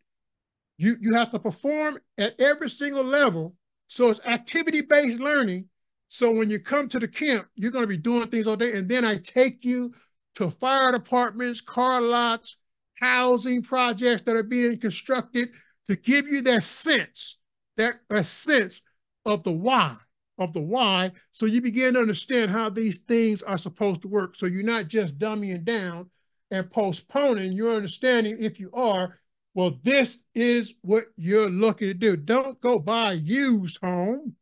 You, 0.77 0.97
you 1.01 1.15
have 1.15 1.31
to 1.31 1.39
perform 1.39 1.99
at 2.19 2.39
every 2.41 2.69
single 2.69 3.05
level. 3.05 3.55
So 3.89 4.11
it's 4.11 4.21
activity-based 4.25 5.21
learning. 5.21 5.67
So 6.09 6.31
when 6.31 6.51
you 6.51 6.61
come 6.61 6.89
to 6.89 6.99
the 6.99 7.09
camp, 7.09 7.47
you're 7.55 7.71
going 7.71 7.83
to 7.83 7.89
be 7.89 7.97
doing 7.97 8.29
things 8.29 8.47
all 8.47 8.57
day. 8.57 8.75
And 8.75 8.89
then 8.89 9.05
I 9.05 9.17
take 9.19 9.65
you 9.65 9.95
to 10.35 10.51
fire 10.51 10.93
departments, 10.93 11.61
car 11.61 12.01
lots, 12.01 12.57
housing 13.01 13.63
projects 13.63 14.23
that 14.23 14.37
are 14.37 14.43
being 14.43 14.79
constructed 14.79 15.49
to 15.89 15.97
give 15.97 16.27
you 16.27 16.41
that 16.43 16.63
sense, 16.63 17.39
that 17.77 17.95
a 18.11 18.25
sense 18.25 18.83
of 19.25 19.43
the 19.43 19.53
why, 19.53 19.97
of 20.39 20.53
the 20.53 20.61
why, 20.61 21.13
so 21.33 21.47
you 21.47 21.61
begin 21.61 21.95
to 21.95 22.01
understand 22.01 22.51
how 22.51 22.71
these 22.71 22.99
things 22.99 23.43
are 23.43 23.57
supposed 23.57 24.03
to 24.03 24.09
work. 24.09 24.35
So 24.37 24.47
you're 24.47 24.63
not 24.63 24.89
just 24.89 25.19
dummying 25.19 25.65
down 25.65 26.11
and 26.51 26.71
postponing 26.71 27.53
your 27.53 27.75
understanding 27.75 28.37
if 28.41 28.61
you 28.61 28.71
are, 28.73 29.19
well, 29.55 29.79
this 29.83 30.19
is 30.35 30.75
what 30.83 31.07
you're 31.17 31.49
looking 31.49 31.89
to 31.89 31.95
do. 31.95 32.17
Don't 32.17 32.61
go 32.61 32.79
buy 32.79 33.13
a 33.13 33.17
used 33.17 33.79
home. 33.83 34.35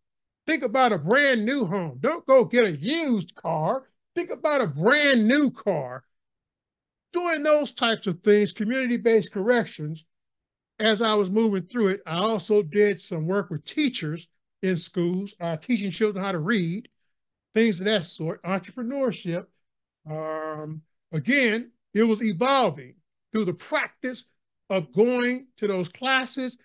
Think 0.47 0.62
about 0.62 0.93
a 0.93 0.99
brand 0.99 1.45
new 1.45 1.64
home. 1.64 1.99
Don't 2.01 2.26
go 2.26 2.45
get 2.45 2.64
a 2.64 2.76
used 2.76 3.34
car. 3.34 3.88
Think 4.15 4.31
about 4.31 4.61
a 4.61 4.67
brand 4.67 5.27
new 5.27 5.51
car. 5.51 6.05
Doing 7.13 7.43
those 7.43 7.73
types 7.73 8.07
of 8.07 8.21
things, 8.23 8.53
community-based 8.53 9.33
corrections, 9.33 10.05
as 10.79 11.03
I 11.03 11.15
was 11.15 11.31
moving 11.31 11.65
through 11.65 11.89
it, 11.89 12.03
I 12.07 12.17
also 12.17 12.63
did 12.63 13.01
some 13.01 13.27
work 13.27 13.51
with 13.51 13.65
teachers 13.65 14.29
in 14.63 14.77
schools, 14.77 15.35
uh, 15.41 15.57
teaching 15.57 15.91
children 15.91 16.25
how 16.25 16.33
to 16.33 16.39
read, 16.39 16.89
things 17.55 17.81
of 17.81 17.87
that 17.87 18.05
sort, 18.05 18.43
entrepreneurship. 18.43 19.47
Um, 20.09 20.83
again, 21.13 21.71
it 21.95 22.03
was 22.03 22.23
evolving 22.23 22.95
through 23.33 23.45
the 23.45 23.55
practice 23.55 24.25
of 24.71 24.93
going 24.93 25.49
to 25.59 25.67
those 25.67 25.89
classes 25.89 26.59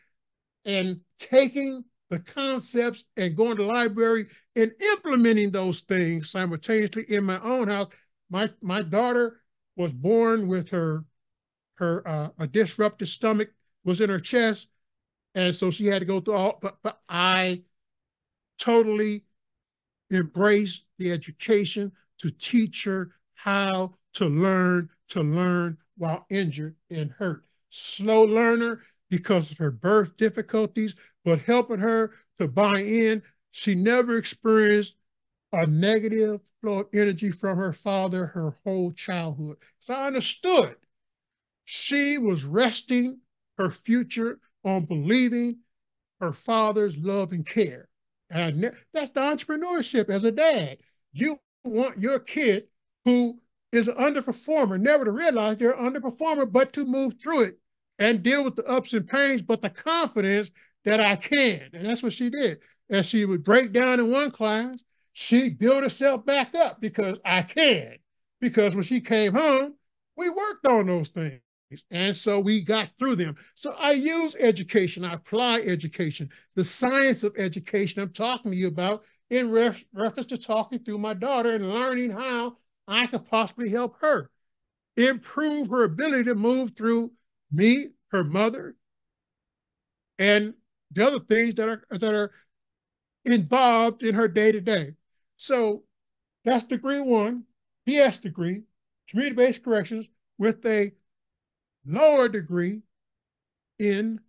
and 0.64 1.02
taking 1.20 1.84
the 2.10 2.20
concepts 2.20 3.04
and 3.18 3.36
going 3.36 3.58
to 3.58 3.64
library 3.64 4.28
and 4.56 4.72
implementing 4.82 5.52
those 5.52 5.82
things 5.82 6.30
simultaneously 6.30 7.04
in 7.10 7.24
my 7.24 7.42
own 7.42 7.68
house. 7.68 7.92
My 8.30 8.50
my 8.62 8.82
daughter 8.82 9.42
was 9.76 9.94
born 9.94 10.48
with 10.48 10.70
her 10.70 11.06
her 11.76 12.08
uh, 12.08 12.30
a 12.40 12.48
disrupted 12.48 13.08
stomach 13.08 13.50
was 13.84 14.02
in 14.02 14.10
her 14.10 14.20
chest, 14.20 14.70
and 15.36 15.56
so 15.56 15.70
she 15.70 15.86
had 15.86 16.00
to 16.00 16.06
go 16.06 16.20
through 16.20 16.34
all. 16.34 16.60
But 16.62 16.78
but 16.82 17.02
I 17.08 17.64
totally 18.58 19.24
embraced 20.12 20.86
the 20.98 21.12
education 21.12 21.92
to 22.20 22.32
teach 22.32 22.84
her 22.86 23.12
how 23.36 23.96
to 24.14 24.26
learn 24.26 24.90
to 25.10 25.22
learn 25.22 25.78
while 25.98 26.26
injured 26.30 26.76
and 26.90 27.12
hurt. 27.12 27.46
Slow 27.70 28.24
learner 28.24 28.82
because 29.10 29.52
of 29.52 29.58
her 29.58 29.72
birth 29.72 30.18
difficulties, 30.18 30.96
but 31.24 31.40
helping 31.40 31.80
her 31.80 32.14
to 32.38 32.48
buy 32.48 32.80
in. 32.80 33.24
She 33.52 33.76
never 33.76 34.18
experienced 34.18 34.96
a 35.52 35.66
negative 35.66 36.42
flow 36.62 36.80
of 36.80 36.88
energy 36.94 37.32
from 37.32 37.58
her 37.58 37.74
father 37.74 38.28
her 38.28 38.58
whole 38.64 38.92
childhood. 38.92 39.58
So 39.80 39.94
I 39.94 40.08
understood 40.08 40.76
she 41.66 42.18
was 42.18 42.44
resting 42.44 43.20
her 43.58 43.70
future 43.70 44.40
on 44.64 44.86
believing 44.86 45.60
her 46.20 46.34
father's 46.34 46.98
love 46.98 47.32
and 47.32 47.46
care. 47.46 47.88
And 48.30 48.62
ne- 48.62 48.72
that's 48.94 49.10
the 49.12 49.22
entrepreneurship 49.22 50.10
as 50.10 50.24
a 50.24 50.32
dad. 50.32 50.80
You 51.14 51.40
want 51.64 52.00
your 52.00 52.20
kid 52.20 52.68
who 53.06 53.40
is 53.72 53.88
an 53.88 53.96
underperformer 53.96 54.80
never 54.80 55.06
to 55.06 55.12
realize 55.12 55.58
they're 55.58 55.72
an 55.72 55.94
underperformer, 55.94 56.52
but 56.52 56.74
to 56.74 56.86
move 56.86 57.16
through 57.22 57.42
it 57.44 57.60
and 58.00 58.24
deal 58.24 58.44
with 58.44 58.56
the 58.56 58.66
ups 58.66 58.94
and 58.94 59.08
pains, 59.08 59.42
but 59.42 59.62
the 59.62 59.70
confidence 59.70 60.52
that 60.86 61.00
I 61.00 61.16
can. 61.16 61.70
And 61.74 61.86
that's 61.86 62.04
what 62.04 62.14
she 62.14 62.30
did. 62.30 62.60
And 62.90 63.06
she 63.06 63.26
would 63.26 63.44
break 63.44 63.74
down 63.74 64.00
in 64.00 64.12
one 64.12 64.32
class, 64.32 64.80
she 65.14 65.50
built 65.50 65.84
herself 65.84 66.26
back 66.26 66.56
up 66.56 66.80
because 66.80 67.18
I 67.26 67.42
can. 67.42 67.98
Because 68.40 68.76
when 68.76 68.84
she 68.84 69.02
came 69.02 69.34
home, 69.34 69.74
we 70.16 70.30
worked 70.30 70.66
on 70.66 70.88
those 70.88 71.10
things. 71.10 71.42
And 71.92 72.16
so 72.16 72.40
we 72.40 72.62
got 72.62 72.92
through 72.98 73.18
them. 73.18 73.36
So 73.56 73.72
I 73.72 73.92
use 73.92 74.36
education, 74.40 75.04
I 75.04 75.14
apply 75.14 75.62
education, 75.62 76.30
the 76.56 76.64
science 76.64 77.24
of 77.24 77.36
education 77.38 78.02
I'm 78.02 78.14
talking 78.14 78.52
to 78.52 78.58
you 78.58 78.68
about 78.68 79.04
in 79.30 79.52
ref 79.52 79.84
reference 79.94 80.30
to 80.30 80.38
talking 80.38 80.80
through 80.80 81.00
my 81.00 81.14
daughter 81.14 81.54
and 81.54 81.70
learning 81.70 82.12
how 82.12 82.58
I 82.88 83.08
could 83.08 83.26
possibly 83.26 83.70
help 83.70 83.98
her 84.00 84.30
improve 84.96 85.70
her 85.70 85.84
ability 85.84 86.24
to 86.26 86.36
move 86.36 86.72
through 86.76 87.12
me, 87.52 87.90
her 88.12 88.24
mother, 88.24 88.76
and 90.20 90.54
the 90.92 91.06
other 91.06 91.20
things 91.20 91.56
that 91.56 91.70
are 91.70 91.84
that 91.92 92.14
are 92.14 92.32
involved 93.26 94.04
in 94.04 94.16
her 94.16 94.28
day 94.28 94.52
to 94.52 94.62
day. 94.62 94.96
So 95.38 95.84
that's 96.46 96.64
degree 96.64 97.00
one, 97.02 97.44
BS 97.86 98.18
degree, 98.22 98.64
community-based 99.10 99.64
corrections 99.64 100.08
with 100.38 100.66
a 100.66 100.94
lower 101.86 102.30
degree 102.30 102.82
in 103.80 104.20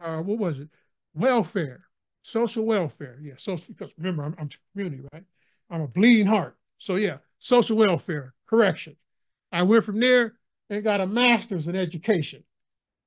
uh, 0.00 0.20
what 0.22 0.38
was 0.38 0.58
it? 0.58 0.68
Welfare, 1.14 1.84
social 2.22 2.64
welfare. 2.64 3.18
Yeah, 3.22 3.34
social 3.36 3.66
because 3.68 3.90
remember 3.96 4.24
I'm, 4.24 4.34
I'm 4.38 4.48
community, 4.72 5.02
right? 5.12 5.24
I'm 5.70 5.82
a 5.82 5.88
bleeding 5.88 6.26
heart. 6.26 6.56
So 6.78 6.96
yeah, 6.96 7.18
social 7.38 7.76
welfare, 7.76 8.34
correction. 8.46 8.96
I 9.52 9.62
went 9.62 9.84
from 9.84 10.00
there 10.00 10.34
and 10.72 10.82
got 10.82 11.00
a 11.02 11.06
master's 11.06 11.68
in 11.68 11.76
education. 11.76 12.42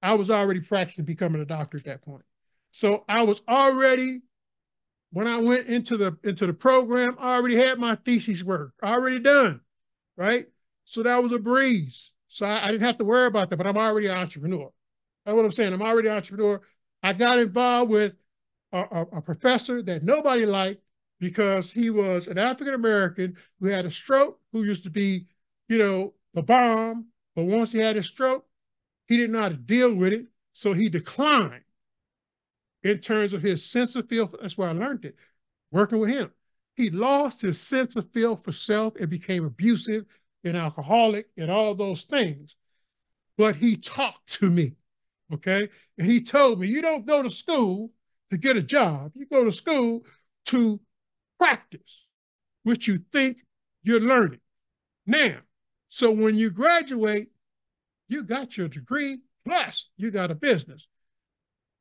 I 0.02 0.14
was 0.14 0.30
already 0.30 0.62
practicing 0.62 1.04
becoming 1.04 1.42
a 1.42 1.46
doctor 1.46 1.78
at 1.78 1.86
that 1.86 2.04
point. 2.04 2.24
So 2.72 3.04
I 3.10 3.24
was 3.24 3.42
already, 3.48 4.22
when 5.12 5.28
I 5.28 5.40
went 5.40 5.68
into 5.68 5.98
the 5.98 6.16
into 6.24 6.46
the 6.46 6.54
program, 6.54 7.16
I 7.20 7.36
already 7.36 7.56
had 7.56 7.80
my 7.80 7.96
thesis 7.96 8.44
work 8.44 8.74
already 8.84 9.20
done, 9.20 9.62
right? 10.16 10.46
So 10.84 11.02
that 11.04 11.24
was 11.24 11.32
a 11.32 11.40
breeze. 11.40 12.12
So 12.28 12.46
I, 12.46 12.68
I 12.68 12.72
didn't 12.72 12.84
have 12.84 13.00
to 13.00 13.06
worry 13.06 13.26
about 13.26 13.50
that, 13.50 13.58
but 13.58 13.66
I'm 13.66 13.78
already 13.78 14.08
an 14.08 14.18
entrepreneur. 14.18 14.70
That's 15.26 15.36
what 15.36 15.46
I'm 15.46 15.52
saying. 15.52 15.74
I'm 15.74 15.82
already 15.82 16.10
an 16.10 16.18
entrepreneur. 16.18 16.62
I 17.02 17.14
got 17.14 17.40
involved 17.40 17.90
with 17.90 18.14
a, 18.74 18.78
a, 18.78 19.02
a 19.14 19.22
professor 19.22 19.82
that 19.84 20.04
nobody 20.04 20.46
liked 20.46 20.84
because 21.20 21.72
he 21.72 21.90
was 21.90 22.28
an 22.28 22.38
African 22.38 22.76
American 22.76 23.38
who 23.60 23.68
had 23.68 23.86
a 23.86 23.92
stroke, 23.92 24.40
who 24.52 24.64
used 24.64 24.84
to 24.84 24.92
be, 24.92 25.26
you 25.68 25.80
know, 25.80 26.14
the 26.36 26.44
bomb. 26.44 27.08
But 27.36 27.44
once 27.44 27.72
he 27.72 27.80
had 27.80 27.98
a 27.98 28.04
stroke, 28.04 28.46
he 29.08 29.18
didn't 29.18 29.34
know 29.34 29.42
how 29.42 29.50
to 29.50 29.56
deal 29.56 29.94
with 29.94 30.14
it. 30.14 30.28
So 30.54 30.74
he 30.74 30.90
declined 30.90 31.64
in 32.84 33.00
terms 33.00 33.34
of 33.34 33.42
his 33.42 33.64
sense 33.64 33.96
of 33.96 34.08
feel. 34.08 34.32
That's 34.42 34.58
where 34.58 34.70
I 34.70 34.74
learned 34.74 35.06
it, 35.06 35.16
working 35.72 36.00
with 36.00 36.10
him. 36.10 36.32
He 36.76 36.90
lost 36.90 37.42
his 37.42 37.60
sense 37.60 37.96
of 37.96 38.12
feel 38.12 38.36
for 38.36 38.52
self 38.52 38.96
and 38.98 39.10
became 39.10 39.46
abusive 39.46 40.06
and 40.44 40.56
alcoholic 40.56 41.28
and 41.38 41.50
all 41.50 41.76
those 41.76 42.04
things. 42.04 42.56
But 43.38 43.56
he 43.56 43.76
talked 43.76 44.34
to 44.40 44.50
me, 44.50 44.74
okay? 45.34 45.70
And 45.98 46.10
he 46.10 46.22
told 46.22 46.60
me, 46.60 46.68
you 46.68 46.82
don't 46.82 47.06
go 47.06 47.22
to 47.22 47.30
school 47.30 47.92
to 48.32 48.38
get 48.38 48.58
a 48.58 48.62
job. 48.62 49.12
You 49.16 49.26
go 49.26 49.44
to 49.44 49.52
school 49.52 50.06
to 50.48 50.80
practice, 51.38 52.06
what 52.64 52.88
you 52.88 53.00
think 53.12 53.38
you're 53.84 54.00
learning. 54.00 54.40
Now, 55.06 55.38
so 55.96 56.12
when 56.12 56.36
you 56.36 56.50
graduate, 56.50 57.30
you 58.10 58.24
got 58.24 58.58
your 58.58 58.68
degree, 58.68 59.20
plus 59.48 59.88
you 59.96 60.12
got 60.12 60.30
a 60.30 60.36
business. 60.36 60.90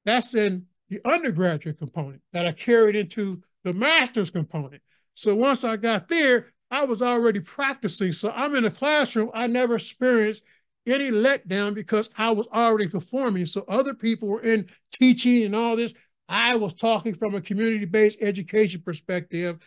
That's 0.04 0.36
in 0.36 0.66
the 0.88 1.00
undergraduate 1.04 1.80
component 1.80 2.22
that 2.32 2.46
I 2.46 2.52
carried 2.52 2.94
into 2.94 3.42
the 3.64 3.72
master's 3.74 4.30
component. 4.30 4.82
So 5.14 5.34
once 5.34 5.64
I 5.64 5.76
got 5.76 6.08
there, 6.08 6.52
I 6.70 6.84
was 6.84 7.02
already 7.02 7.40
practicing. 7.40 8.12
So 8.12 8.30
I'm 8.30 8.54
in 8.54 8.66
a 8.66 8.70
classroom. 8.70 9.32
I 9.34 9.48
never 9.48 9.74
experienced 9.74 10.44
any 10.86 11.10
letdown 11.10 11.74
because 11.74 12.08
I 12.16 12.30
was 12.30 12.46
already 12.46 12.86
performing. 12.86 13.46
So 13.46 13.64
other 13.66 13.94
people 13.94 14.28
were 14.28 14.42
in 14.42 14.68
teaching 14.92 15.42
and 15.42 15.56
all 15.56 15.74
this. 15.74 15.92
I 16.28 16.54
was 16.54 16.72
talking 16.72 17.14
from 17.14 17.34
a 17.34 17.40
community-based 17.40 18.18
education 18.20 18.80
perspective 18.82 19.58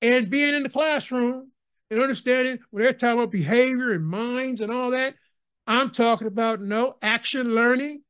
and 0.00 0.30
being 0.30 0.54
in 0.54 0.62
the 0.62 0.68
classroom 0.68 1.50
and 1.90 2.00
understanding 2.00 2.58
when 2.70 2.82
they're 2.82 2.92
talking 2.92 3.18
about 3.18 3.30
behavior 3.30 3.92
and 3.92 4.06
minds 4.06 4.60
and 4.60 4.72
all 4.72 4.90
that, 4.90 5.14
I'm 5.66 5.90
talking 5.90 6.26
about 6.26 6.60
no 6.60 6.96
action 7.02 7.54
learning. 7.54 8.02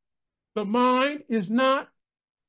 The 0.54 0.64
mind 0.64 1.24
is 1.28 1.50
not 1.50 1.88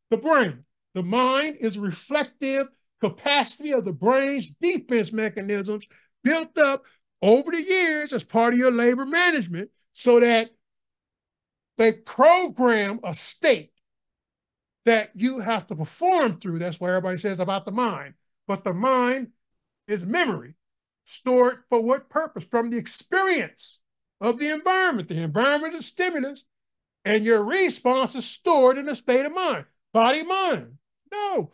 the 0.09 0.17
brain. 0.17 0.63
The 0.93 1.03
mind 1.03 1.57
is 1.59 1.77
reflective 1.77 2.67
capacity 3.01 3.71
of 3.71 3.85
the 3.85 3.91
brain's 3.91 4.49
defense 4.61 5.13
mechanisms 5.13 5.85
built 6.23 6.57
up 6.57 6.83
over 7.21 7.51
the 7.51 7.61
years 7.61 8.13
as 8.13 8.23
part 8.23 8.53
of 8.53 8.59
your 8.59 8.71
labor 8.71 9.05
management 9.05 9.69
so 9.93 10.19
that 10.19 10.49
they 11.77 11.93
program 11.93 12.99
a 13.03 13.13
state 13.13 13.71
that 14.85 15.11
you 15.13 15.39
have 15.39 15.67
to 15.67 15.75
perform 15.75 16.39
through. 16.39 16.59
That's 16.59 16.79
why 16.79 16.89
everybody 16.89 17.17
says 17.17 17.39
about 17.39 17.65
the 17.65 17.71
mind. 17.71 18.13
But 18.47 18.63
the 18.63 18.73
mind 18.73 19.27
is 19.87 20.05
memory 20.05 20.55
stored 21.07 21.63
for 21.69 21.81
what 21.81 22.09
purpose? 22.09 22.45
From 22.45 22.69
the 22.69 22.77
experience 22.77 23.79
of 24.21 24.37
the 24.37 24.53
environment. 24.53 25.07
The 25.07 25.21
environment 25.21 25.75
is 25.75 25.85
stimulus, 25.85 26.43
and 27.05 27.23
your 27.23 27.43
response 27.43 28.15
is 28.15 28.25
stored 28.25 28.77
in 28.77 28.89
a 28.89 28.95
state 28.95 29.25
of 29.25 29.33
mind, 29.33 29.65
body 29.93 30.23
mind. 30.23 30.77
No, 31.11 31.51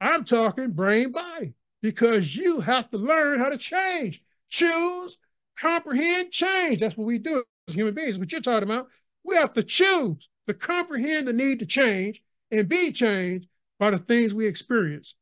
I'm 0.00 0.24
talking 0.24 0.70
brain 0.72 1.12
body 1.12 1.54
because 1.80 2.36
you 2.36 2.60
have 2.60 2.90
to 2.90 2.98
learn 2.98 3.38
how 3.38 3.48
to 3.48 3.58
change, 3.58 4.22
choose, 4.48 5.18
comprehend, 5.56 6.30
change. 6.30 6.80
That's 6.80 6.96
what 6.96 7.06
we 7.06 7.18
do 7.18 7.44
as 7.68 7.74
human 7.74 7.94
beings. 7.94 8.18
What 8.18 8.32
you're 8.32 8.40
talking 8.40 8.68
about, 8.68 8.88
we 9.24 9.36
have 9.36 9.52
to 9.54 9.62
choose 9.62 10.28
to 10.46 10.54
comprehend 10.54 11.26
the 11.28 11.32
need 11.32 11.60
to 11.60 11.66
change 11.66 12.22
and 12.50 12.68
be 12.68 12.92
changed 12.92 13.48
by 13.78 13.90
the 13.90 13.98
things 13.98 14.34
we 14.34 14.46
experience. 14.46 15.14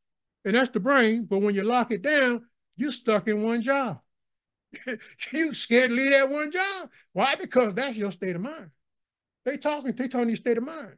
And 0.43 0.55
that's 0.55 0.69
the 0.69 0.79
brain. 0.79 1.25
But 1.25 1.41
when 1.41 1.55
you 1.55 1.63
lock 1.63 1.91
it 1.91 2.01
down, 2.01 2.45
you're 2.75 2.91
stuck 2.91 3.27
in 3.27 3.43
one 3.43 3.61
job. 3.61 3.99
you 5.31 5.53
scared 5.53 5.89
to 5.89 5.95
leave 5.95 6.11
that 6.11 6.29
one 6.29 6.51
job. 6.51 6.89
Why? 7.13 7.35
Because 7.35 7.73
that's 7.73 7.97
your 7.97 8.11
state 8.11 8.35
of 8.35 8.41
mind. 8.41 8.71
They 9.45 9.57
talking, 9.57 9.91
they 9.93 10.07
talking 10.07 10.29
your 10.29 10.37
state 10.37 10.57
of 10.57 10.63
mind. 10.63 10.95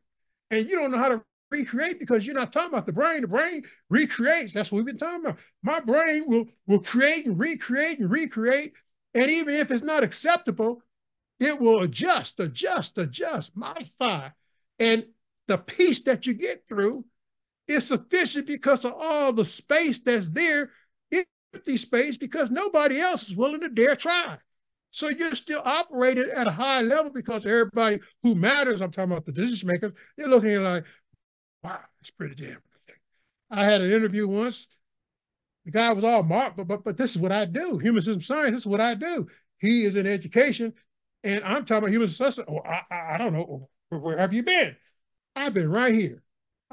And 0.51 0.67
you 0.67 0.75
don't 0.75 0.91
know 0.91 0.97
how 0.97 1.09
to 1.09 1.23
recreate 1.49 1.99
because 1.99 2.25
you're 2.25 2.35
not 2.35 2.51
talking 2.51 2.73
about 2.73 2.85
the 2.85 2.91
brain. 2.91 3.21
The 3.21 3.27
brain 3.27 3.63
recreates. 3.89 4.53
That's 4.53 4.71
what 4.71 4.77
we've 4.77 4.85
been 4.85 4.97
talking 4.97 5.25
about. 5.25 5.39
My 5.61 5.79
brain 5.79 6.25
will, 6.27 6.45
will 6.67 6.81
create 6.81 7.25
and 7.25 7.39
recreate 7.39 7.99
and 7.99 8.09
recreate. 8.09 8.73
And 9.13 9.29
even 9.29 9.55
if 9.55 9.71
it's 9.71 9.83
not 9.83 10.03
acceptable, 10.03 10.81
it 11.39 11.59
will 11.59 11.83
adjust, 11.83 12.39
adjust, 12.39 12.97
adjust, 12.97 13.55
modify. 13.55 14.29
And 14.79 15.05
the 15.47 15.57
peace 15.57 16.03
that 16.03 16.25
you 16.25 16.33
get 16.33 16.63
through 16.67 17.05
is 17.67 17.87
sufficient 17.87 18.47
because 18.47 18.85
of 18.85 18.93
all 18.93 19.33
the 19.33 19.45
space 19.45 19.99
that's 19.99 20.29
there 20.29 20.71
empty 21.53 21.77
space 21.77 22.17
because 22.17 22.51
nobody 22.51 22.99
else 22.99 23.23
is 23.23 23.35
willing 23.35 23.61
to 23.61 23.69
dare 23.69 23.95
try. 23.95 24.37
So 24.91 25.09
you're 25.09 25.35
still 25.35 25.61
operating 25.63 26.29
at 26.35 26.47
a 26.47 26.51
high 26.51 26.81
level 26.81 27.11
because 27.11 27.45
everybody 27.45 27.99
who 28.21 28.35
matters, 28.35 28.81
I'm 28.81 28.91
talking 28.91 29.11
about 29.11 29.25
the 29.25 29.31
decision 29.31 29.67
makers, 29.67 29.93
they're 30.17 30.27
looking 30.27 30.51
at 30.51 30.61
like, 30.61 30.85
wow, 31.63 31.79
it's 32.01 32.11
pretty 32.11 32.35
damn 32.35 32.53
good. 32.53 32.95
I 33.49 33.65
had 33.65 33.81
an 33.81 33.91
interview 33.91 34.27
once. 34.27 34.67
The 35.65 35.71
guy 35.71 35.93
was 35.93 36.03
all 36.03 36.23
marked, 36.23 36.57
but, 36.57 36.67
but 36.67 36.83
but 36.83 36.97
this 36.97 37.15
is 37.15 37.21
what 37.21 37.31
I 37.31 37.45
do. 37.45 37.77
Human 37.77 38.01
system 38.01 38.21
science, 38.21 38.51
this 38.51 38.61
is 38.61 38.67
what 38.67 38.81
I 38.81 38.95
do. 38.95 39.27
He 39.59 39.85
is 39.85 39.95
in 39.95 40.05
education, 40.05 40.73
and 41.23 41.43
I'm 41.43 41.63
talking 41.63 41.85
about 41.85 41.91
human 41.91 42.09
system. 42.09 42.45
Oh, 42.49 42.59
I, 42.59 42.81
I, 42.91 43.15
I 43.15 43.17
don't 43.17 43.33
know. 43.33 43.69
Where 43.89 44.17
have 44.17 44.33
you 44.33 44.43
been? 44.43 44.75
I've 45.35 45.53
been 45.53 45.69
right 45.69 45.95
here. 45.95 46.22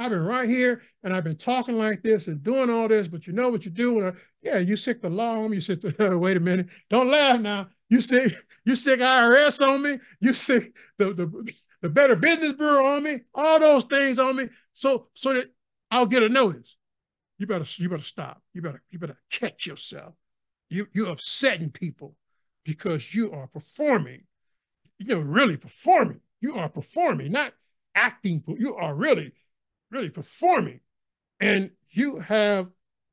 I've 0.00 0.10
been 0.10 0.24
right 0.24 0.48
here 0.48 0.80
and 1.02 1.14
I've 1.14 1.24
been 1.24 1.36
talking 1.36 1.76
like 1.76 2.02
this 2.02 2.26
and 2.26 2.42
doing 2.42 2.70
all 2.70 2.88
this, 2.88 3.06
but 3.06 3.26
you 3.26 3.34
know 3.34 3.50
what 3.50 3.66
you 3.66 3.70
do? 3.70 3.92
When 3.92 4.06
I, 4.06 4.12
yeah, 4.40 4.56
you 4.56 4.74
sic 4.74 5.02
the 5.02 5.10
law 5.10 5.36
on 5.36 5.50
me. 5.50 5.58
You 5.58 5.60
sic 5.60 5.82
the, 5.82 6.18
wait 6.18 6.38
a 6.38 6.40
minute. 6.40 6.68
Don't 6.88 7.10
laugh 7.10 7.38
now. 7.38 7.68
You 7.90 8.00
sic, 8.00 8.32
you 8.64 8.76
sic 8.76 9.00
IRS 9.00 9.60
on 9.60 9.82
me. 9.82 9.98
You 10.20 10.32
sic 10.32 10.74
the, 10.96 11.12
the, 11.12 11.52
the 11.82 11.90
Better 11.90 12.16
Business 12.16 12.52
Bureau 12.52 12.86
on 12.86 13.02
me. 13.02 13.20
All 13.34 13.60
those 13.60 13.84
things 13.84 14.18
on 14.18 14.36
me. 14.36 14.48
So, 14.72 15.08
so 15.12 15.34
that 15.34 15.48
I'll 15.90 16.06
get 16.06 16.22
a 16.22 16.30
notice. 16.30 16.78
You 17.36 17.46
better, 17.46 17.66
you 17.76 17.90
better 17.90 18.02
stop. 18.02 18.40
You 18.54 18.62
better, 18.62 18.82
you 18.88 18.98
better 18.98 19.18
catch 19.30 19.66
yourself. 19.66 20.14
You, 20.70 20.86
you're 20.92 21.10
upsetting 21.10 21.72
people 21.72 22.16
because 22.64 23.14
you 23.14 23.32
are 23.32 23.48
performing. 23.48 24.22
You're 24.98 25.20
really 25.20 25.58
performing. 25.58 26.20
You 26.40 26.54
are 26.54 26.70
performing, 26.70 27.32
not 27.32 27.52
acting. 27.94 28.42
You 28.46 28.76
are 28.76 28.94
really 28.94 29.34
really 29.90 30.10
performing. 30.10 30.80
And 31.40 31.70
you 31.90 32.18
have, 32.18 32.68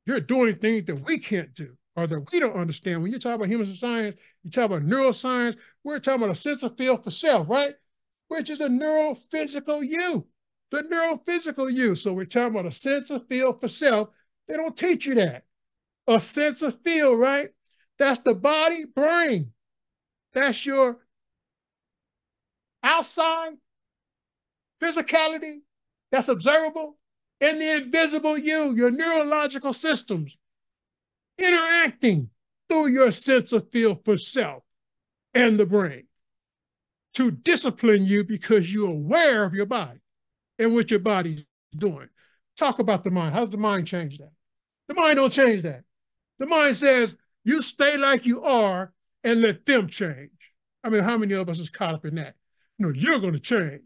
you're 0.06 0.20
doing 0.20 0.56
things 0.56 0.84
that 0.84 0.96
we 0.96 1.18
can't 1.18 1.54
do 1.54 1.76
or 1.96 2.06
that 2.06 2.32
we 2.32 2.40
don't 2.40 2.54
understand. 2.54 3.02
When 3.02 3.12
you 3.12 3.18
talk 3.18 3.34
about 3.34 3.48
human 3.48 3.66
science, 3.66 4.16
you 4.44 4.50
talk 4.50 4.66
about 4.66 4.82
neuroscience, 4.82 5.56
we're 5.82 5.98
talking 5.98 6.22
about 6.22 6.32
a 6.32 6.38
sense 6.38 6.62
of 6.62 6.76
feel 6.76 6.96
for 6.96 7.10
self, 7.10 7.48
right? 7.48 7.74
Which 8.28 8.50
is 8.50 8.60
a 8.60 8.68
neurophysical 8.68 9.86
you, 9.86 10.26
the 10.70 10.82
neurophysical 10.82 11.72
you. 11.72 11.96
So 11.96 12.12
we're 12.12 12.26
talking 12.26 12.54
about 12.54 12.66
a 12.66 12.72
sense 12.72 13.10
of 13.10 13.26
feel 13.26 13.52
for 13.52 13.68
self. 13.68 14.10
They 14.46 14.56
don't 14.56 14.76
teach 14.76 15.06
you 15.06 15.14
that. 15.16 15.44
A 16.06 16.20
sense 16.20 16.62
of 16.62 16.80
feel, 16.82 17.14
right? 17.14 17.48
That's 17.98 18.20
the 18.20 18.34
body 18.34 18.84
brain. 18.84 19.52
That's 20.32 20.64
your 20.64 20.98
outside 22.82 23.54
physicality, 24.80 25.60
that's 26.10 26.28
observable 26.28 26.96
in 27.40 27.58
the 27.58 27.76
invisible 27.76 28.36
you, 28.36 28.74
your 28.74 28.90
neurological 28.90 29.72
systems 29.72 30.36
interacting 31.38 32.30
through 32.68 32.88
your 32.88 33.12
sense 33.12 33.52
of 33.52 33.70
feel 33.70 34.00
for 34.04 34.16
self 34.16 34.62
and 35.34 35.58
the 35.58 35.66
brain 35.66 36.04
to 37.14 37.30
discipline 37.30 38.04
you 38.04 38.24
because 38.24 38.72
you're 38.72 38.90
aware 38.90 39.44
of 39.44 39.54
your 39.54 39.66
body 39.66 40.00
and 40.58 40.74
what 40.74 40.90
your 40.90 41.00
body's 41.00 41.44
doing. 41.76 42.08
Talk 42.56 42.78
about 42.80 43.04
the 43.04 43.10
mind. 43.10 43.34
How 43.34 43.40
does 43.40 43.50
the 43.50 43.56
mind 43.56 43.86
change 43.86 44.18
that? 44.18 44.32
The 44.88 44.94
mind 44.94 45.16
don't 45.16 45.32
change 45.32 45.62
that. 45.62 45.84
The 46.38 46.46
mind 46.46 46.76
says, 46.76 47.14
you 47.44 47.62
stay 47.62 47.96
like 47.96 48.26
you 48.26 48.42
are 48.42 48.92
and 49.24 49.40
let 49.40 49.64
them 49.64 49.88
change. 49.88 50.30
I 50.84 50.90
mean, 50.90 51.02
how 51.02 51.18
many 51.18 51.34
of 51.34 51.48
us 51.48 51.58
is 51.58 51.70
caught 51.70 51.94
up 51.94 52.04
in 52.04 52.16
that? 52.16 52.34
No, 52.78 52.90
you're 52.90 53.20
going 53.20 53.32
to 53.32 53.38
change. 53.38 53.82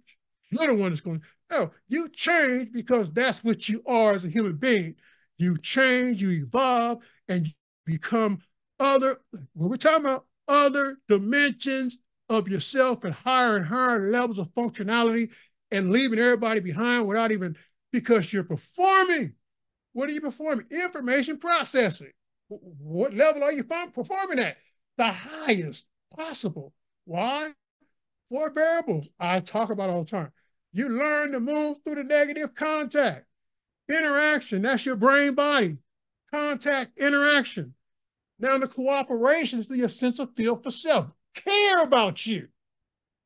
You're 0.51 0.69
the 0.69 0.75
one 0.75 0.91
that's 0.91 1.01
going. 1.01 1.23
No, 1.53 1.71
you 1.87 2.09
change 2.09 2.73
because 2.73 3.13
that's 3.13 3.45
what 3.45 3.69
you 3.69 3.83
are 3.87 4.15
as 4.15 4.25
a 4.25 4.29
human 4.29 4.57
being. 4.57 4.95
You 5.37 5.59
change, 5.59 6.23
you 6.23 6.31
evolve, 6.31 7.03
and 7.29 7.47
you 7.47 7.53
become 7.85 8.39
other, 8.81 9.21
what 9.53 9.69
we're 9.69 9.77
talking 9.77 10.07
about, 10.07 10.25
other 10.49 10.97
dimensions 11.09 11.99
of 12.31 12.49
yourself 12.49 13.05
at 13.05 13.13
higher 13.13 13.57
and 13.57 13.67
higher 13.67 14.11
levels 14.11 14.39
of 14.39 14.49
functionality 14.55 15.31
and 15.71 15.91
leaving 15.91 16.19
everybody 16.19 16.61
behind 16.61 17.07
without 17.07 17.33
even, 17.33 17.55
because 17.93 18.33
you're 18.33 18.45
performing. 18.45 19.35
What 19.93 20.09
are 20.09 20.13
you 20.13 20.23
performing? 20.23 20.67
Information 20.71 21.39
processing. 21.39 22.13
What 22.49 23.13
level 23.13 23.43
are 23.43 23.53
you 23.53 23.65
performing 23.65 24.39
at? 24.39 24.57
The 24.97 25.13
highest 25.13 25.85
possible. 26.17 26.73
Why? 27.05 27.53
Four 28.31 28.49
variables 28.49 29.07
I 29.21 29.41
talk 29.41 29.69
about 29.69 29.91
all 29.91 30.05
the 30.05 30.11
time. 30.11 30.33
You 30.73 30.89
learn 30.89 31.33
to 31.33 31.41
move 31.41 31.79
through 31.85 31.97
the 31.97 32.05
negative 32.05 32.55
contact. 32.55 33.27
Interaction, 33.91 34.63
that's 34.63 34.87
your 34.87 34.97
brain 34.97 35.35
body. 35.35 35.77
Contact, 36.31 36.97
interaction. 36.99 37.75
Now 38.39 38.59
the 38.59 38.67
cooperation 38.67 39.59
is 39.59 39.67
through 39.67 39.77
your 39.77 39.89
sense 39.89 40.19
of 40.19 40.35
feel 40.35 40.57
for 40.57 40.71
self. 40.71 41.07
Care 41.35 41.83
about 41.83 42.27
you. 42.27 42.49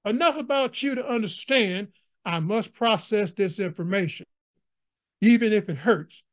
Enough 0.04 0.36
about 0.36 0.82
you 0.82 0.96
to 0.96 1.08
understand 1.08 1.88
I 2.24 2.40
must 2.40 2.74
process 2.74 3.32
this 3.32 3.60
information, 3.60 4.26
even 5.20 5.52
if 5.52 5.68
it 5.68 5.76
hurts, 5.76 6.24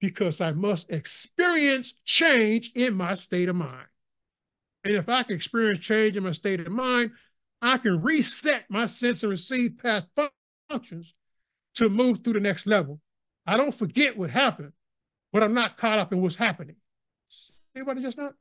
because 0.00 0.40
I 0.40 0.52
must 0.52 0.90
experience 0.90 1.94
change 2.04 2.72
in 2.74 2.94
my 2.94 3.14
state 3.14 3.48
of 3.48 3.56
mind. 3.56 3.86
And 4.84 4.94
if 4.94 5.08
I 5.08 5.22
can 5.22 5.36
experience 5.36 5.78
change 5.78 6.16
in 6.16 6.22
my 6.22 6.32
state 6.32 6.60
of 6.60 6.68
mind, 6.68 7.12
I 7.62 7.78
can 7.78 8.02
reset 8.02 8.64
my 8.68 8.86
sense 8.86 9.22
and 9.22 9.30
receive 9.30 9.78
path 9.78 10.06
functions 10.70 11.14
to 11.74 11.88
move 11.88 12.22
through 12.22 12.34
the 12.34 12.40
next 12.40 12.66
level. 12.66 13.00
I 13.46 13.56
don't 13.56 13.74
forget 13.74 14.16
what 14.16 14.30
happened, 14.30 14.72
but 15.32 15.42
I'm 15.42 15.54
not 15.54 15.76
caught 15.76 15.98
up 15.98 16.12
in 16.12 16.20
what's 16.20 16.34
happening. 16.34 16.76
Anybody 17.74 18.02
just 18.02 18.18
not? 18.18 18.34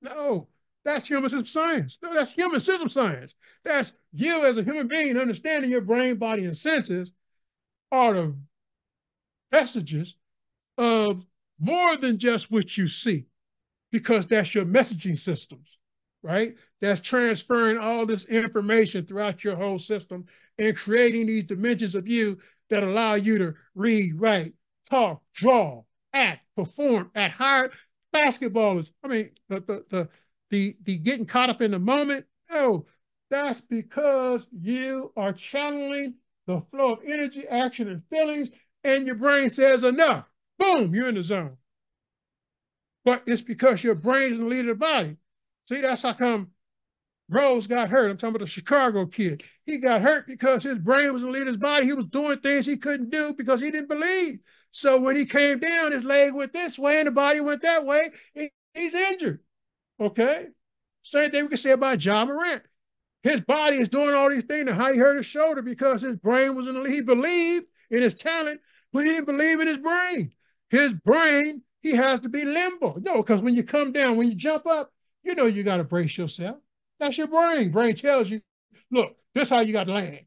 No, 0.00 0.48
that's 0.84 1.06
human 1.06 1.28
system 1.28 1.46
science. 1.46 1.98
No, 2.02 2.12
that's 2.12 2.32
human 2.32 2.60
system 2.60 2.88
science. 2.88 3.34
That's 3.64 3.92
you 4.12 4.44
as 4.46 4.58
a 4.58 4.64
human 4.64 4.88
being 4.88 5.16
understanding 5.16 5.70
your 5.70 5.80
brain, 5.80 6.16
body, 6.16 6.44
and 6.44 6.56
senses 6.56 7.12
are 7.92 8.14
the 8.14 8.36
messages 9.52 10.16
of 10.78 11.24
more 11.60 11.96
than 11.96 12.18
just 12.18 12.50
what 12.50 12.76
you 12.76 12.88
see, 12.88 13.26
because 13.92 14.26
that's 14.26 14.54
your 14.54 14.64
messaging 14.64 15.16
systems, 15.16 15.78
right? 16.22 16.56
That's 16.82 17.00
transferring 17.00 17.78
all 17.78 18.06
this 18.06 18.24
information 18.24 19.06
throughout 19.06 19.44
your 19.44 19.54
whole 19.54 19.78
system 19.78 20.26
and 20.58 20.76
creating 20.76 21.28
these 21.28 21.44
dimensions 21.44 21.94
of 21.94 22.08
you 22.08 22.38
that 22.70 22.82
allow 22.82 23.14
you 23.14 23.38
to 23.38 23.54
read, 23.76 24.20
write, 24.20 24.54
talk, 24.90 25.22
draw, 25.32 25.84
act, 26.12 26.40
perform 26.56 27.12
at 27.14 27.30
higher 27.30 27.70
basketballers. 28.12 28.90
I 29.04 29.08
mean, 29.08 29.30
the 29.48 29.60
the 29.60 29.84
the 29.90 30.08
the, 30.50 30.76
the 30.82 30.98
getting 30.98 31.24
caught 31.24 31.50
up 31.50 31.62
in 31.62 31.70
the 31.70 31.78
moment. 31.78 32.26
No, 32.50 32.86
that's 33.30 33.60
because 33.60 34.44
you 34.50 35.12
are 35.16 35.32
channeling 35.32 36.14
the 36.48 36.62
flow 36.72 36.94
of 36.94 36.98
energy, 37.06 37.46
action, 37.46 37.88
and 37.88 38.02
feelings, 38.10 38.50
and 38.82 39.06
your 39.06 39.14
brain 39.14 39.48
says 39.50 39.84
enough. 39.84 40.26
Boom, 40.58 40.92
you're 40.92 41.08
in 41.08 41.14
the 41.14 41.22
zone. 41.22 41.56
But 43.04 43.22
it's 43.26 43.40
because 43.40 43.84
your 43.84 43.94
brain 43.94 44.32
is 44.32 44.38
the 44.38 44.44
leader 44.44 44.72
of 44.72 44.78
the 44.80 44.84
body. 44.84 45.16
See, 45.68 45.80
that's 45.80 46.02
how 46.02 46.14
come 46.14 46.48
Rose 47.32 47.66
got 47.66 47.88
hurt. 47.88 48.10
I'm 48.10 48.16
talking 48.16 48.36
about 48.36 48.44
the 48.44 48.50
Chicago 48.50 49.06
kid. 49.06 49.42
He 49.64 49.78
got 49.78 50.02
hurt 50.02 50.26
because 50.26 50.62
his 50.62 50.78
brain 50.78 51.12
was 51.12 51.22
of 51.22 51.34
his 51.34 51.56
body. 51.56 51.86
He 51.86 51.94
was 51.94 52.06
doing 52.06 52.38
things 52.38 52.66
he 52.66 52.76
couldn't 52.76 53.10
do 53.10 53.34
because 53.34 53.60
he 53.60 53.70
didn't 53.70 53.88
believe. 53.88 54.40
So 54.70 55.00
when 55.00 55.16
he 55.16 55.24
came 55.24 55.58
down, 55.58 55.92
his 55.92 56.04
leg 56.04 56.34
went 56.34 56.52
this 56.52 56.78
way 56.78 56.98
and 56.98 57.06
the 57.06 57.10
body 57.12 57.40
went 57.40 57.62
that 57.62 57.86
way. 57.86 58.10
he's 58.74 58.94
injured. 58.94 59.40
Okay. 59.98 60.46
Same 61.02 61.30
thing 61.30 61.44
we 61.44 61.48
can 61.48 61.56
say 61.56 61.70
about 61.70 62.04
Ja 62.04 62.24
Morant. 62.24 62.62
His 63.22 63.40
body 63.40 63.78
is 63.78 63.88
doing 63.88 64.14
all 64.14 64.28
these 64.28 64.44
things 64.44 64.68
and 64.68 64.76
how 64.76 64.92
he 64.92 64.98
hurt 64.98 65.16
his 65.16 65.26
shoulder 65.26 65.62
because 65.62 66.02
his 66.02 66.16
brain 66.16 66.56
was 66.56 66.66
in 66.66 66.74
the, 66.74 66.90
he 66.90 67.00
believed 67.00 67.66
in 67.90 68.02
his 68.02 68.14
talent, 68.14 68.60
but 68.92 69.04
he 69.04 69.12
didn't 69.12 69.26
believe 69.26 69.60
in 69.60 69.68
his 69.68 69.78
brain. 69.78 70.32
His 70.70 70.92
brain, 70.92 71.62
he 71.82 71.92
has 71.92 72.20
to 72.20 72.28
be 72.28 72.44
limbo. 72.44 72.98
No, 73.00 73.18
because 73.18 73.40
when 73.40 73.54
you 73.54 73.62
come 73.62 73.92
down, 73.92 74.16
when 74.16 74.28
you 74.28 74.34
jump 74.34 74.66
up, 74.66 74.92
you 75.22 75.34
know 75.34 75.46
you 75.46 75.62
got 75.62 75.76
to 75.76 75.84
brace 75.84 76.18
yourself. 76.18 76.56
That's 77.02 77.18
your 77.18 77.26
brain. 77.26 77.72
Brain 77.72 77.96
tells 77.96 78.30
you, 78.30 78.40
look, 78.92 79.16
this 79.34 79.50
how 79.50 79.58
you 79.58 79.72
got 79.72 79.88
land. 79.88 80.20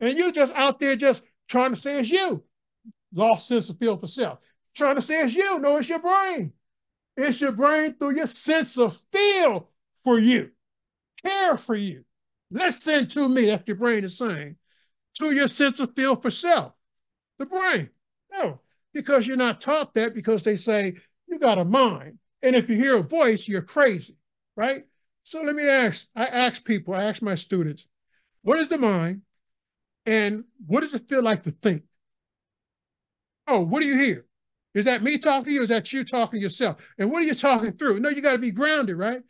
And 0.00 0.18
you 0.18 0.32
just 0.32 0.52
out 0.52 0.78
there 0.78 0.94
just 0.94 1.22
trying 1.48 1.70
to 1.70 1.80
say 1.80 1.98
it's 1.98 2.10
you. 2.10 2.44
Lost 3.14 3.48
sense 3.48 3.70
of 3.70 3.78
feel 3.78 3.96
for 3.96 4.06
self. 4.06 4.38
Trying 4.76 4.96
to 4.96 5.00
say 5.00 5.22
it's 5.24 5.34
you. 5.34 5.58
No, 5.58 5.78
it's 5.78 5.88
your 5.88 5.98
brain. 5.98 6.52
It's 7.16 7.40
your 7.40 7.52
brain 7.52 7.94
through 7.94 8.16
your 8.16 8.26
sense 8.26 8.76
of 8.76 9.00
feel 9.10 9.70
for 10.04 10.18
you, 10.18 10.50
care 11.24 11.56
for 11.56 11.74
you. 11.74 12.04
Listen 12.50 13.06
to 13.08 13.26
me, 13.26 13.46
that's 13.46 13.66
your 13.66 13.78
brain 13.78 14.04
is 14.04 14.18
saying, 14.18 14.56
to 15.20 15.32
your 15.34 15.48
sense 15.48 15.80
of 15.80 15.94
feel 15.94 16.16
for 16.16 16.30
self, 16.30 16.74
the 17.38 17.46
brain. 17.46 17.88
No, 18.30 18.60
because 18.92 19.26
you're 19.26 19.38
not 19.38 19.62
taught 19.62 19.94
that 19.94 20.14
because 20.14 20.44
they 20.44 20.56
say 20.56 20.96
you 21.26 21.38
got 21.38 21.56
a 21.56 21.64
mind. 21.64 22.18
And 22.42 22.54
if 22.54 22.68
you 22.68 22.76
hear 22.76 22.98
a 22.98 23.02
voice, 23.02 23.48
you're 23.48 23.62
crazy, 23.62 24.18
right? 24.54 24.84
So 25.22 25.42
let 25.42 25.54
me 25.56 25.66
ask, 25.68 26.06
I 26.14 26.26
ask 26.26 26.64
people, 26.64 26.94
I 26.94 27.04
ask 27.04 27.22
my 27.22 27.34
students, 27.34 27.86
what 28.42 28.60
is 28.60 28.68
the 28.68 28.78
mind 28.78 29.22
and 30.06 30.44
what 30.66 30.80
does 30.80 30.94
it 30.94 31.08
feel 31.08 31.22
like 31.22 31.44
to 31.44 31.50
think? 31.52 31.84
Oh, 33.46 33.60
what 33.60 33.80
do 33.80 33.86
you 33.86 33.96
hear? 33.96 34.26
Is 34.74 34.84
that 34.84 35.02
me 35.02 35.18
talking 35.18 35.46
to 35.46 35.50
you? 35.52 35.62
Is 35.62 35.68
that 35.70 35.92
you 35.92 36.04
talking 36.04 36.38
to 36.38 36.42
yourself? 36.42 36.80
And 36.98 37.10
what 37.10 37.22
are 37.22 37.26
you 37.26 37.34
talking 37.34 37.72
through? 37.72 38.00
No, 38.00 38.08
you 38.08 38.22
got 38.22 38.32
to 38.32 38.38
be 38.38 38.52
grounded, 38.52 38.96
right? 38.96 39.22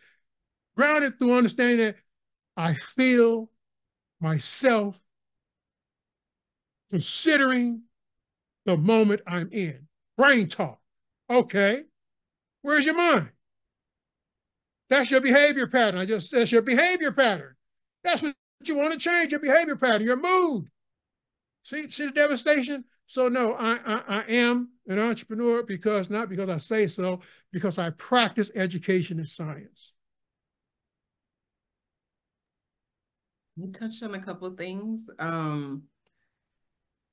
Grounded 0.76 1.18
through 1.18 1.34
understanding 1.34 1.78
that 1.78 1.96
I 2.56 2.74
feel 2.74 3.50
myself 4.20 5.00
considering 6.90 7.82
the 8.66 8.76
moment 8.76 9.22
I'm 9.26 9.50
in. 9.52 9.88
Brain 10.16 10.48
talk. 10.48 10.80
Okay. 11.30 11.84
Where's 12.62 12.84
your 12.84 12.96
mind? 12.96 13.30
That's 14.90 15.10
your 15.10 15.20
behavior 15.20 15.68
pattern. 15.68 16.00
I 16.00 16.04
just 16.04 16.28
said 16.28 16.50
your 16.50 16.62
behavior 16.62 17.12
pattern. 17.12 17.54
That's 18.02 18.22
what 18.22 18.34
you 18.64 18.76
want 18.76 18.92
to 18.92 18.98
change, 18.98 19.30
your 19.30 19.40
behavior 19.40 19.76
pattern, 19.76 20.02
your 20.02 20.16
mood. 20.16 20.66
See, 21.62 21.88
see 21.88 22.06
the 22.06 22.10
devastation? 22.10 22.84
So 23.06 23.28
no, 23.28 23.54
I, 23.54 23.78
I, 23.86 24.02
I 24.08 24.22
am 24.28 24.70
an 24.88 24.98
entrepreneur 24.98 25.62
because 25.62 26.10
not 26.10 26.28
because 26.28 26.48
I 26.48 26.58
say 26.58 26.86
so, 26.86 27.20
because 27.52 27.78
I 27.78 27.90
practice 27.90 28.50
education 28.54 29.18
and 29.18 29.28
science. 29.28 29.92
You 33.56 33.70
touched 33.72 34.02
on 34.02 34.14
a 34.14 34.22
couple 34.22 34.50
things. 34.56 35.08
Um, 35.18 35.84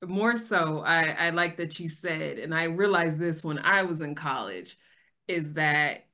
more 0.04 0.36
so, 0.36 0.82
I, 0.84 1.16
I 1.18 1.30
like 1.30 1.56
that 1.58 1.78
you 1.78 1.88
said, 1.88 2.38
and 2.38 2.54
I 2.54 2.64
realized 2.64 3.18
this 3.18 3.44
when 3.44 3.58
I 3.58 3.82
was 3.82 4.00
in 4.00 4.14
college, 4.14 4.76
is 5.26 5.54
that 5.54 6.07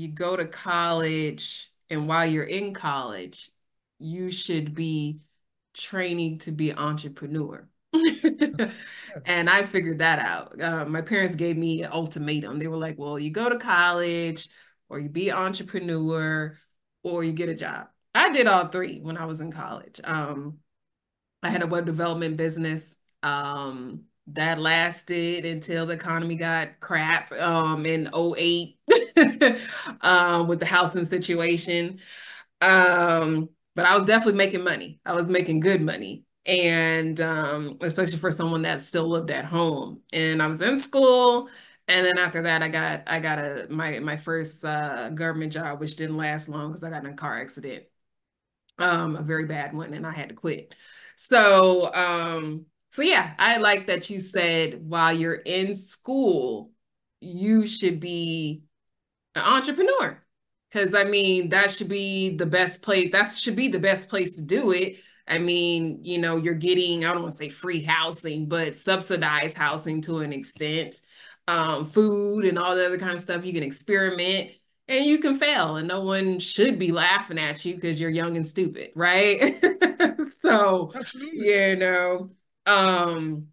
you 0.00 0.08
go 0.08 0.34
to 0.34 0.46
college, 0.46 1.70
and 1.90 2.08
while 2.08 2.24
you're 2.24 2.42
in 2.44 2.72
college, 2.72 3.50
you 3.98 4.30
should 4.30 4.74
be 4.74 5.20
training 5.74 6.38
to 6.38 6.52
be 6.52 6.72
entrepreneur. 6.72 7.68
and 9.26 9.50
I 9.50 9.64
figured 9.64 9.98
that 9.98 10.18
out. 10.18 10.60
Uh, 10.60 10.84
my 10.86 11.02
parents 11.02 11.34
gave 11.34 11.56
me 11.56 11.82
an 11.82 11.92
ultimatum. 11.92 12.58
They 12.58 12.66
were 12.66 12.76
like, 12.76 12.98
well, 12.98 13.18
you 13.18 13.30
go 13.30 13.48
to 13.48 13.58
college 13.58 14.48
or 14.88 14.98
you 14.98 15.08
be 15.08 15.30
entrepreneur 15.30 16.56
or 17.02 17.24
you 17.24 17.32
get 17.32 17.48
a 17.48 17.54
job. 17.54 17.88
I 18.14 18.30
did 18.30 18.46
all 18.46 18.68
three 18.68 19.00
when 19.00 19.18
I 19.18 19.26
was 19.26 19.40
in 19.40 19.52
college. 19.52 20.00
Um, 20.02 20.58
I 21.42 21.50
had 21.50 21.62
a 21.62 21.66
web 21.66 21.84
development 21.84 22.36
business 22.36 22.96
um, 23.22 24.04
that 24.34 24.58
lasted 24.60 25.44
until 25.44 25.86
the 25.86 25.94
economy 25.94 26.36
got 26.36 26.80
crap 26.80 27.32
um, 27.32 27.86
in 27.86 28.08
08 28.14 28.78
um, 30.02 30.48
with 30.48 30.60
the 30.60 30.66
housing 30.66 31.08
situation. 31.08 32.00
Um, 32.60 33.50
but 33.74 33.86
I 33.86 33.96
was 33.96 34.06
definitely 34.06 34.38
making 34.38 34.64
money. 34.64 35.00
I 35.04 35.14
was 35.14 35.28
making 35.28 35.60
good 35.60 35.82
money. 35.82 36.24
And 36.46 37.20
um, 37.20 37.78
especially 37.82 38.18
for 38.18 38.30
someone 38.30 38.62
that 38.62 38.80
still 38.80 39.08
lived 39.08 39.30
at 39.30 39.44
home. 39.44 40.02
And 40.12 40.42
I 40.42 40.46
was 40.46 40.62
in 40.62 40.76
school. 40.76 41.48
And 41.88 42.06
then 42.06 42.18
after 42.18 42.42
that, 42.42 42.62
I 42.62 42.68
got 42.68 43.02
I 43.08 43.18
got 43.20 43.38
a 43.38 43.66
my 43.68 43.98
my 43.98 44.16
first 44.16 44.64
uh, 44.64 45.10
government 45.10 45.52
job, 45.52 45.80
which 45.80 45.96
didn't 45.96 46.16
last 46.16 46.48
long 46.48 46.68
because 46.70 46.84
I 46.84 46.90
got 46.90 47.04
in 47.04 47.12
a 47.12 47.16
car 47.16 47.40
accident, 47.40 47.84
um, 48.78 49.16
a 49.16 49.22
very 49.22 49.44
bad 49.44 49.74
one, 49.74 49.92
and 49.94 50.06
I 50.06 50.12
had 50.12 50.28
to 50.30 50.34
quit. 50.34 50.74
So 51.16 51.92
um, 51.92 52.66
so 52.90 53.02
yeah, 53.02 53.34
I 53.38 53.58
like 53.58 53.86
that 53.86 54.10
you 54.10 54.18
said 54.18 54.88
while 54.88 55.12
you're 55.12 55.34
in 55.34 55.74
school, 55.74 56.72
you 57.20 57.66
should 57.66 58.00
be 58.00 58.62
an 59.34 59.42
entrepreneur. 59.42 60.20
Cause 60.72 60.94
I 60.94 61.04
mean, 61.04 61.50
that 61.50 61.70
should 61.70 61.88
be 61.88 62.36
the 62.36 62.46
best 62.46 62.82
place. 62.82 63.10
That 63.12 63.24
should 63.24 63.56
be 63.56 63.68
the 63.68 63.80
best 63.80 64.08
place 64.08 64.30
to 64.36 64.42
do 64.42 64.70
it. 64.72 64.98
I 65.26 65.38
mean, 65.38 66.04
you 66.04 66.18
know, 66.18 66.36
you're 66.36 66.54
getting, 66.54 67.04
I 67.04 67.12
don't 67.12 67.22
want 67.22 67.32
to 67.32 67.36
say 67.36 67.48
free 67.48 67.82
housing, 67.82 68.48
but 68.48 68.74
subsidized 68.76 69.56
housing 69.56 70.00
to 70.02 70.18
an 70.20 70.32
extent, 70.32 71.00
um, 71.48 71.84
food 71.84 72.44
and 72.44 72.58
all 72.58 72.76
the 72.76 72.86
other 72.86 72.98
kind 72.98 73.12
of 73.12 73.20
stuff. 73.20 73.44
You 73.44 73.52
can 73.52 73.62
experiment 73.62 74.52
and 74.88 75.04
you 75.04 75.18
can 75.18 75.36
fail, 75.36 75.76
and 75.76 75.86
no 75.86 76.00
one 76.02 76.40
should 76.40 76.78
be 76.78 76.90
laughing 76.90 77.38
at 77.38 77.64
you 77.64 77.74
because 77.76 78.00
you're 78.00 78.10
young 78.10 78.36
and 78.36 78.46
stupid, 78.46 78.90
right? 78.96 79.62
so, 80.42 80.92
Absolutely. 80.94 81.46
you 81.46 81.76
know, 81.76 82.30
um, 82.66 83.48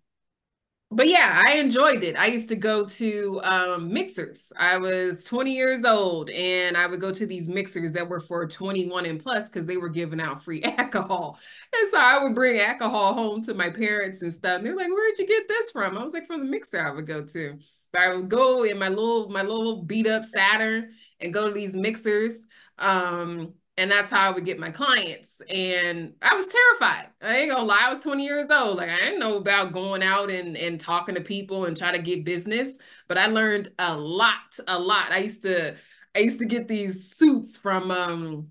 but 0.90 1.10
yeah, 1.10 1.44
I 1.46 1.58
enjoyed 1.58 2.02
it. 2.04 2.16
I 2.16 2.28
used 2.28 2.48
to 2.48 2.56
go 2.56 2.86
to 2.86 3.42
um, 3.44 3.92
mixers. 3.94 4.54
I 4.58 4.78
was 4.78 5.26
20 5.26 5.54
years 5.54 5.84
old 5.84 6.30
and 6.30 6.78
I 6.78 6.88
would 6.88 7.02
go 7.02 7.12
to 7.12 7.26
these 7.26 7.50
mixers 7.50 7.92
that 7.92 8.08
were 8.08 8.22
for 8.22 8.48
21 8.48 9.06
and 9.06 9.20
plus 9.22 9.50
because 9.50 9.68
they 9.68 9.76
were 9.76 9.90
giving 9.90 10.22
out 10.22 10.42
free 10.42 10.64
alcohol. 10.78 11.40
And 11.78 11.90
so 11.90 11.98
I 11.98 12.24
would 12.24 12.34
bring 12.36 12.62
alcohol 12.62 13.14
home 13.14 13.42
to 13.44 13.54
my 13.54 13.70
parents 13.70 14.22
and 14.22 14.34
stuff. 14.34 14.58
And 14.58 14.66
they're 14.66 14.78
like, 14.78 14.88
where'd 14.88 15.20
you 15.20 15.28
get 15.28 15.50
this 15.50 15.72
from? 15.72 15.98
I 15.98 16.04
was 16.04 16.14
like, 16.14 16.26
from 16.26 16.40
the 16.40 16.52
mixer 16.52 16.80
I 16.82 16.92
would 16.92 17.06
go 17.06 17.26
to. 17.26 17.60
But 17.92 18.02
I 18.02 18.16
would 18.16 18.30
go 18.30 18.64
in 18.64 18.80
my 18.80 18.90
little, 18.90 19.28
my 19.30 19.42
little 19.42 19.84
beat 19.84 20.08
up 20.08 20.24
Saturn 20.24 20.94
and 21.20 21.34
go 21.34 21.50
to 21.50 21.54
these 21.54 21.74
mixers. 21.74 22.46
Um, 22.80 23.56
and 23.78 23.92
that's 23.92 24.10
how 24.10 24.22
I 24.28 24.32
would 24.32 24.46
get 24.46 24.60
my 24.60 24.72
clients. 24.72 25.40
And 25.50 26.14
I 26.22 26.34
was 26.36 26.48
terrified. 26.48 27.10
I 27.22 27.38
ain't 27.38 27.52
gonna 27.52 27.64
lie, 27.64 27.84
I 27.86 27.90
was 27.90 28.00
20 28.00 28.26
years 28.26 28.48
old. 28.50 28.78
Like 28.78 28.90
I 28.90 28.98
didn't 28.98 29.20
know 29.20 29.38
about 29.38 29.72
going 29.74 30.02
out 30.04 30.30
and, 30.32 30.58
and 30.58 30.80
talking 30.80 31.16
to 31.16 31.22
people 31.22 31.66
and 31.66 31.78
try 31.78 31.92
to 31.92 32.00
get 32.00 32.26
business, 32.26 32.78
but 33.08 33.18
I 33.18 33.28
learned 33.28 33.72
a 33.80 33.96
lot, 33.96 34.60
a 34.68 34.80
lot. 34.80 35.12
I 35.12 35.20
used 35.20 35.44
to 35.44 35.76
I 36.16 36.20
used 36.20 36.40
to 36.40 36.46
get 36.46 36.68
these 36.68 37.16
suits 37.16 37.58
from 37.58 37.92
um 37.92 38.48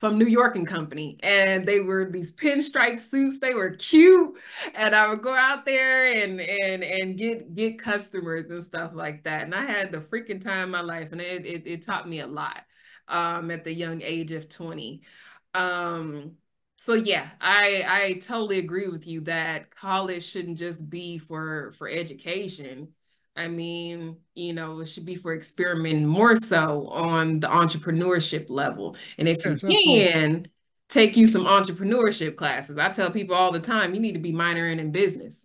from 0.00 0.18
New 0.18 0.26
York 0.26 0.56
and 0.56 0.66
Company, 0.66 1.16
and 1.22 1.64
they 1.64 1.78
were 1.78 2.10
these 2.10 2.34
pinstripe 2.34 2.98
suits. 2.98 3.38
They 3.38 3.54
were 3.54 3.70
cute, 3.70 4.36
and 4.74 4.96
I 4.96 5.08
would 5.08 5.22
go 5.22 5.34
out 5.34 5.64
there 5.64 6.06
and 6.06 6.40
and 6.40 6.82
and 6.82 7.16
get 7.16 7.54
get 7.54 7.78
customers 7.78 8.50
and 8.50 8.64
stuff 8.64 8.94
like 8.94 9.22
that. 9.24 9.44
And 9.44 9.54
I 9.54 9.64
had 9.64 9.92
the 9.92 9.98
freaking 9.98 10.40
time 10.42 10.64
of 10.64 10.70
my 10.70 10.80
life, 10.80 11.12
and 11.12 11.20
it 11.20 11.46
it, 11.46 11.66
it 11.66 11.86
taught 11.86 12.08
me 12.08 12.20
a 12.20 12.26
lot 12.26 12.64
um, 13.08 13.50
at 13.50 13.64
the 13.64 13.72
young 13.72 14.02
age 14.02 14.32
of 14.32 14.48
20. 14.48 15.02
Um, 15.54 16.36
so 16.76 16.94
yeah, 16.94 17.30
I 17.40 17.84
I 17.86 18.12
totally 18.14 18.58
agree 18.58 18.88
with 18.88 19.06
you 19.06 19.20
that 19.22 19.74
college 19.74 20.24
shouldn't 20.24 20.58
just 20.58 20.90
be 20.90 21.18
for 21.18 21.72
for 21.78 21.88
education. 21.88 22.88
I 23.36 23.48
mean, 23.48 24.16
you 24.34 24.52
know, 24.52 24.80
it 24.80 24.86
should 24.86 25.06
be 25.06 25.16
for 25.16 25.32
experimenting 25.32 26.06
more 26.06 26.36
so 26.36 26.88
on 26.88 27.40
the 27.40 27.46
entrepreneurship 27.46 28.50
level. 28.50 28.96
And 29.16 29.28
if 29.28 29.46
yes, 29.46 29.62
you 29.62 29.76
can 29.84 30.48
take 30.88 31.16
you 31.16 31.26
some 31.26 31.44
entrepreneurship 31.44 32.36
classes, 32.36 32.78
I 32.78 32.90
tell 32.90 33.10
people 33.10 33.34
all 33.34 33.52
the 33.52 33.60
time, 33.60 33.94
you 33.94 34.00
need 34.00 34.12
to 34.12 34.18
be 34.18 34.32
minoring 34.32 34.80
in 34.80 34.92
business. 34.92 35.44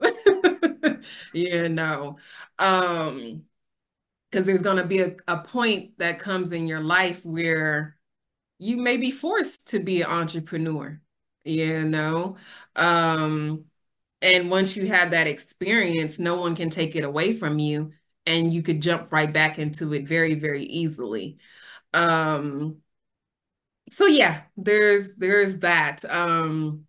you 1.33 1.69
know, 1.69 2.17
um, 2.59 3.43
because 4.31 4.45
there's 4.45 4.61
going 4.61 4.77
to 4.77 4.85
be 4.85 4.99
a, 5.01 5.15
a 5.27 5.39
point 5.39 5.97
that 5.99 6.19
comes 6.19 6.51
in 6.51 6.67
your 6.67 6.81
life 6.81 7.25
where 7.25 7.97
you 8.59 8.77
may 8.77 8.97
be 8.97 9.11
forced 9.11 9.69
to 9.69 9.79
be 9.79 10.01
an 10.01 10.09
entrepreneur 10.09 10.99
you 11.43 11.85
know? 11.85 12.35
Um 12.75 13.65
and 14.21 14.49
once 14.49 14.75
you 14.75 14.87
have 14.87 15.11
that 15.11 15.27
experience 15.27 16.19
no 16.19 16.39
one 16.41 16.55
can 16.55 16.69
take 16.69 16.95
it 16.95 17.03
away 17.03 17.35
from 17.37 17.59
you 17.59 17.93
and 18.25 18.53
you 18.53 18.63
could 18.63 18.81
jump 18.81 19.11
right 19.11 19.31
back 19.31 19.59
into 19.59 19.93
it 19.93 20.07
very 20.07 20.35
very 20.35 20.63
easily. 20.65 21.37
Um 21.93 22.77
so 23.89 24.05
yeah 24.07 24.43
there's 24.57 25.15
there's 25.15 25.59
that. 25.59 26.03
Um 26.09 26.85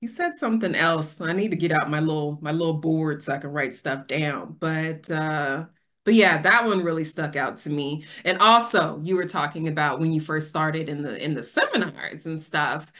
you 0.00 0.08
said 0.08 0.38
something 0.38 0.74
else. 0.76 1.20
I 1.20 1.32
need 1.32 1.50
to 1.52 1.56
get 1.58 1.72
out 1.72 1.90
my 1.90 2.00
little 2.00 2.38
my 2.42 2.52
little 2.52 2.74
board 2.74 3.22
so 3.22 3.34
i 3.34 3.38
can 3.38 3.50
write 3.52 3.74
stuff 3.74 4.06
down. 4.08 4.56
But 4.60 5.10
uh 5.10 5.66
but 6.04 6.14
yeah 6.14 6.40
that 6.42 6.64
one 6.64 6.82
really 6.84 7.04
stuck 7.04 7.36
out 7.36 7.56
to 7.58 7.70
me 7.70 8.04
and 8.24 8.38
also 8.38 9.00
you 9.02 9.16
were 9.16 9.26
talking 9.26 9.68
about 9.68 10.00
when 10.00 10.12
you 10.12 10.20
first 10.20 10.48
started 10.50 10.88
in 10.88 11.02
the 11.02 11.22
in 11.22 11.34
the 11.34 11.42
seminars 11.42 12.26
and 12.26 12.40
stuff 12.40 12.92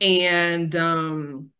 and 0.00 0.74
um 0.76 1.50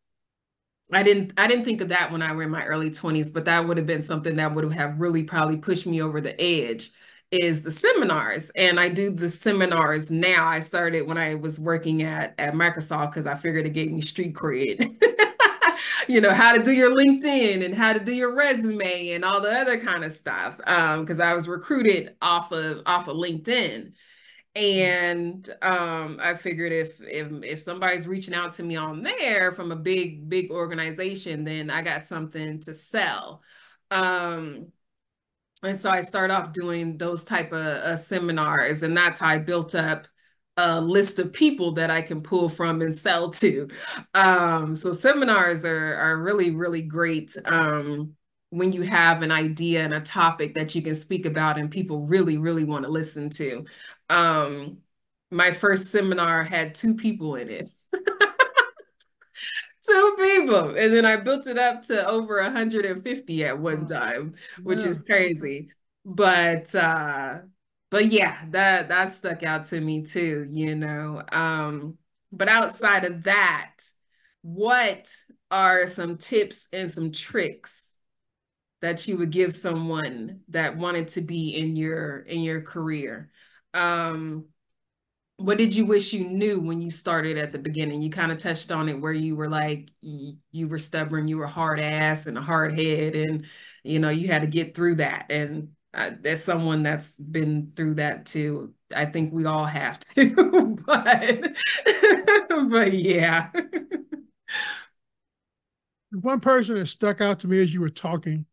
I 0.93 1.03
didn't 1.03 1.33
I 1.39 1.47
didn't 1.47 1.65
think 1.65 1.81
of 1.81 1.89
that 1.89 2.13
when 2.13 2.23
I 2.23 2.33
were 2.33 2.43
in 2.43 2.51
my 2.51 2.65
early 2.65 2.91
20s, 2.91 3.31
but 3.31 3.47
that 3.47 3.67
would 3.67 3.79
have 3.79 3.87
been 3.87 4.03
something 4.03 4.37
that 4.37 4.55
would 4.55 4.73
have 4.75 5.01
really 5.01 5.25
probably 5.25 5.57
pushed 5.57 5.87
me 5.87 6.03
over 6.03 6.21
the 6.21 6.39
edge 6.41 6.91
is 7.31 7.63
the 7.63 7.71
seminars. 7.71 8.51
And 8.51 8.79
I 8.79 8.91
do 8.91 9.11
the 9.11 9.29
seminars 9.29 10.11
now. 10.11 10.47
I 10.47 10.61
started 10.61 11.07
when 11.09 11.19
I 11.19 11.35
was 11.37 11.59
working 11.59 12.03
at, 12.03 12.35
at 12.39 12.55
Microsoft 12.55 13.11
because 13.11 13.27
I 13.27 13.35
figured 13.35 13.67
it 13.67 13.71
gave 13.71 13.91
me 13.91 14.01
street 14.03 14.35
cred. 14.35 15.03
you 16.09 16.21
know, 16.21 16.31
how 16.33 16.55
to 16.55 16.63
do 16.63 16.73
your 16.73 16.91
LinkedIn 16.91 17.65
and 17.65 17.75
how 17.75 17.93
to 17.93 18.01
do 18.01 18.13
your 18.13 18.35
resume 18.35 19.11
and 19.11 19.25
all 19.25 19.41
the 19.41 19.51
other 19.51 19.79
kind 19.79 20.05
of 20.05 20.13
stuff. 20.13 20.61
Um, 20.67 21.01
because 21.01 21.21
I 21.21 21.35
was 21.35 21.49
recruited 21.49 22.17
off 22.23 22.53
of 22.53 22.83
off 22.87 23.09
of 23.09 23.17
LinkedIn. 23.17 23.93
And 24.57 25.49
um, 25.63 26.19
I 26.23 26.35
figured 26.35 26.73
if 26.73 27.01
if 27.03 27.33
if 27.43 27.61
somebody's 27.61 28.07
reaching 28.07 28.35
out 28.35 28.53
to 28.55 28.63
me 28.63 28.77
on 28.77 29.03
there 29.03 29.51
from 29.53 29.73
a 29.73 29.77
big 29.77 30.29
big 30.29 30.51
organization, 30.51 31.45
then 31.45 31.71
I 31.71 31.83
got 31.83 32.03
something 32.03 32.61
to 32.61 32.75
sell. 32.75 33.43
Um, 33.91 34.73
and 35.63 35.79
so 35.79 35.91
I 35.91 36.03
start 36.03 36.31
off 36.31 36.53
doing 36.53 36.99
those 36.99 37.25
type 37.25 37.53
of 37.53 37.61
uh, 37.61 37.97
seminars, 37.97 38.83
and 38.83 38.97
that's 38.97 39.19
how 39.19 39.29
I 39.29 39.39
built 39.39 39.75
up 39.75 40.07
a 40.57 40.81
list 40.81 41.19
of 41.19 41.33
people 41.33 41.73
that 41.73 41.91
I 41.91 42.03
can 42.03 42.21
pull 42.21 42.49
from 42.49 42.81
and 42.83 42.97
sell 42.97 43.31
to. 43.31 43.69
Um, 44.15 44.77
so 44.77 44.93
seminars 44.93 45.65
are 45.65 45.95
are 45.95 46.17
really 46.19 46.51
really 46.51 46.83
great. 46.83 47.37
Um, 47.45 48.17
when 48.55 48.73
you 48.73 48.83
have 48.83 49.23
an 49.23 49.33
idea 49.33 49.83
and 49.83 49.93
a 49.93 50.01
topic 50.01 50.55
that 50.55 50.77
you 50.77 50.83
can 50.83 50.95
speak 50.95 51.27
about 51.27 51.59
and 51.59 51.73
people 51.73 52.07
really 52.07 52.39
really 52.39 52.63
want 52.63 52.85
to 52.85 52.91
listen 52.91 53.29
to 53.29 53.65
um 54.11 54.79
my 55.33 55.51
first 55.51 55.89
seminar 55.89 56.45
had 56.45 56.73
two 56.73 56.95
people 56.95 57.35
in 57.35 57.49
it 57.49 57.69
two 59.85 60.17
people 60.17 60.77
and 60.77 60.95
then 60.95 61.05
i 61.05 61.17
built 61.17 61.49
it 61.49 61.59
up 61.59 61.83
to 61.83 62.07
over 62.07 62.41
150 62.41 63.45
at 63.45 63.59
one 63.59 63.87
time 63.87 64.33
which 64.63 64.83
yeah. 64.83 64.89
is 64.89 65.03
crazy 65.03 65.69
but 66.05 66.73
uh 66.77 67.39
but 67.95 68.07
yeah 68.07 68.45
that 68.51 68.89
that 68.89 69.07
stuck 69.07 69.45
out 69.45 69.67
to 69.67 69.81
me 69.81 70.03
too 70.03 70.49
you 70.51 70.75
know 70.75 71.23
um 71.31 71.97
but 72.33 72.49
outside 72.49 73.05
of 73.05 73.23
that 73.23 73.77
what 74.43 75.09
are 75.53 75.87
some 75.87 76.19
tips 76.19 76.67
and 76.73 76.91
some 76.91 77.13
tricks 77.13 77.95
that 78.81 79.07
you 79.07 79.17
would 79.17 79.31
give 79.31 79.55
someone 79.55 80.41
that 80.49 80.77
wanted 80.77 81.07
to 81.09 81.21
be 81.21 81.57
in 81.57 81.77
your 81.77 82.19
in 82.19 82.41
your 82.43 82.61
career? 82.61 83.31
Um 83.73 84.47
what 85.37 85.59
did 85.59 85.75
you 85.75 85.87
wish 85.87 86.13
you 86.13 86.29
knew 86.29 86.61
when 86.61 86.83
you 86.83 86.91
started 86.91 87.39
at 87.39 87.53
the 87.53 87.59
beginning? 87.59 88.03
You 88.03 88.11
kind 88.11 88.33
of 88.33 88.39
touched 88.39 88.73
on 88.73 88.89
it 88.89 89.01
where 89.01 89.13
you 89.13 89.37
were 89.37 89.49
like 89.49 89.91
you, 90.01 90.39
you 90.53 90.69
were 90.69 90.79
stubborn 90.79 91.29
you 91.29 91.39
were 91.39 91.47
hard 91.47 91.81
ass 91.81 92.27
and 92.27 92.37
a 92.37 92.43
hard 92.43 92.77
head 92.77 93.17
and 93.17 93.47
you 93.85 94.01
know 94.01 94.11
you 94.11 94.29
had 94.29 94.43
to 94.43 94.49
get 94.49 94.75
through 94.75 94.97
that. 94.97 95.27
And 95.31 95.74
uh, 95.95 96.11
as 96.25 96.45
someone 96.45 96.83
that's 96.83 97.13
been 97.19 97.73
through 97.77 97.95
that 97.95 98.27
too. 98.27 98.75
I 98.95 99.07
think 99.07 99.33
we 99.33 99.45
all 99.45 99.65
have 99.65 99.99
to 100.15 100.77
but 100.87 101.57
but 102.71 102.93
yeah. 102.93 103.51
One 106.13 106.41
person 106.41 106.77
that 106.77 106.87
stuck 106.87 107.21
out 107.21 107.41
to 107.41 107.49
me 107.49 107.63
as 107.63 107.75
you 107.75 107.81
were 107.81 107.89
talking 107.89 108.47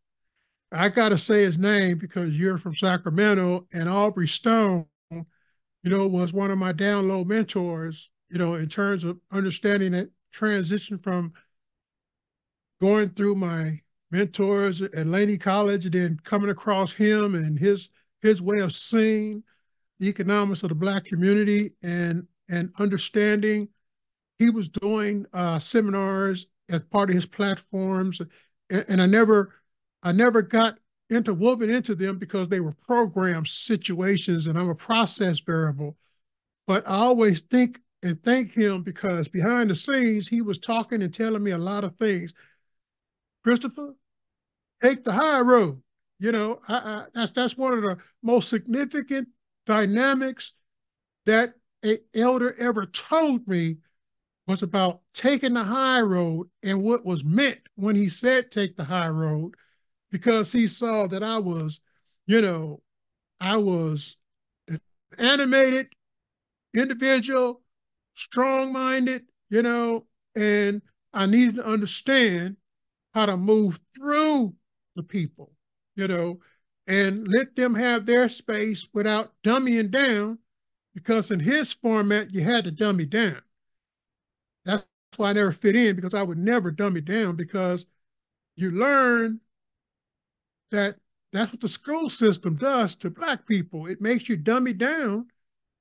I 0.72 0.88
got 0.88 1.10
to 1.10 1.18
say 1.18 1.42
his 1.42 1.58
name 1.58 1.98
because 1.98 2.38
you're 2.38 2.56
from 2.56 2.74
Sacramento, 2.74 3.66
and 3.72 3.88
Aubry 3.88 4.28
Stone, 4.28 4.86
you 5.10 5.24
know, 5.84 6.06
was 6.06 6.32
one 6.32 6.50
of 6.50 6.58
my 6.58 6.72
download 6.72 7.26
mentors, 7.26 8.08
you 8.30 8.38
know, 8.38 8.54
in 8.54 8.68
terms 8.68 9.04
of 9.04 9.18
understanding 9.30 9.92
that 9.92 10.08
transition 10.32 10.98
from 10.98 11.34
going 12.80 13.10
through 13.10 13.34
my 13.34 13.80
mentors 14.12 14.82
at 14.82 15.06
Laney 15.06 15.38
College 15.38 15.90
then 15.90 16.18
coming 16.22 16.50
across 16.50 16.92
him 16.92 17.34
and 17.34 17.58
his 17.58 17.88
his 18.20 18.40
way 18.40 18.58
of 18.60 18.72
seeing 18.72 19.42
the 19.98 20.08
economics 20.08 20.62
of 20.62 20.68
the 20.68 20.74
black 20.74 21.04
community 21.04 21.72
and 21.82 22.26
and 22.48 22.70
understanding 22.78 23.68
he 24.38 24.50
was 24.50 24.68
doing 24.68 25.26
uh, 25.32 25.58
seminars 25.58 26.46
as 26.68 26.82
part 26.82 27.08
of 27.08 27.14
his 27.14 27.26
platforms 27.26 28.20
and, 28.70 28.84
and 28.88 29.02
I 29.02 29.06
never 29.06 29.54
I 30.02 30.12
never 30.12 30.42
got 30.42 30.78
interwoven 31.10 31.70
into 31.70 31.94
them 31.94 32.18
because 32.18 32.48
they 32.48 32.60
were 32.60 32.72
program 32.72 33.46
situations 33.46 34.46
and 34.46 34.58
I'm 34.58 34.70
a 34.70 34.74
process 34.74 35.40
variable. 35.40 35.96
But 36.66 36.86
I 36.88 36.94
always 36.94 37.42
think 37.42 37.80
and 38.02 38.22
thank 38.24 38.52
him 38.52 38.82
because 38.82 39.28
behind 39.28 39.70
the 39.70 39.74
scenes, 39.74 40.26
he 40.26 40.42
was 40.42 40.58
talking 40.58 41.02
and 41.02 41.14
telling 41.14 41.42
me 41.42 41.52
a 41.52 41.58
lot 41.58 41.84
of 41.84 41.96
things. 41.96 42.34
Christopher, 43.44 43.94
take 44.82 45.04
the 45.04 45.12
high 45.12 45.40
road. 45.40 45.82
You 46.18 46.32
know, 46.32 46.60
I, 46.68 46.74
I, 46.74 47.04
that's 47.14 47.32
that's 47.32 47.56
one 47.56 47.72
of 47.74 47.82
the 47.82 47.98
most 48.22 48.48
significant 48.48 49.28
dynamics 49.66 50.52
that 51.26 51.54
a 51.84 51.98
elder 52.14 52.54
ever 52.58 52.86
told 52.86 53.48
me 53.48 53.78
was 54.46 54.62
about 54.62 55.00
taking 55.14 55.54
the 55.54 55.64
high 55.64 56.00
road 56.00 56.48
and 56.62 56.82
what 56.82 57.04
was 57.04 57.24
meant 57.24 57.60
when 57.76 57.96
he 57.96 58.08
said 58.08 58.50
take 58.50 58.76
the 58.76 58.84
high 58.84 59.08
road 59.08 59.54
because 60.10 60.52
he 60.52 60.66
saw 60.66 61.06
that 61.08 61.22
I 61.22 61.38
was, 61.38 61.80
you 62.26 62.42
know, 62.42 62.82
I 63.40 63.56
was 63.58 64.16
an 64.68 64.80
animated 65.18 65.88
individual, 66.74 67.62
strong 68.14 68.72
minded, 68.72 69.24
you 69.50 69.62
know, 69.62 70.06
and 70.34 70.82
I 71.12 71.26
needed 71.26 71.56
to 71.56 71.66
understand 71.66 72.56
how 73.14 73.26
to 73.26 73.36
move 73.36 73.80
through 73.94 74.54
the 74.96 75.02
people, 75.02 75.52
you 75.96 76.08
know, 76.08 76.40
and 76.86 77.28
let 77.28 77.54
them 77.56 77.74
have 77.74 78.06
their 78.06 78.28
space 78.28 78.86
without 78.92 79.32
dummying 79.42 79.90
down, 79.90 80.38
because 80.94 81.30
in 81.30 81.40
his 81.40 81.72
format, 81.72 82.32
you 82.32 82.42
had 82.42 82.64
to 82.64 82.70
dummy 82.70 83.06
down. 83.06 83.40
That's 84.64 84.84
why 85.16 85.30
I 85.30 85.32
never 85.34 85.52
fit 85.52 85.76
in 85.76 85.96
because 85.96 86.14
I 86.14 86.22
would 86.22 86.38
never 86.38 86.70
dummy 86.70 87.00
down 87.00 87.36
because 87.36 87.86
you 88.56 88.70
learn 88.70 89.40
that 90.70 90.96
that's 91.32 91.52
what 91.52 91.60
the 91.60 91.68
school 91.68 92.10
system 92.10 92.56
does 92.56 92.96
to 92.96 93.10
black 93.10 93.46
people. 93.46 93.86
It 93.86 94.00
makes 94.00 94.28
you 94.28 94.36
dummy 94.36 94.72
down. 94.72 95.26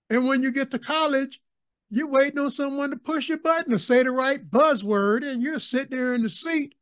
And 0.09 0.27
when 0.27 0.43
you 0.43 0.51
get 0.51 0.71
to 0.71 0.79
college, 0.79 1.41
you're 1.89 2.07
waiting 2.07 2.39
on 2.39 2.49
someone 2.49 2.89
to 2.91 2.97
push 2.97 3.27
your 3.29 3.37
button 3.37 3.71
to 3.71 3.79
say 3.79 4.03
the 4.03 4.11
right 4.11 4.49
buzzword, 4.49 5.29
and 5.29 5.41
you're 5.41 5.59
sitting 5.59 5.97
there 5.97 6.13
in 6.15 6.23
the 6.23 6.29
seat. 6.29 6.75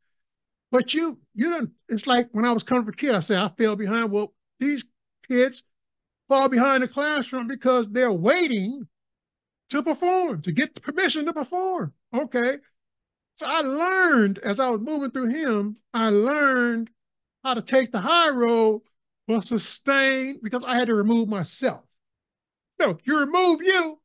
But 0.71 0.93
you, 0.93 1.19
you 1.33 1.49
don't, 1.49 1.71
it's 1.87 2.05
like 2.05 2.29
when 2.31 2.45
I 2.45 2.51
was 2.51 2.63
coming 2.63 2.85
for 2.85 2.91
kid, 2.91 3.15
I 3.15 3.19
said, 3.19 3.39
I 3.39 3.49
fell 3.49 3.75
behind. 3.75 4.11
Well, 4.11 4.33
these 4.59 4.85
kids 5.27 5.63
fall 6.27 6.47
behind 6.47 6.83
the 6.83 6.87
classroom 6.87 7.47
because 7.47 7.87
they're 7.89 8.11
waiting 8.11 8.87
to 9.71 9.83
perform, 9.83 10.41
to 10.43 10.51
get 10.51 10.81
permission 10.81 11.25
to 11.25 11.33
perform. 11.33 11.93
Okay. 12.13 12.57
So 13.37 13.45
I 13.47 13.61
learned 13.61 14.39
as 14.39 14.59
I 14.59 14.69
was 14.69 14.81
moving 14.81 15.11
through 15.11 15.27
him, 15.27 15.77
I 15.93 16.09
learned 16.09 16.89
how 17.43 17.53
to 17.53 17.61
take 17.61 17.91
the 17.91 18.01
high 18.01 18.29
road 18.29 18.81
but 19.27 19.43
sustain 19.43 20.39
because 20.43 20.63
I 20.65 20.75
had 20.75 20.87
to 20.87 20.95
remove 20.95 21.29
myself. 21.29 21.83
No, 22.79 22.97
you 23.03 23.19
remove 23.19 23.61
you, 23.61 23.99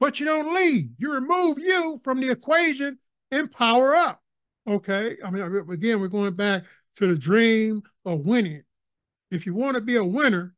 but 0.00 0.18
you 0.18 0.26
don't 0.26 0.54
leave. 0.54 0.90
You 0.98 1.12
remove 1.12 1.58
you 1.58 2.00
from 2.04 2.20
the 2.20 2.30
equation 2.30 2.98
and 3.30 3.52
power 3.52 3.94
up. 3.94 4.22
Okay. 4.66 5.16
I 5.24 5.30
mean, 5.30 5.42
again, 5.70 6.00
we're 6.00 6.08
going 6.08 6.34
back 6.34 6.64
to 6.96 7.06
the 7.06 7.18
dream 7.18 7.82
of 8.04 8.20
winning. 8.20 8.62
If 9.30 9.46
you 9.46 9.54
want 9.54 9.76
to 9.76 9.80
be 9.80 9.96
a 9.96 10.04
winner, 10.04 10.54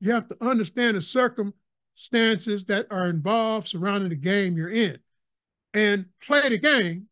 you 0.00 0.12
have 0.12 0.28
to 0.28 0.36
understand 0.44 0.96
the 0.96 1.00
circumstances 1.00 2.64
that 2.64 2.86
are 2.90 3.08
involved 3.08 3.68
surrounding 3.68 4.10
the 4.10 4.16
game 4.16 4.56
you're 4.56 4.70
in 4.70 4.98
and 5.74 6.06
play 6.20 6.48
the 6.48 6.58
game, 6.58 7.06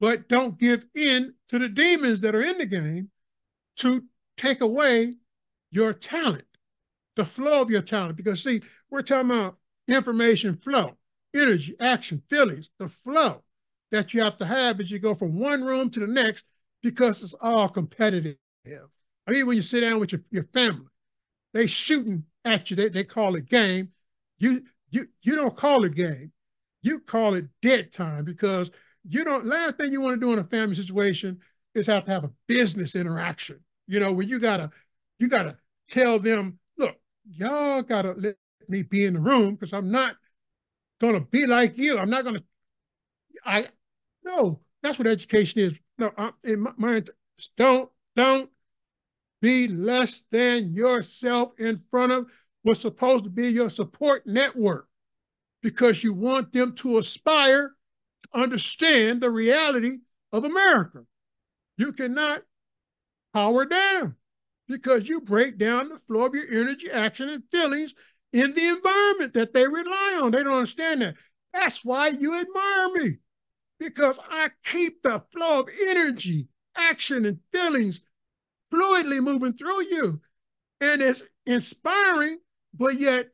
but 0.00 0.28
don't 0.28 0.58
give 0.58 0.84
in 0.94 1.34
to 1.48 1.58
the 1.58 1.68
demons 1.68 2.20
that 2.22 2.34
are 2.34 2.42
in 2.42 2.58
the 2.58 2.66
game 2.66 3.10
to 3.76 4.04
take 4.36 4.60
away 4.60 5.14
your 5.70 5.92
talent, 5.92 6.44
the 7.16 7.24
flow 7.24 7.62
of 7.62 7.70
your 7.70 7.82
talent. 7.82 8.16
Because, 8.16 8.42
see, 8.42 8.62
we're 8.90 9.02
talking 9.02 9.30
about 9.30 9.58
information 9.88 10.56
flow, 10.56 10.96
energy, 11.34 11.74
action, 11.80 12.22
feelings, 12.28 12.70
the 12.78 12.88
flow 12.88 13.42
that 13.92 14.12
you 14.12 14.22
have 14.22 14.36
to 14.38 14.44
have 14.46 14.80
as 14.80 14.90
you 14.90 14.98
go 14.98 15.14
from 15.14 15.38
one 15.38 15.62
room 15.62 15.90
to 15.90 16.00
the 16.00 16.06
next 16.06 16.44
because 16.82 17.22
it's 17.22 17.34
all 17.40 17.68
competitive. 17.68 18.36
I 19.26 19.30
mean, 19.30 19.46
when 19.46 19.56
you 19.56 19.62
sit 19.62 19.82
down 19.82 20.00
with 20.00 20.12
your, 20.12 20.22
your 20.30 20.48
family, 20.52 20.86
they 21.54 21.66
shooting 21.66 22.24
at 22.44 22.70
you. 22.70 22.76
They, 22.76 22.88
they 22.88 23.04
call 23.04 23.36
it 23.36 23.48
game. 23.48 23.90
You 24.38 24.64
you 24.90 25.08
you 25.22 25.36
don't 25.36 25.56
call 25.56 25.84
it 25.84 25.94
game. 25.94 26.32
You 26.82 27.00
call 27.00 27.34
it 27.34 27.46
dead 27.60 27.92
time 27.92 28.24
because 28.24 28.70
you 29.08 29.24
don't. 29.24 29.46
Last 29.46 29.76
thing 29.76 29.92
you 29.92 30.00
want 30.00 30.20
to 30.20 30.26
do 30.26 30.32
in 30.32 30.38
a 30.38 30.44
family 30.44 30.74
situation 30.74 31.40
is 31.74 31.86
have 31.86 32.04
to 32.06 32.10
have 32.10 32.24
a 32.24 32.32
business 32.48 32.96
interaction. 32.96 33.60
You 33.86 34.00
know, 34.00 34.12
when 34.12 34.28
you 34.28 34.38
gotta 34.38 34.70
you 35.18 35.28
gotta 35.28 35.56
tell 35.88 36.18
them, 36.18 36.58
look, 36.78 36.96
y'all 37.30 37.82
gotta 37.82 38.14
let 38.14 38.36
me 38.68 38.82
be 38.82 39.04
in 39.04 39.14
the 39.14 39.20
room 39.20 39.54
because 39.54 39.72
I'm 39.72 39.90
not 39.90 40.16
gonna 41.00 41.20
be 41.20 41.46
like 41.46 41.78
you. 41.78 41.98
I'm 41.98 42.10
not 42.10 42.24
gonna. 42.24 42.40
I 43.44 43.66
no. 44.24 44.60
That's 44.82 44.98
what 44.98 45.06
education 45.06 45.60
is. 45.60 45.74
No, 45.98 46.10
I, 46.16 46.30
in 46.44 46.60
my, 46.60 46.72
my 46.76 47.02
don't 47.56 47.90
don't 48.16 48.50
be 49.40 49.68
less 49.68 50.24
than 50.30 50.72
yourself 50.72 51.52
in 51.58 51.80
front 51.90 52.12
of 52.12 52.30
what's 52.62 52.80
supposed 52.80 53.24
to 53.24 53.30
be 53.30 53.48
your 53.48 53.70
support 53.70 54.26
network 54.26 54.88
because 55.62 56.02
you 56.02 56.12
want 56.12 56.52
them 56.52 56.74
to 56.74 56.98
aspire 56.98 57.74
to 58.22 58.40
understand 58.40 59.20
the 59.20 59.30
reality 59.30 59.98
of 60.32 60.44
America. 60.44 61.04
You 61.76 61.92
cannot 61.92 62.42
power 63.32 63.64
down 63.64 64.16
because 64.68 65.08
you 65.08 65.20
break 65.20 65.58
down 65.58 65.88
the 65.88 65.98
flow 65.98 66.26
of 66.26 66.34
your 66.34 66.48
energy, 66.48 66.90
action, 66.90 67.28
and 67.28 67.42
feelings 67.50 67.94
in 68.32 68.52
the 68.54 68.68
environment 68.68 69.34
that 69.34 69.52
they 69.52 69.66
rely 69.66 70.20
on. 70.22 70.32
They 70.32 70.42
don't 70.42 70.54
understand 70.54 71.02
that. 71.02 71.14
That's 71.52 71.84
why 71.84 72.08
you 72.08 72.40
admire 72.40 72.88
me 72.94 73.16
because 73.82 74.18
I 74.30 74.50
keep 74.64 75.02
the 75.02 75.22
flow 75.32 75.60
of 75.60 75.68
energy, 75.88 76.48
action, 76.76 77.26
and 77.26 77.38
feelings 77.52 78.02
fluidly 78.72 79.20
moving 79.20 79.52
through 79.52 79.84
you. 79.84 80.20
And 80.80 81.02
it's 81.02 81.22
inspiring, 81.46 82.38
but 82.74 82.98
yet, 82.98 83.28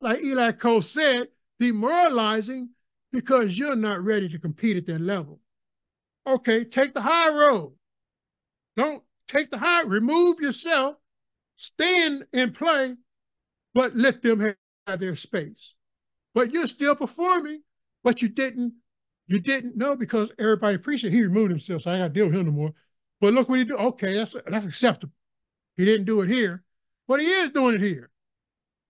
like 0.00 0.22
Ellis 0.22 0.54
Cose 0.58 0.90
said, 0.90 1.28
demoralizing 1.58 2.70
because 3.12 3.56
you're 3.56 3.76
not 3.76 4.02
ready 4.02 4.28
to 4.28 4.38
compete 4.38 4.76
at 4.76 4.86
that 4.86 5.00
level. 5.00 5.40
Okay, 6.26 6.64
take 6.64 6.94
the 6.94 7.00
high 7.00 7.30
road. 7.30 7.72
Don't 8.76 9.02
take 9.28 9.50
the 9.50 9.58
high, 9.58 9.82
remove 9.82 10.40
yourself, 10.40 10.96
stand 11.56 12.24
and 12.32 12.54
play, 12.54 12.96
but 13.74 13.94
let 13.94 14.22
them 14.22 14.54
have 14.86 15.00
their 15.00 15.16
space. 15.16 15.74
But 16.34 16.52
you're 16.52 16.66
still 16.66 16.94
performing, 16.94 17.62
but 18.02 18.22
you 18.22 18.28
didn't, 18.28 18.74
you 19.32 19.40
didn't 19.40 19.78
know 19.78 19.96
because 19.96 20.30
everybody 20.38 20.76
appreciated 20.76 21.16
he 21.16 21.22
removed 21.22 21.50
himself, 21.50 21.82
so 21.82 21.90
I 21.90 21.98
gotta 21.98 22.10
deal 22.10 22.26
with 22.26 22.34
him 22.34 22.46
no 22.46 22.52
more. 22.52 22.74
But 23.18 23.32
look 23.32 23.48
what 23.48 23.58
he 23.58 23.64
do. 23.64 23.78
Okay, 23.78 24.12
that's 24.12 24.36
that's 24.46 24.66
acceptable. 24.66 25.14
He 25.76 25.86
didn't 25.86 26.04
do 26.04 26.20
it 26.20 26.28
here, 26.28 26.62
but 27.08 27.18
he 27.18 27.26
is 27.26 27.50
doing 27.50 27.76
it 27.76 27.80
here 27.80 28.10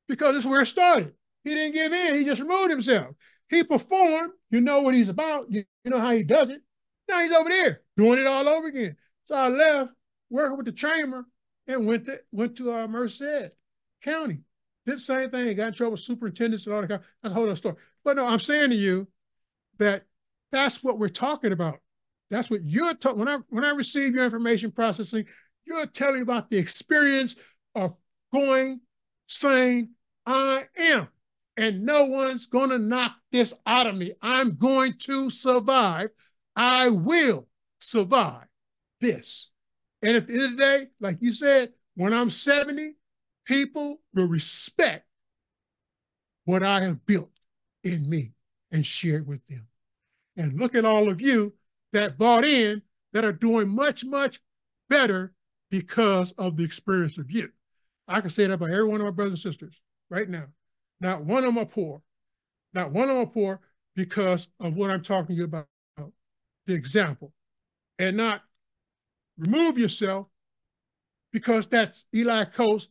because 0.08 0.34
it's 0.34 0.44
where 0.44 0.62
it 0.62 0.66
started. 0.66 1.14
He 1.44 1.54
didn't 1.54 1.74
give 1.74 1.92
in. 1.92 2.16
He 2.16 2.24
just 2.24 2.40
removed 2.40 2.70
himself. 2.70 3.14
He 3.50 3.62
performed. 3.62 4.32
You 4.50 4.60
know 4.60 4.80
what 4.80 4.94
he's 4.94 5.08
about. 5.08 5.46
You, 5.48 5.64
you 5.84 5.90
know 5.92 6.00
how 6.00 6.10
he 6.10 6.24
does 6.24 6.48
it. 6.48 6.60
Now 7.08 7.20
he's 7.20 7.30
over 7.30 7.48
there 7.48 7.82
doing 7.96 8.18
it 8.18 8.26
all 8.26 8.48
over 8.48 8.66
again. 8.66 8.96
So 9.24 9.36
I 9.36 9.46
left 9.46 9.92
working 10.28 10.56
with 10.56 10.66
the 10.66 10.72
chamber 10.72 11.24
and 11.68 11.86
went 11.86 12.06
to 12.06 12.20
went 12.32 12.56
to 12.56 12.72
uh, 12.72 12.88
Merced 12.88 13.52
County. 14.02 14.40
Did 14.86 14.96
the 14.96 15.00
same 15.00 15.30
thing. 15.30 15.54
Got 15.54 15.68
in 15.68 15.74
trouble 15.74 15.92
with 15.92 16.00
superintendents 16.00 16.66
and 16.66 16.74
all 16.74 16.80
that. 16.80 16.88
Kind 16.88 17.00
of, 17.00 17.06
that's 17.22 17.32
a 17.32 17.34
whole 17.34 17.46
other 17.46 17.54
story. 17.54 17.76
But 18.02 18.16
no, 18.16 18.26
I'm 18.26 18.40
saying 18.40 18.70
to 18.70 18.76
you 18.76 19.06
that 19.78 20.04
that's 20.52 20.84
what 20.84 20.98
we're 20.98 21.08
talking 21.08 21.52
about. 21.52 21.80
That's 22.30 22.48
what 22.48 22.64
you're 22.64 22.94
talking. 22.94 23.18
When 23.18 23.28
I 23.28 23.38
when 23.48 23.64
I 23.64 23.70
receive 23.70 24.14
your 24.14 24.24
information 24.24 24.70
processing, 24.70 25.26
you're 25.66 25.86
telling 25.86 26.22
about 26.22 26.50
the 26.50 26.58
experience 26.58 27.34
of 27.74 27.94
going, 28.32 28.80
saying, 29.26 29.90
I 30.24 30.64
am, 30.78 31.08
and 31.56 31.84
no 31.84 32.04
one's 32.04 32.46
gonna 32.46 32.78
knock 32.78 33.16
this 33.32 33.52
out 33.66 33.86
of 33.86 33.96
me. 33.96 34.12
I'm 34.22 34.56
going 34.56 34.94
to 35.00 35.30
survive. 35.30 36.10
I 36.54 36.90
will 36.90 37.48
survive 37.80 38.46
this. 39.00 39.50
And 40.02 40.16
at 40.16 40.26
the 40.26 40.34
end 40.34 40.42
of 40.42 40.50
the 40.52 40.56
day, 40.56 40.86
like 41.00 41.18
you 41.20 41.32
said, 41.32 41.72
when 41.94 42.12
I'm 42.12 42.30
70, 42.30 42.94
people 43.44 44.00
will 44.14 44.26
respect 44.26 45.06
what 46.44 46.62
I 46.62 46.82
have 46.82 47.04
built 47.06 47.30
in 47.84 48.08
me 48.08 48.32
and 48.70 48.84
share 48.84 49.18
it 49.18 49.26
with 49.26 49.46
them. 49.48 49.66
And 50.36 50.58
look 50.58 50.74
at 50.74 50.84
all 50.84 51.10
of 51.10 51.20
you 51.20 51.52
that 51.92 52.18
bought 52.18 52.44
in 52.44 52.82
that 53.12 53.24
are 53.24 53.32
doing 53.32 53.68
much, 53.68 54.04
much 54.04 54.40
better 54.88 55.32
because 55.70 56.32
of 56.32 56.56
the 56.56 56.64
experience 56.64 57.18
of 57.18 57.30
you. 57.30 57.50
I 58.08 58.20
can 58.20 58.30
say 58.30 58.46
that 58.46 58.54
about 58.54 58.70
every 58.70 58.84
one 58.84 59.00
of 59.00 59.04
my 59.04 59.10
brothers 59.10 59.44
and 59.44 59.52
sisters 59.52 59.80
right 60.10 60.28
now. 60.28 60.46
Not 61.00 61.24
one 61.24 61.44
of 61.44 61.54
them 61.54 61.58
are 61.58 61.66
poor. 61.66 62.02
Not 62.74 62.92
one 62.92 63.08
of 63.08 63.16
them 63.16 63.24
are 63.24 63.26
poor 63.26 63.60
because 63.94 64.48
of 64.60 64.74
what 64.74 64.90
I'm 64.90 65.02
talking 65.02 65.34
to 65.36 65.40
you 65.40 65.44
about, 65.44 65.66
the 66.66 66.74
example. 66.74 67.32
And 67.98 68.16
not 68.16 68.42
remove 69.38 69.78
yourself 69.78 70.28
because 71.32 71.66
that's 71.66 72.06
Ellis 72.14 72.54
Cose, 72.54 72.88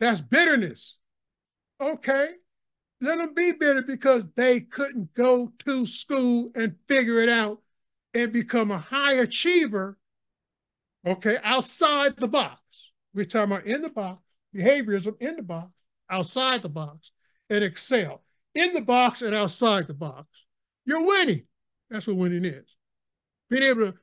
that's 0.00 0.20
bitterness. 0.20 0.96
Okay, 1.80 2.28
let 3.00 3.18
them 3.18 3.34
be 3.34 3.52
bitter 3.52 3.82
because 3.82 4.24
they 4.36 4.60
couldn't 4.60 5.12
go 5.14 5.52
to 5.60 5.86
school 5.86 6.50
and 6.54 6.76
figure 6.88 7.20
it 7.20 7.28
out 7.28 7.60
and 8.14 8.32
become 8.32 8.70
a 8.70 8.78
high 8.78 9.14
achiever, 9.14 9.98
okay, 11.06 11.36
outside 11.42 12.16
the 12.16 12.28
box. 12.28 12.60
We're 13.14 13.24
talking 13.24 13.52
about 13.52 13.66
in 13.66 13.82
the 13.82 13.90
box, 13.90 14.22
behaviorism 14.54 15.20
in 15.20 15.36
the 15.36 15.42
box, 15.42 15.70
outside 16.10 16.62
the 16.62 16.68
box, 16.68 17.10
and 17.50 17.62
excel 17.62 18.22
in 18.54 18.72
the 18.72 18.80
box 18.80 19.22
and 19.22 19.34
outside 19.34 19.86
the 19.86 19.94
box. 19.94 20.26
You're 20.86 21.04
winning. 21.04 21.42
That's 21.90 22.06
what 22.06 22.16
winning 22.16 22.44
is. 22.44 22.64
Being 23.50 23.64
able 23.64 23.92
to 23.92 23.94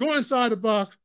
go 0.00 0.14
inside 0.14 0.50
the 0.50 0.56
box, 0.56 0.96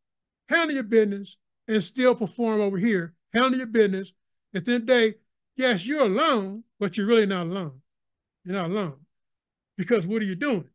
handle 0.50 0.76
your 0.76 0.84
business, 0.84 1.38
and 1.68 1.84
still 1.84 2.16
perform 2.16 2.62
over 2.62 2.78
here, 2.78 3.14
handle 3.34 3.58
your 3.58 3.68
business. 3.68 4.12
At 4.54 4.66
the 4.66 4.74
end 4.74 4.82
of 4.82 4.88
the 4.88 4.94
day, 4.94 5.18
yes, 5.56 5.86
you're 5.86 6.02
alone, 6.02 6.64
but 6.80 6.98
you're 6.98 7.08
really 7.08 7.26
not 7.26 7.48
alone. 7.48 7.82
You're 8.44 8.56
not 8.56 8.70
alone. 8.70 8.98
Because 9.78 10.06
what 10.06 10.22
are 10.22 10.26
you 10.26 10.36
doing? 10.36 10.68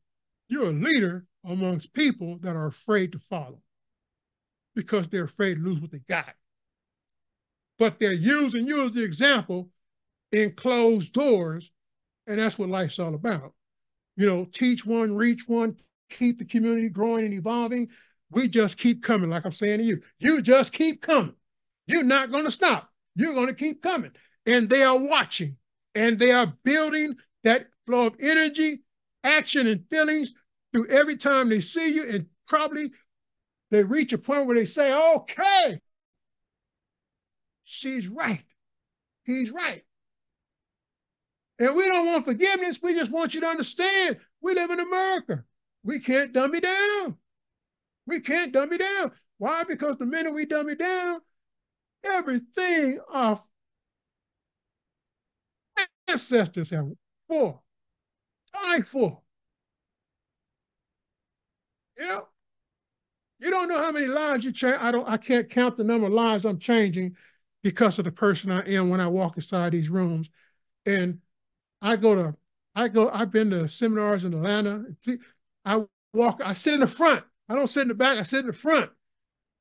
You're 0.49 0.71
a 0.71 0.73
leader 0.73 1.27
amongst 1.45 1.93
people 1.93 2.39
that 2.43 2.57
are 2.57 2.67
afraid 2.67 3.13
to 3.13 3.19
follow 3.19 3.61
because 4.75 5.09
they're 5.09 5.25
afraid 5.25 5.55
to 5.55 5.61
lose 5.61 5.81
what 5.81 5.91
they 5.91 6.01
got. 6.09 6.35
But 7.79 7.99
they're 7.99 8.13
using 8.13 8.67
you 8.67 8.85
as 8.85 8.93
the 8.93 9.03
example 9.03 9.71
in 10.33 10.53
closed 10.53 11.13
doors, 11.13 11.71
and 12.27 12.39
that's 12.39 12.59
what 12.59 12.69
life's 12.69 12.99
all 12.99 13.15
about. 13.15 13.53
You 14.17 14.27
know, 14.27 14.45
teach 14.45 14.87
one, 14.87 15.15
reach 15.15 15.49
one, 15.49 15.77
keep 16.11 16.39
the 16.39 16.45
community 16.45 16.89
growing 16.89 17.25
and 17.25 17.35
evolving. 17.35 17.89
We 18.31 18.49
just 18.49 18.79
keep 18.79 19.03
coming, 19.03 19.31
like 19.31 19.45
I'm 19.45 19.53
saying 19.53 19.79
to 19.79 19.85
you. 19.85 20.03
You 20.19 20.43
just 20.43 20.73
keep 20.73 21.03
coming. 21.03 21.35
You're 21.87 22.05
not 22.05 22.31
going 22.31 22.45
to 22.45 22.51
stop. 22.51 22.89
You're 23.17 23.35
going 23.35 23.49
to 23.49 23.55
keep 23.55 23.83
coming. 23.83 24.13
And 24.47 24.69
they 24.69 24.83
are 24.83 24.99
watching 24.99 25.57
and 25.95 26.19
they 26.19 26.33
are 26.33 26.53
building 26.65 27.17
that 27.45 27.67
flow 27.87 28.07
of 28.07 28.17
energy, 28.21 28.83
action, 29.23 29.67
and 29.67 29.85
feelings 29.91 30.35
through 30.73 30.87
every 30.89 31.17
time 31.17 31.49
they 31.49 31.61
see 31.61 31.95
you, 31.95 32.09
and 32.09 32.27
probably 32.49 32.93
they 33.71 33.83
reach 33.83 34.13
a 34.13 34.19
point 34.19 34.47
where 34.47 34.57
they 34.57 34.65
say, 34.65 34.93
okay, 34.93 35.81
she's 37.65 38.09
right. 38.09 38.45
He's 39.25 39.51
right. 39.51 39.83
And 41.59 41.75
we 41.75 41.85
don't 41.87 42.07
want 42.07 42.25
forgiveness. 42.25 42.79
We 42.83 42.95
just 42.95 43.13
want 43.13 43.35
you 43.35 43.41
to 43.41 43.47
understand 43.47 44.19
we 44.41 44.55
live 44.55 44.71
in 44.71 44.81
America. 44.81 45.45
We 45.85 46.01
can't 46.01 46.33
dumb 46.33 46.55
you 46.55 46.61
down. 46.61 47.17
We 48.07 48.21
can't 48.21 48.53
dumb 48.53 48.73
you 48.73 48.79
down. 48.79 49.13
Why? 49.39 49.65
Because 49.65 49.97
the 49.97 50.07
minute 50.07 50.35
we 50.35 50.47
dumb 50.47 50.69
you 50.69 50.75
down, 50.75 51.21
everything 52.05 52.99
our 53.11 53.41
ancestors 56.09 56.71
have 56.71 56.91
for 57.29 57.61
life 58.55 58.89
for? 58.89 59.21
You 61.99 62.07
know, 62.07 62.27
you 63.39 63.51
don't 63.51 63.69
know 63.69 63.79
how 63.79 63.93
many 63.93 64.07
lives 64.07 64.45
you 64.45 64.53
change. 64.53 64.79
I 64.81 64.91
don't. 64.91 65.09
I 65.09 65.17
can't 65.17 65.51
count 65.51 65.77
the 65.77 65.85
number 65.85 66.07
of 66.07 66.13
lives 66.13 66.45
I'm 66.45 66.59
changing 66.59 67.17
because 67.63 67.99
of 67.99 68.05
the 68.05 68.13
person 68.13 68.51
I 68.51 68.61
am 68.69 68.89
when 68.89 69.01
I 69.01 69.09
walk 69.09 69.37
inside 69.37 69.73
these 69.73 69.89
rooms. 69.89 70.31
And 70.87 71.21
I 71.83 71.97
go 71.97 72.15
to, 72.15 72.37
I 72.75 72.89
go. 72.89 73.11
I've 73.11 73.31
been 73.31 73.51
to 73.51 73.69
seminars 73.69 74.25
in 74.25 74.35
Atlanta. 74.35 74.85
I 75.65 75.85
walk. 76.13 76.41
I 76.45 76.55
sit 76.55 76.75
in 76.75 76.81
the 76.81 76.87
front. 76.87 77.25
I 77.49 77.55
don't 77.55 77.67
sit 77.67 77.83
in 77.83 77.89
the 77.89 77.95
back. 77.95 78.19
I 78.19 78.23
sit 78.23 78.41
in 78.41 78.47
the 78.47 78.53
front, 78.53 78.91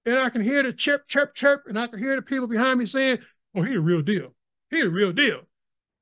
and 0.06 0.18
I 0.18 0.30
can 0.30 0.42
hear 0.42 0.64
the 0.64 0.74
chirp, 0.74 1.08
chirp, 1.08 1.36
chirp, 1.36 1.64
and 1.68 1.78
I 1.78 1.88
can 1.88 2.00
hear 2.00 2.16
the 2.16 2.22
people 2.22 2.48
behind 2.48 2.80
me 2.80 2.86
saying, 2.86 3.20
"Oh, 3.56 3.62
he 3.62 3.74
the 3.74 3.82
real 3.82 4.02
deal. 4.02 4.34
He 4.70 4.82
the 4.82 4.90
real 4.90 5.12
deal." 5.12 5.42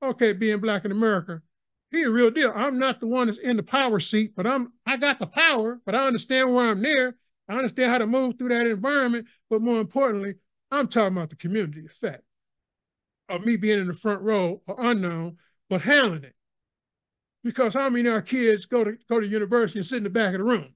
Okay, 0.04 0.34
being 0.34 0.60
black 0.60 0.86
in 0.86 0.91
America, 0.91 1.41
he 1.91 2.04
a 2.04 2.10
real 2.10 2.32
deal. 2.32 2.52
I'm 2.56 2.80
not 2.80 2.99
the 2.99 3.08
one 3.08 3.28
that's 3.28 3.38
in 3.38 3.58
the 3.58 3.64
power 3.64 3.99
seat, 3.99 4.34
but 4.36 4.47
I'm 4.47 4.72
I 4.86 4.97
got 4.97 5.20
the 5.20 5.28
power, 5.28 5.80
but 5.86 5.93
I 5.93 6.08
understand 6.08 6.54
where 6.54 6.66
I'm 6.66 6.82
there. 6.82 7.16
I 7.47 7.56
understand 7.56 7.91
how 7.91 7.97
to 7.97 8.08
move 8.08 8.38
through 8.38 8.49
that 8.49 8.66
environment. 8.66 9.28
But 9.49 9.62
more 9.62 9.80
importantly, 9.80 10.36
I'm 10.72 10.88
talking 10.88 11.18
about 11.18 11.30
the 11.30 11.36
community 11.36 11.86
effect 11.86 12.24
of 13.30 13.45
me 13.45 13.58
being 13.58 13.80
in 13.80 13.88
the 13.88 13.93
front 13.93 14.22
row 14.22 14.62
or 14.68 14.76
unknown, 14.80 15.38
but 15.70 15.82
handling 15.82 16.24
it. 16.24 16.36
Because 17.43 17.74
how 17.74 17.89
many 17.89 18.08
of 18.08 18.14
our 18.14 18.22
kids 18.22 18.66
go 18.66 18.84
to 18.84 18.97
go 19.10 19.20
to 19.20 19.28
university 19.28 19.80
and 19.80 19.86
sit 19.86 19.97
in 19.97 20.04
the 20.04 20.10
back 20.10 20.34
of 20.34 20.39
the 20.39 20.45
room? 20.45 20.74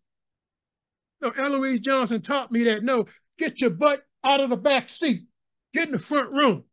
No, 1.21 1.29
Eloise 1.29 1.79
Johnson 1.79 2.21
taught 2.21 2.51
me 2.51 2.63
that. 2.65 2.83
No, 2.83 3.05
get 3.37 3.61
your 3.61 3.69
butt 3.69 4.03
out 4.23 4.41
of 4.41 4.49
the 4.49 4.57
back 4.57 4.89
seat. 4.89 5.27
Get 5.73 5.87
in 5.87 5.93
the 5.93 5.99
front 5.99 6.31
room. 6.31 6.63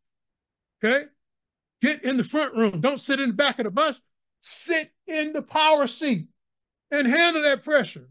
Okay? 0.83 1.07
Get 1.83 2.05
in 2.05 2.17
the 2.17 2.25
front 2.25 2.55
room. 2.55 2.81
Don't 2.81 3.01
sit 3.01 3.21
in 3.21 3.31
the 3.31 3.35
back 3.35 3.59
of 3.59 3.65
the 3.65 3.71
bus 3.71 4.01
sit 4.43 4.93
in 5.07 5.33
the 5.33 5.41
power 5.43 5.87
seat 5.87 6.29
and 6.91 7.07
handle 7.07 7.43
that 7.43 7.65
pressure. 7.65 8.09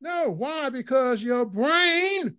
No, 0.00 0.30
why? 0.30 0.68
Because 0.68 1.22
your 1.22 1.44
brain 1.44 2.36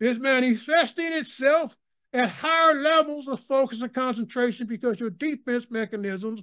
is 0.00 0.18
manifesting 0.18 1.12
itself 1.12 1.76
at 2.12 2.28
higher 2.28 2.74
levels 2.74 3.28
of 3.28 3.40
focus 3.40 3.82
and 3.82 3.94
concentration 3.94 4.66
because 4.66 5.00
your 5.00 5.10
defense 5.10 5.66
mechanisms 5.70 6.42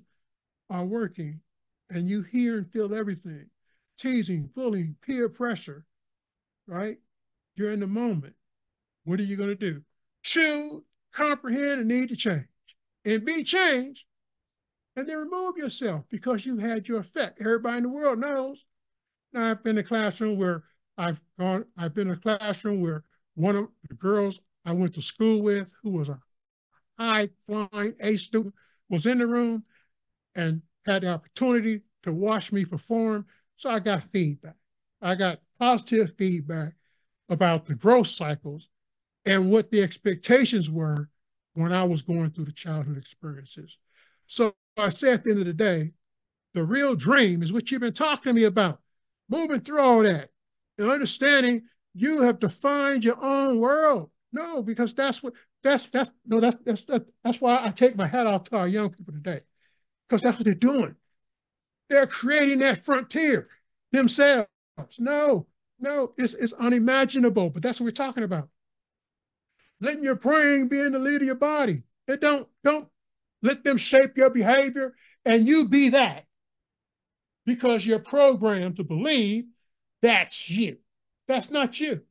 are 0.70 0.86
working 0.86 1.40
and 1.90 2.10
you 2.10 2.22
hear 2.24 2.58
and 2.58 2.72
feel 2.72 2.94
everything 2.96 3.46
teasing, 3.98 4.50
bullying, 4.54 4.94
peer 5.02 5.30
pressure, 5.30 5.86
right? 6.68 6.98
You're 7.56 7.72
in 7.72 7.80
the 7.80 7.88
moment. 7.88 8.34
What 9.06 9.22
are 9.22 9.24
you 9.24 9.38
going 9.38 9.50
to 9.50 9.56
do? 9.56 9.82
Choose, 10.22 10.82
comprehend, 11.14 11.80
and 11.80 11.88
need 11.88 12.10
to 12.10 12.18
change. 12.18 12.44
And 13.06 13.24
be 13.24 13.44
changed 13.44 14.04
and 14.96 15.08
then 15.08 15.18
remove 15.18 15.58
yourself 15.58 16.06
because 16.10 16.46
you 16.46 16.58
had 16.58 16.88
your 16.88 17.00
effect. 17.00 17.40
Everybody 17.40 17.78
in 17.78 17.84
the 17.84 17.90
world 17.90 18.20
knows. 18.20 18.66
Now 19.32 19.52
I've 19.52 19.64
been 19.64 19.78
in 19.78 19.86
a 19.86 19.88
classroom 19.88 20.38
where 20.38 20.64
I've 20.98 21.20
gone, 21.38 21.66
I've 21.78 21.94
been 21.94 22.08
in 22.08 22.14
a 22.14 22.20
classroom 22.20 22.82
where 22.82 23.04
one 23.36 23.56
of 23.56 23.68
the 23.88 23.96
girls 23.96 24.40
I 24.66 24.72
went 24.72 24.96
to 24.96 25.02
school 25.02 25.42
with, 25.42 25.72
who 25.84 25.92
was 25.92 26.10
a 26.10 26.20
high 26.98 27.30
flying 27.46 27.94
A 28.00 28.18
student, 28.18 28.56
was 28.90 29.06
in 29.06 29.20
the 29.20 29.28
room 29.28 29.64
and 30.34 30.62
had 30.86 31.04
the 31.04 31.10
opportunity 31.10 31.82
to 32.04 32.12
watch 32.12 32.52
me 32.52 32.66
perform. 32.66 33.26
So 33.58 33.70
I 33.70 33.80
got 33.80 34.04
feedback. 34.12 34.56
I 35.02 35.16
got 35.16 35.42
positive 35.60 36.14
feedback 36.18 36.74
about 37.30 37.66
the 37.66 37.76
growth 37.76 38.08
cycles 38.08 38.70
and 39.26 39.52
what 39.52 39.70
the 39.70 39.84
expectations 39.84 40.70
were 40.70 41.10
when 41.56 41.74
I 41.74 41.84
was 41.84 42.02
going 42.02 42.32
through 42.32 42.46
the 42.46 42.52
childhood 42.52 42.98
experiences. 42.98 43.78
So 44.28 44.54
I 44.78 44.90
say 44.90 45.14
at 45.14 45.24
the 45.24 45.32
end 45.32 45.40
of 45.40 45.46
the 45.46 45.54
day, 45.54 45.92
the 46.54 46.64
real 46.64 46.96
dream 46.96 47.44
is 47.44 47.52
what 47.52 47.72
you've 47.72 47.82
been 47.82 47.94
talking 47.94 48.30
to 48.30 48.34
me 48.34 48.44
about, 48.44 48.80
moving 49.30 49.62
through 49.62 49.82
all 49.82 50.04
that 50.04 50.30
and 50.78 50.90
understanding 50.90 51.64
you 51.94 52.22
have 52.22 52.40
defined 52.40 53.04
your 53.04 53.22
own 53.24 53.60
world. 53.60 54.12
No, 54.32 54.62
because 54.62 54.94
that's 54.94 55.24
what 55.24 55.34
that's 55.64 55.86
that's 55.88 56.12
no 56.26 56.40
that's 56.40 56.58
that's 56.58 56.84
that's, 56.84 57.12
that's 57.24 57.42
why 57.42 57.60
I 57.64 57.72
take 57.72 57.96
my 57.96 58.08
hat 58.08 58.28
off 58.28 58.44
to 58.46 58.58
our 58.58 58.68
young 58.68 58.90
people 58.90 59.14
today, 59.14 59.42
because 60.08 60.22
that's 60.22 60.38
what 60.38 60.46
they're 60.46 60.54
doing. 60.54 60.96
They're 61.90 62.08
creating 62.08 62.60
that 62.60 62.84
frontier 62.84 63.48
themselves. 63.92 64.50
No, 65.00 65.48
no, 65.80 66.14
it's 66.18 66.34
it's 66.34 66.54
unimaginable, 66.54 67.50
but 67.50 67.64
that's 67.64 67.80
what 67.80 67.86
we're 67.86 67.92
talking 67.92 68.24
about. 68.24 68.50
Letting 69.82 70.04
your 70.04 70.16
praying 70.16 70.70
be 70.70 70.80
in 70.80 70.94
the 70.94 71.00
lead 71.00 71.22
of 71.22 71.28
your 71.28 71.36
body. 71.36 71.84
It 72.08 72.22
don't 72.22 72.48
don't 72.64 72.88
let 73.42 73.64
them 73.64 73.78
shape 73.78 74.18
your 74.18 74.30
behavior, 74.30 74.96
and 75.26 75.48
you 75.48 75.68
be 75.68 75.90
that 75.90 76.26
because 77.46 77.86
you're 77.86 78.00
programmed 78.00 78.78
to 78.78 78.84
believe 78.84 79.46
that's 80.02 80.50
you. 80.50 80.78
That's 81.28 81.50
not 81.50 81.80
you. 81.80 82.02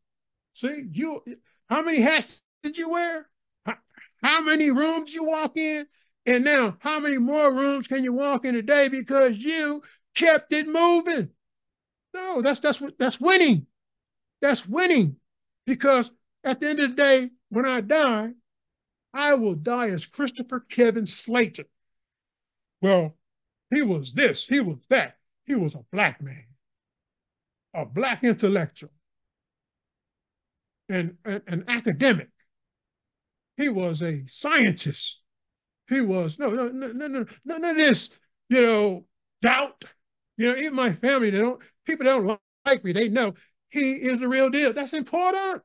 See, 0.54 0.88
you. 0.90 1.22
How 1.68 1.82
many 1.82 2.00
hats 2.00 2.42
did 2.62 2.76
you 2.76 2.88
wear? 2.88 3.28
How, 3.64 3.74
how 4.22 4.40
many 4.40 4.70
rooms 4.70 5.14
you 5.14 5.24
walk 5.24 5.56
in? 5.56 5.86
And 6.26 6.44
now, 6.44 6.76
how 6.80 7.00
many 7.00 7.18
more 7.18 7.52
rooms 7.52 7.86
can 7.86 8.02
you 8.02 8.12
walk 8.12 8.44
in 8.44 8.56
a 8.56 8.62
day 8.62 8.88
because 8.88 9.36
you 9.36 9.82
kept 10.14 10.52
it 10.52 10.66
moving? 10.66 11.28
No, 12.14 12.42
that's 12.42 12.60
that's 12.60 12.80
what 12.80 12.98
that's 12.98 13.20
winning. 13.20 13.66
That's 14.40 14.66
winning. 14.66 15.16
Because 15.66 16.10
at 16.42 16.60
the 16.60 16.68
end 16.68 16.80
of 16.80 16.90
the 16.90 16.96
day, 16.96 17.30
when 17.54 17.66
I 17.66 17.80
die, 17.80 18.30
I 19.12 19.34
will 19.34 19.54
die 19.54 19.90
as 19.90 20.06
Christopher 20.06 20.60
Kevin 20.60 21.04
Slaton. 21.04 21.66
Well, 22.82 23.16
he 23.72 23.82
was 23.82 24.12
this, 24.12 24.46
he 24.46 24.60
was 24.60 24.78
that. 24.90 25.16
He 25.46 25.54
was 25.54 25.74
a 25.74 25.84
black 25.92 26.20
man, 26.22 26.44
a 27.74 27.84
black 27.84 28.24
intellectual, 28.24 28.90
and 30.88 31.16
an 31.24 31.64
academic. 31.68 32.30
He 33.56 33.68
was 33.68 34.02
a 34.02 34.24
scientist. 34.26 35.20
He 35.88 36.00
was 36.00 36.38
no, 36.38 36.48
no, 36.50 36.68
no, 36.68 36.88
no, 36.88 37.06
no, 37.06 37.26
none 37.44 37.64
of 37.64 37.76
this, 37.76 38.10
you 38.48 38.62
know, 38.62 39.04
doubt. 39.42 39.84
You 40.36 40.48
know, 40.48 40.56
even 40.58 40.74
my 40.74 40.92
family, 40.92 41.30
they 41.30 41.38
don't, 41.38 41.62
people 41.84 42.06
don't 42.06 42.40
like 42.66 42.82
me. 42.84 42.92
They 42.92 43.08
know 43.08 43.34
he 43.68 43.92
is 43.92 44.20
the 44.20 44.28
real 44.28 44.50
deal. 44.50 44.72
That's 44.72 44.94
important. 44.94 45.62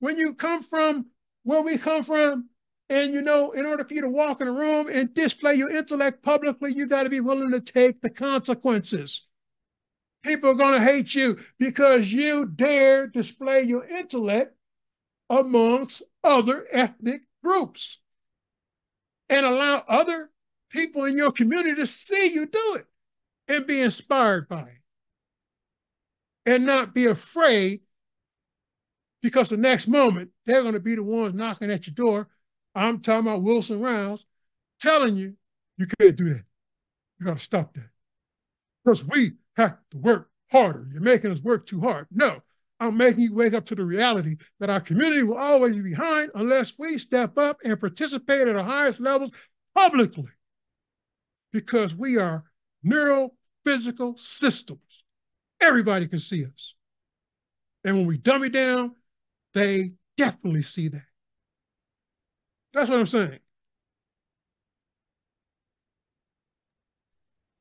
When 0.00 0.18
you 0.18 0.34
come 0.34 0.62
from 0.62 1.06
where 1.42 1.62
we 1.62 1.78
come 1.78 2.04
from, 2.04 2.48
and 2.90 3.12
you 3.12 3.20
know, 3.20 3.50
in 3.52 3.66
order 3.66 3.84
for 3.84 3.94
you 3.94 4.00
to 4.02 4.08
walk 4.08 4.40
in 4.40 4.48
a 4.48 4.52
room 4.52 4.88
and 4.88 5.12
display 5.12 5.54
your 5.54 5.70
intellect 5.70 6.22
publicly, 6.22 6.72
you 6.72 6.86
got 6.86 7.02
to 7.02 7.10
be 7.10 7.20
willing 7.20 7.50
to 7.50 7.60
take 7.60 8.00
the 8.00 8.10
consequences. 8.10 9.26
People 10.22 10.50
are 10.50 10.54
going 10.54 10.74
to 10.74 10.84
hate 10.84 11.14
you 11.14 11.38
because 11.58 12.12
you 12.12 12.46
dare 12.46 13.06
display 13.06 13.62
your 13.62 13.84
intellect 13.84 14.54
amongst 15.30 16.02
other 16.24 16.66
ethnic 16.72 17.22
groups 17.44 17.98
and 19.28 19.44
allow 19.44 19.84
other 19.86 20.30
people 20.70 21.04
in 21.04 21.16
your 21.16 21.30
community 21.30 21.74
to 21.74 21.86
see 21.86 22.32
you 22.32 22.46
do 22.46 22.76
it 22.76 22.86
and 23.48 23.66
be 23.66 23.80
inspired 23.80 24.48
by 24.48 24.62
it 24.62 24.80
and 26.46 26.64
not 26.64 26.94
be 26.94 27.06
afraid 27.06 27.80
because 29.22 29.48
the 29.48 29.56
next 29.56 29.88
moment 29.88 30.30
they're 30.46 30.62
going 30.62 30.74
to 30.74 30.80
be 30.80 30.94
the 30.94 31.02
ones 31.02 31.34
knocking 31.34 31.70
at 31.70 31.86
your 31.86 31.94
door 31.94 32.28
I'm 32.78 33.00
talking 33.00 33.26
about 33.26 33.42
Wilson 33.42 33.80
Rounds 33.80 34.24
telling 34.80 35.16
you 35.16 35.34
you 35.76 35.86
can't 35.98 36.16
do 36.16 36.32
that. 36.34 36.44
You 37.18 37.26
got 37.26 37.38
to 37.38 37.42
stop 37.42 37.74
that. 37.74 37.90
Because 38.84 39.04
we 39.04 39.32
have 39.56 39.78
to 39.90 39.98
work 39.98 40.30
harder. 40.50 40.86
You're 40.92 41.02
making 41.02 41.32
us 41.32 41.40
work 41.40 41.66
too 41.66 41.80
hard. 41.80 42.06
No, 42.12 42.40
I'm 42.78 42.96
making 42.96 43.22
you 43.22 43.34
wake 43.34 43.54
up 43.54 43.66
to 43.66 43.74
the 43.74 43.84
reality 43.84 44.36
that 44.60 44.70
our 44.70 44.80
community 44.80 45.24
will 45.24 45.36
always 45.36 45.74
be 45.74 45.80
behind 45.80 46.30
unless 46.34 46.74
we 46.78 46.98
step 46.98 47.36
up 47.36 47.58
and 47.64 47.78
participate 47.80 48.46
at 48.46 48.54
the 48.54 48.62
highest 48.62 49.00
levels 49.00 49.30
publicly. 49.74 50.30
Because 51.52 51.96
we 51.96 52.16
are 52.18 52.44
neurophysical 52.86 54.18
systems. 54.18 55.04
Everybody 55.60 56.06
can 56.06 56.20
see 56.20 56.44
us. 56.44 56.74
And 57.84 57.96
when 57.96 58.06
we 58.06 58.18
dummy 58.18 58.50
down, 58.50 58.94
they 59.54 59.92
definitely 60.16 60.62
see 60.62 60.88
that. 60.88 61.02
That's 62.72 62.90
what 62.90 62.98
I'm 62.98 63.06
saying. 63.06 63.38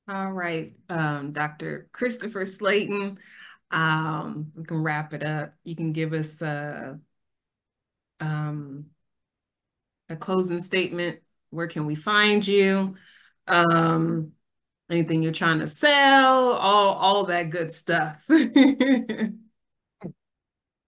All 0.09 0.31
right, 0.31 0.71
um, 0.89 1.31
Dr. 1.31 1.89
Christopher 1.91 2.43
Slaton, 2.43 3.17
um, 3.71 4.51
we 4.55 4.63
can 4.63 4.81
wrap 4.81 5.13
it 5.13 5.21
up. 5.23 5.53
You 5.65 5.75
can 5.75 5.91
give 5.91 6.13
us 6.13 6.41
a, 6.41 6.97
um, 8.21 8.85
a 10.07 10.15
closing 10.15 10.61
statement. 10.61 11.19
Where 11.49 11.67
can 11.67 11.85
we 11.85 11.95
find 11.95 12.45
you? 12.45 12.95
Um, 13.47 14.31
anything 14.89 15.21
you're 15.21 15.33
trying 15.33 15.59
to 15.59 15.67
sell, 15.67 16.53
all, 16.53 16.93
all 16.95 17.23
that 17.25 17.49
good 17.49 17.73
stuff. 17.73 18.29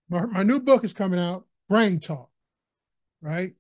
my, 0.10 0.26
my 0.26 0.44
new 0.44 0.60
book 0.60 0.84
is 0.84 0.94
coming 0.94 1.20
out, 1.20 1.46
Brain 1.70 2.00
Talk, 2.00 2.30
right? 3.22 3.54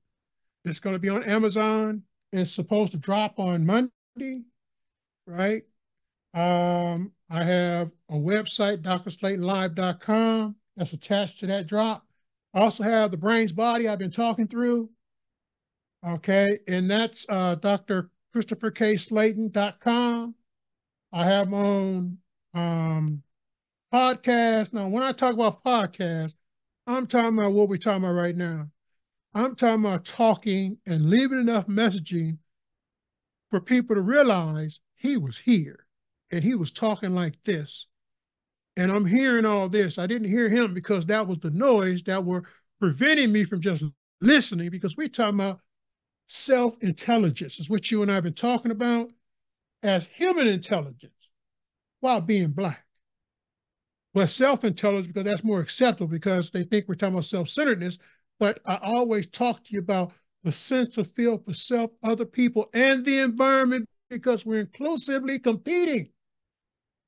It's 0.66 0.80
going 0.80 0.96
to 0.96 1.00
be 1.00 1.10
on 1.10 1.24
Amazon. 1.24 2.04
It's 2.32 2.52
supposed 2.52 2.92
to 2.92 2.98
drop 2.98 3.40
on 3.40 3.66
Monday, 3.66 4.44
right? 5.26 5.64
Um, 6.34 7.12
I 7.30 7.44
have 7.44 7.92
a 8.10 8.16
website, 8.16 8.82
drslatonlive.com, 8.82 10.56
that's 10.76 10.94
attached 10.94 11.40
to 11.40 11.48
that 11.48 11.68
drop. 11.68 12.06
I 12.54 12.60
also 12.62 12.84
have 12.84 13.12
the 13.12 13.18
brain's 13.18 13.52
body 13.52 13.88
I've 13.88 14.00
been 14.00 14.12
talking 14.12 14.48
through. 14.48 14.90
Okay, 16.06 16.60
and 16.68 16.90
that's 16.90 17.26
uh, 17.30 17.56
drchristopherkslaton.com. 17.58 20.36
I 21.12 21.26
have 21.26 21.50
my 21.50 21.58
own 21.58 22.18
um, 22.54 23.24
podcast. 23.94 24.74
Now, 24.74 24.88
when 24.88 25.04
I 25.04 25.12
talk 25.12 25.34
about 25.34 25.64
podcast, 25.64 26.36
I'm 26.90 27.06
talking 27.06 27.38
about 27.38 27.54
what 27.54 27.70
we're 27.70 27.78
talking 27.78 28.04
about 28.04 28.14
right 28.14 28.36
now. 28.36 28.68
I'm 29.36 29.56
talking 29.56 29.86
about 29.86 30.06
talking 30.06 30.78
and 30.88 31.08
leaving 31.08 31.40
enough 31.40 31.68
messaging 31.68 32.40
for 33.52 33.62
people 33.62 33.96
to 33.96 34.02
realize 34.02 34.80
he 34.96 35.16
was 35.16 35.38
here 35.38 35.86
and 36.32 36.44
he 36.44 36.56
was 36.56 36.72
talking 36.72 37.14
like 37.14 37.36
this. 37.44 37.86
And 38.76 38.92
I'm 38.92 39.06
hearing 39.06 39.46
all 39.46 39.70
this. 39.70 40.00
I 40.00 40.08
didn't 40.08 40.30
hear 40.30 40.50
him 40.50 40.74
because 40.74 41.06
that 41.06 41.28
was 41.28 41.38
the 41.38 41.52
noise 41.52 42.02
that 42.04 42.26
were 42.26 42.44
preventing 42.80 43.32
me 43.32 43.44
from 43.44 43.62
just 43.62 43.84
listening 44.22 44.72
because 44.72 44.98
we're 44.98 45.10
talking 45.10 45.40
about 45.40 45.60
self-intelligence 46.28 47.60
is 47.60 47.70
what 47.70 47.92
you 47.92 48.02
and 48.02 48.12
I 48.12 48.16
have 48.16 48.24
been 48.24 48.34
talking 48.34 48.72
about 48.72 49.12
as 49.84 50.06
human 50.06 50.48
intelligence 50.48 51.30
while 52.00 52.22
being 52.22 52.50
black. 52.50 52.84
But 54.14 54.30
self-intelligence, 54.30 55.08
because 55.08 55.26
that's 55.26 55.44
more 55.44 55.60
acceptable 55.60 56.08
because 56.08 56.50
they 56.50 56.64
think 56.64 56.88
we're 56.88 56.96
talking 56.96 57.14
about 57.14 57.26
self-centeredness. 57.26 58.00
But 58.40 58.60
I 58.66 58.78
always 58.82 59.28
talk 59.28 59.64
to 59.66 59.74
you 59.74 59.80
about 59.80 60.14
the 60.44 60.52
sense 60.52 60.98
of 60.98 61.12
feel 61.12 61.38
for 61.38 61.54
self, 61.54 61.92
other 62.04 62.26
people, 62.26 62.70
and 62.74 63.06
the 63.06 63.20
environment 63.20 63.88
because 64.10 64.46
we're 64.46 64.62
inclusively 64.62 65.38
competing. 65.40 66.10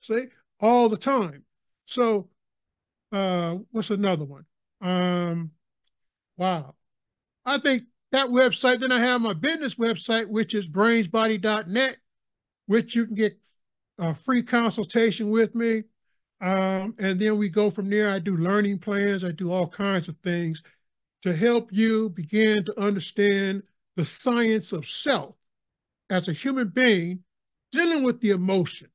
See, 0.02 0.28
all 0.60 0.90
the 0.90 0.98
time. 0.98 1.44
So, 1.86 2.30
uh, 3.12 3.58
what's 3.72 3.90
another 3.90 4.26
one? 4.26 4.46
Um, 4.82 5.52
wow. 6.38 6.76
I 7.46 7.60
think 7.60 7.84
that 8.12 8.28
website, 8.28 8.80
then 8.80 8.92
I 8.92 9.00
have 9.00 9.22
my 9.22 9.34
business 9.34 9.76
website, 9.76 10.28
which 10.28 10.54
is 10.54 10.70
brainsbody.net, 10.70 11.98
which 12.68 12.96
you 12.96 13.06
can 13.06 13.16
get 13.16 13.38
a 13.98 14.14
free 14.14 14.44
consultation 14.44 15.32
with 15.32 15.56
me. 15.56 15.84
Um, 16.42 16.96
and 16.98 17.20
then 17.20 17.38
we 17.38 17.50
go 17.50 17.70
from 17.70 17.90
there. 17.90 18.10
I 18.10 18.20
do 18.20 18.36
learning 18.36 18.80
plans, 18.80 19.24
I 19.24 19.32
do 19.32 19.52
all 19.52 19.68
kinds 19.68 20.08
of 20.08 20.18
things 20.24 20.62
to 21.22 21.36
help 21.36 21.72
you 21.72 22.10
begin 22.10 22.66
to 22.66 22.80
understand 22.80 23.62
the 23.96 24.04
science 24.04 24.74
of 24.74 24.88
self 24.88 25.36
as 26.10 26.28
a 26.28 26.34
human 26.34 26.70
being 26.70 27.24
dealing 27.72 28.04
with 28.04 28.20
the 28.22 28.32
emotion. 28.32 28.88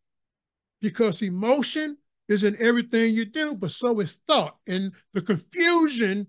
Because 0.81 1.23
emotion 1.23 1.97
is 2.29 2.43
in 2.43 2.57
everything 2.61 3.15
you 3.15 3.25
do, 3.25 3.55
but 3.55 3.71
so 3.71 4.01
is 4.01 4.19
thought. 4.27 4.57
And 4.67 4.93
the 5.15 5.23
confusion 5.23 6.27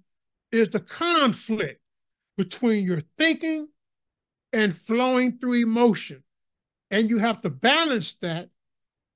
is 0.51 0.69
the 0.69 0.79
conflict 0.79 1.81
between 2.37 2.85
your 2.85 3.01
thinking 3.17 3.67
and 4.53 4.75
flowing 4.75 5.37
through 5.39 5.63
emotion. 5.63 6.23
And 6.91 7.09
you 7.09 7.17
have 7.17 7.41
to 7.41 7.49
balance 7.49 8.13
that 8.15 8.49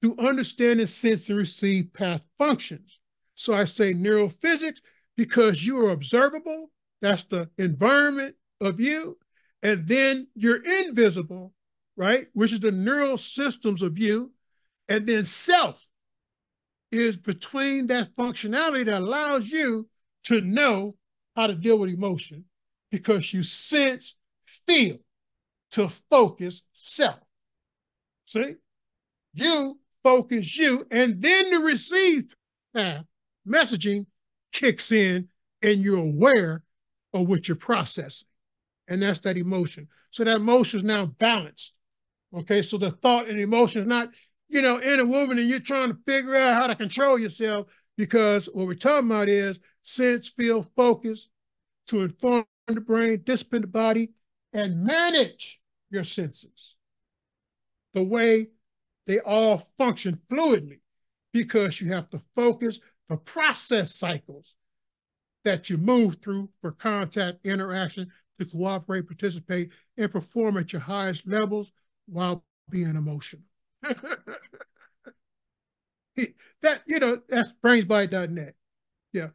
through 0.02 0.18
understanding 0.18 0.86
sense 0.86 1.30
and 1.30 1.38
receive 1.38 1.94
path 1.94 2.26
functions. 2.38 3.00
So 3.36 3.54
I 3.54 3.66
say 3.66 3.94
neurophysics 3.94 4.80
because 5.16 5.66
you 5.66 5.86
are 5.86 5.92
observable. 5.92 6.72
That's 7.02 7.24
the 7.26 7.50
environment 7.58 8.36
of 8.60 8.80
you. 8.80 9.18
And 9.64 9.88
then 9.88 10.28
you're 10.36 10.64
invisible, 10.64 11.54
right? 11.96 12.28
Which 12.34 12.54
is 12.54 12.60
the 12.60 12.72
neural 12.72 13.18
systems 13.18 13.82
of 13.82 13.98
you. 13.98 14.32
And 14.90 15.08
then 15.08 15.26
self 15.26 15.86
is 16.92 17.16
between 17.16 17.88
that 17.88 18.14
functionality 18.16 18.86
that 18.86 19.00
allows 19.00 19.48
you 19.48 19.88
to 20.26 20.42
know 20.42 20.96
how 21.36 21.48
to 21.48 21.56
deal 21.56 21.78
with 21.80 21.90
emotion 21.90 22.46
because 22.90 23.34
you 23.34 23.44
sense, 23.44 24.16
feel 24.68 24.98
to 25.72 25.90
focus 26.10 26.64
self. 26.74 27.20
See? 28.26 28.56
You 29.34 29.80
focus 30.04 30.58
you, 30.58 30.86
and 30.92 31.22
then 31.22 31.52
the 31.52 31.60
receive 31.60 32.34
messaging 33.48 34.06
kicks 34.52 34.92
in 34.92 35.28
and 35.62 35.82
you're 35.82 36.00
aware 36.00 36.64
of 37.14 37.28
what 37.28 37.48
you're 37.48 37.58
processing. 37.58 38.28
And 38.88 39.02
that's 39.02 39.20
that 39.20 39.38
emotion. 39.38 39.88
So 40.12 40.24
that 40.24 40.38
emotion 40.38 40.80
is 40.80 40.86
now 40.86 41.06
balanced. 41.06 41.74
Okay, 42.34 42.62
so 42.62 42.78
the 42.78 42.92
thought 42.92 43.30
and 43.30 43.40
emotion 43.40 43.82
is 43.82 43.88
not, 43.88 44.10
you 44.50 44.62
know, 44.62 44.78
in 44.78 45.00
a 45.00 45.06
woman 45.06 45.38
and 45.38 45.48
you're 45.48 45.60
trying 45.60 45.90
to 45.90 45.98
figure 46.06 46.36
out 46.36 46.56
how 46.56 46.68
to 46.68 46.76
control 46.76 47.20
yourself 47.20 47.68
because 47.98 48.48
what 48.54 48.68
we're 48.68 48.74
talking 48.74 49.10
about 49.10 49.30
is 49.30 49.60
sense, 49.84 50.30
feel, 50.30 50.64
focus 50.76 51.30
to 51.88 52.02
inform 52.02 52.46
the 52.68 52.82
brain, 52.82 53.22
discipline 53.26 53.64
the 53.64 53.68
body, 53.68 54.12
and 54.54 54.84
manage 54.84 55.60
your 55.90 56.04
senses 56.04 56.76
the 57.94 58.04
way 58.04 58.48
they 59.08 59.20
all 59.20 59.58
function 59.78 60.20
fluidly 60.30 60.80
because 61.34 61.80
you 61.82 61.92
have 61.92 62.10
to 62.10 62.22
focus 62.36 62.80
the 63.10 63.18
process 63.18 63.96
cycles 63.96 64.56
that 65.44 65.70
you 65.70 65.78
move 65.78 66.18
through 66.22 66.50
for 66.62 66.72
contact 66.72 67.46
interaction 67.46 68.12
to 68.40 68.46
cooperate, 68.46 69.08
participate, 69.08 69.70
and 69.98 70.12
perform 70.12 70.58
at 70.58 70.72
your 70.72 70.82
highest 70.82 71.28
levels 71.28 71.72
while 72.08 72.44
being 72.70 72.96
emotional. 72.96 73.44
that 76.62 76.82
you 76.86 77.00
know 77.00 77.22
that's 77.28 77.52
brainsbody.net. 77.64 78.56
Yeah. 79.14 79.30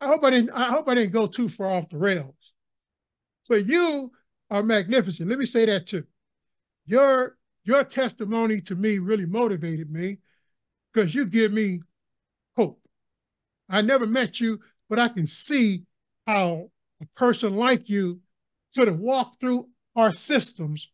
I 0.00 0.06
hope 0.06 0.24
I 0.24 0.30
didn't 0.30 0.50
I 0.50 0.70
hope 0.70 0.88
I 0.88 0.94
didn't 0.94 1.12
go 1.12 1.26
too 1.26 1.48
far 1.48 1.70
off 1.70 1.88
the 1.88 1.98
rails. 1.98 2.34
But 3.48 3.66
you 3.66 4.10
are 4.50 4.62
magnificent. 4.62 5.28
Let 5.28 5.38
me 5.38 5.46
say 5.46 5.66
that 5.66 5.86
too. 5.86 6.04
Your 6.86 7.36
your 7.64 7.84
testimony 7.84 8.60
to 8.62 8.74
me 8.74 8.98
really 8.98 9.26
motivated 9.26 9.90
me 9.90 10.18
because 10.92 11.14
you 11.14 11.26
give 11.26 11.52
me 11.52 11.80
hope. 12.56 12.80
I 13.68 13.80
never 13.80 14.06
met 14.06 14.40
you, 14.40 14.60
but 14.88 14.98
I 14.98 15.08
can 15.08 15.26
see 15.26 15.84
how 16.26 16.70
a 17.00 17.06
person 17.16 17.56
like 17.56 17.88
you 17.88 18.20
sort 18.70 18.88
of 18.88 18.98
walk 18.98 19.40
through 19.40 19.68
our 19.96 20.12
systems 20.12 20.90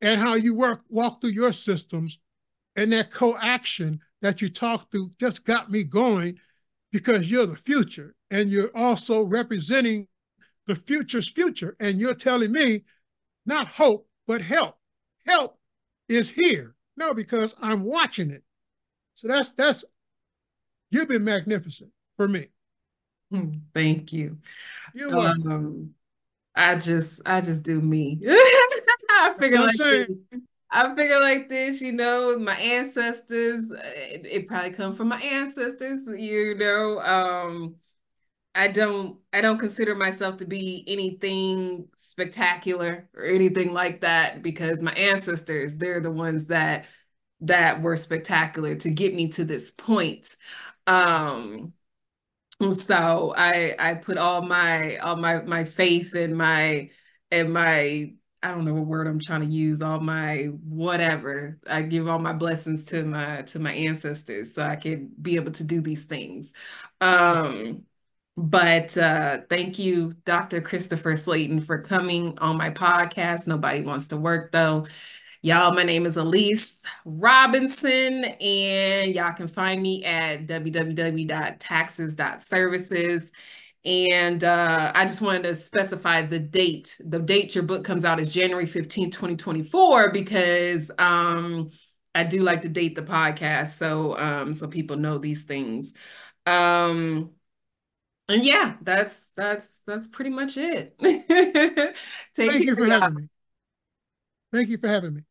and 0.00 0.20
how 0.20 0.34
you 0.34 0.54
work 0.54 0.82
walk 0.88 1.20
through 1.20 1.30
your 1.30 1.52
systems 1.52 2.18
and 2.76 2.92
that 2.92 3.10
co-action 3.10 4.00
that 4.22 4.42
you 4.42 4.48
talk 4.48 4.90
through 4.90 5.12
just 5.20 5.44
got 5.44 5.70
me 5.70 5.84
going 5.84 6.38
because 6.92 7.30
you're 7.30 7.46
the 7.46 7.56
future 7.56 8.14
and 8.30 8.48
you're 8.48 8.76
also 8.76 9.22
representing 9.22 10.08
the 10.66 10.74
future's 10.74 11.28
future. 11.28 11.76
And 11.80 11.98
you're 11.98 12.14
telling 12.14 12.52
me 12.52 12.84
not 13.46 13.66
hope, 13.66 14.08
but 14.26 14.40
help. 14.40 14.76
Help 15.26 15.58
is 16.08 16.30
here. 16.30 16.74
No, 16.96 17.14
because 17.14 17.54
I'm 17.60 17.84
watching 17.84 18.30
it. 18.30 18.42
So 19.14 19.28
that's 19.28 19.50
that's 19.50 19.84
you've 20.90 21.08
been 21.08 21.24
magnificent 21.24 21.90
for 22.16 22.28
me. 22.28 22.48
Hmm, 23.30 23.50
thank 23.72 24.12
you. 24.12 24.38
You're. 24.94 25.16
Um, 25.16 25.94
I 26.54 26.76
just 26.76 27.22
I 27.26 27.40
just 27.40 27.62
do 27.62 27.80
me. 27.80 28.20
I 28.26 29.32
figure 29.38 29.60
like 29.60 29.76
this. 29.76 30.08
I 30.70 30.94
figure 30.96 31.20
like 31.20 31.48
this, 31.48 31.80
you 31.80 31.92
know, 31.92 32.36
my 32.36 32.56
ancestors, 32.56 33.70
it, 33.70 34.26
it 34.26 34.48
probably 34.48 34.70
comes 34.70 34.96
from 34.96 35.06
my 35.06 35.20
ancestors, 35.20 36.00
you 36.18 36.56
know. 36.56 36.98
Um, 37.00 37.76
I 38.54 38.68
don't 38.68 39.18
I 39.32 39.40
don't 39.40 39.58
consider 39.58 39.94
myself 39.96 40.36
to 40.38 40.44
be 40.46 40.84
anything 40.86 41.88
spectacular 41.96 43.08
or 43.14 43.24
anything 43.24 43.72
like 43.72 44.02
that 44.02 44.42
because 44.42 44.80
my 44.80 44.92
ancestors 44.92 45.76
they're 45.76 46.00
the 46.00 46.12
ones 46.12 46.46
that 46.46 46.86
that 47.40 47.82
were 47.82 47.96
spectacular 47.96 48.76
to 48.76 48.90
get 48.90 49.14
me 49.14 49.28
to 49.30 49.44
this 49.44 49.70
point. 49.72 50.36
Um 50.86 51.72
so 52.78 53.34
I 53.36 53.74
I 53.78 53.94
put 53.94 54.18
all 54.18 54.42
my 54.42 54.96
all 54.98 55.16
my 55.16 55.42
my 55.42 55.64
faith 55.64 56.14
and 56.14 56.36
my 56.36 56.90
and 57.30 57.52
my 57.52 58.12
I 58.42 58.48
don't 58.50 58.64
know 58.66 58.74
what 58.74 58.86
word 58.86 59.06
I'm 59.06 59.20
trying 59.20 59.40
to 59.40 59.46
use, 59.46 59.80
all 59.82 60.00
my 60.00 60.44
whatever. 60.68 61.58
I 61.68 61.82
give 61.82 62.08
all 62.08 62.18
my 62.18 62.34
blessings 62.34 62.84
to 62.86 63.02
my 63.04 63.42
to 63.42 63.58
my 63.58 63.72
ancestors 63.72 64.54
so 64.54 64.62
I 64.62 64.76
could 64.76 65.22
be 65.22 65.36
able 65.36 65.52
to 65.52 65.64
do 65.64 65.80
these 65.80 66.04
things. 66.04 66.52
Um 67.00 67.86
but 68.36 68.96
uh, 68.98 69.38
thank 69.48 69.78
you, 69.78 70.14
Dr. 70.24 70.60
Christopher 70.60 71.12
Slaton, 71.12 71.64
for 71.64 71.80
coming 71.80 72.36
on 72.38 72.56
my 72.56 72.70
podcast. 72.70 73.46
Nobody 73.46 73.82
wants 73.82 74.08
to 74.08 74.16
work 74.16 74.50
though. 74.52 74.86
Y'all, 75.42 75.74
my 75.74 75.82
name 75.82 76.06
is 76.06 76.16
Elyse 76.16 76.78
Robinson, 77.04 78.24
and 78.24 79.14
y'all 79.14 79.34
can 79.34 79.46
find 79.46 79.82
me 79.82 80.02
at 80.02 80.46
www.taxes.services. 80.46 83.32
And 83.84 84.42
uh, 84.42 84.90
I 84.94 85.04
just 85.04 85.20
wanted 85.20 85.42
to 85.42 85.54
specify 85.54 86.22
the 86.22 86.38
date. 86.38 86.98
The 87.04 87.18
date 87.18 87.54
your 87.54 87.64
book 87.64 87.84
comes 87.84 88.06
out 88.06 88.20
is 88.20 88.32
January 88.32 88.64
15, 88.64 89.10
2024, 89.10 90.12
because 90.12 90.90
um, 90.98 91.68
I 92.14 92.24
do 92.24 92.40
like 92.40 92.62
to 92.62 92.70
date 92.70 92.94
the 92.94 93.02
podcast, 93.02 93.76
so 93.76 94.18
um, 94.18 94.54
so 94.54 94.66
people 94.66 94.96
know 94.96 95.18
these 95.18 95.42
things. 95.42 95.92
Um, 96.46 97.33
and 98.28 98.44
yeah, 98.44 98.74
that's 98.80 99.30
that's 99.36 99.82
that's 99.86 100.08
pretty 100.08 100.30
much 100.30 100.56
it. 100.56 100.96
Thank 102.36 102.64
you 102.64 102.76
for 102.76 102.86
having 102.86 103.14
me. 103.14 103.28
Thank 104.52 104.68
you 104.68 104.78
for 104.78 104.88
having 104.88 105.14
me. 105.14 105.22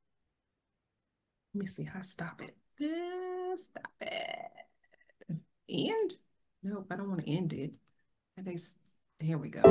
Let 1.53 1.59
me 1.59 1.65
see 1.65 1.83
how 1.83 1.99
to 1.99 2.05
stop 2.05 2.41
it. 2.41 2.55
Uh, 2.81 3.55
stop 3.55 3.91
it. 4.01 4.51
And 5.69 6.13
nope, 6.61 6.87
I 6.91 6.95
don't 6.95 7.09
want 7.09 7.25
to 7.25 7.31
end 7.31 7.53
it. 7.53 7.73
At 8.37 8.45
least 8.45 8.77
here 9.19 9.37
we 9.37 9.49
go. 9.49 9.61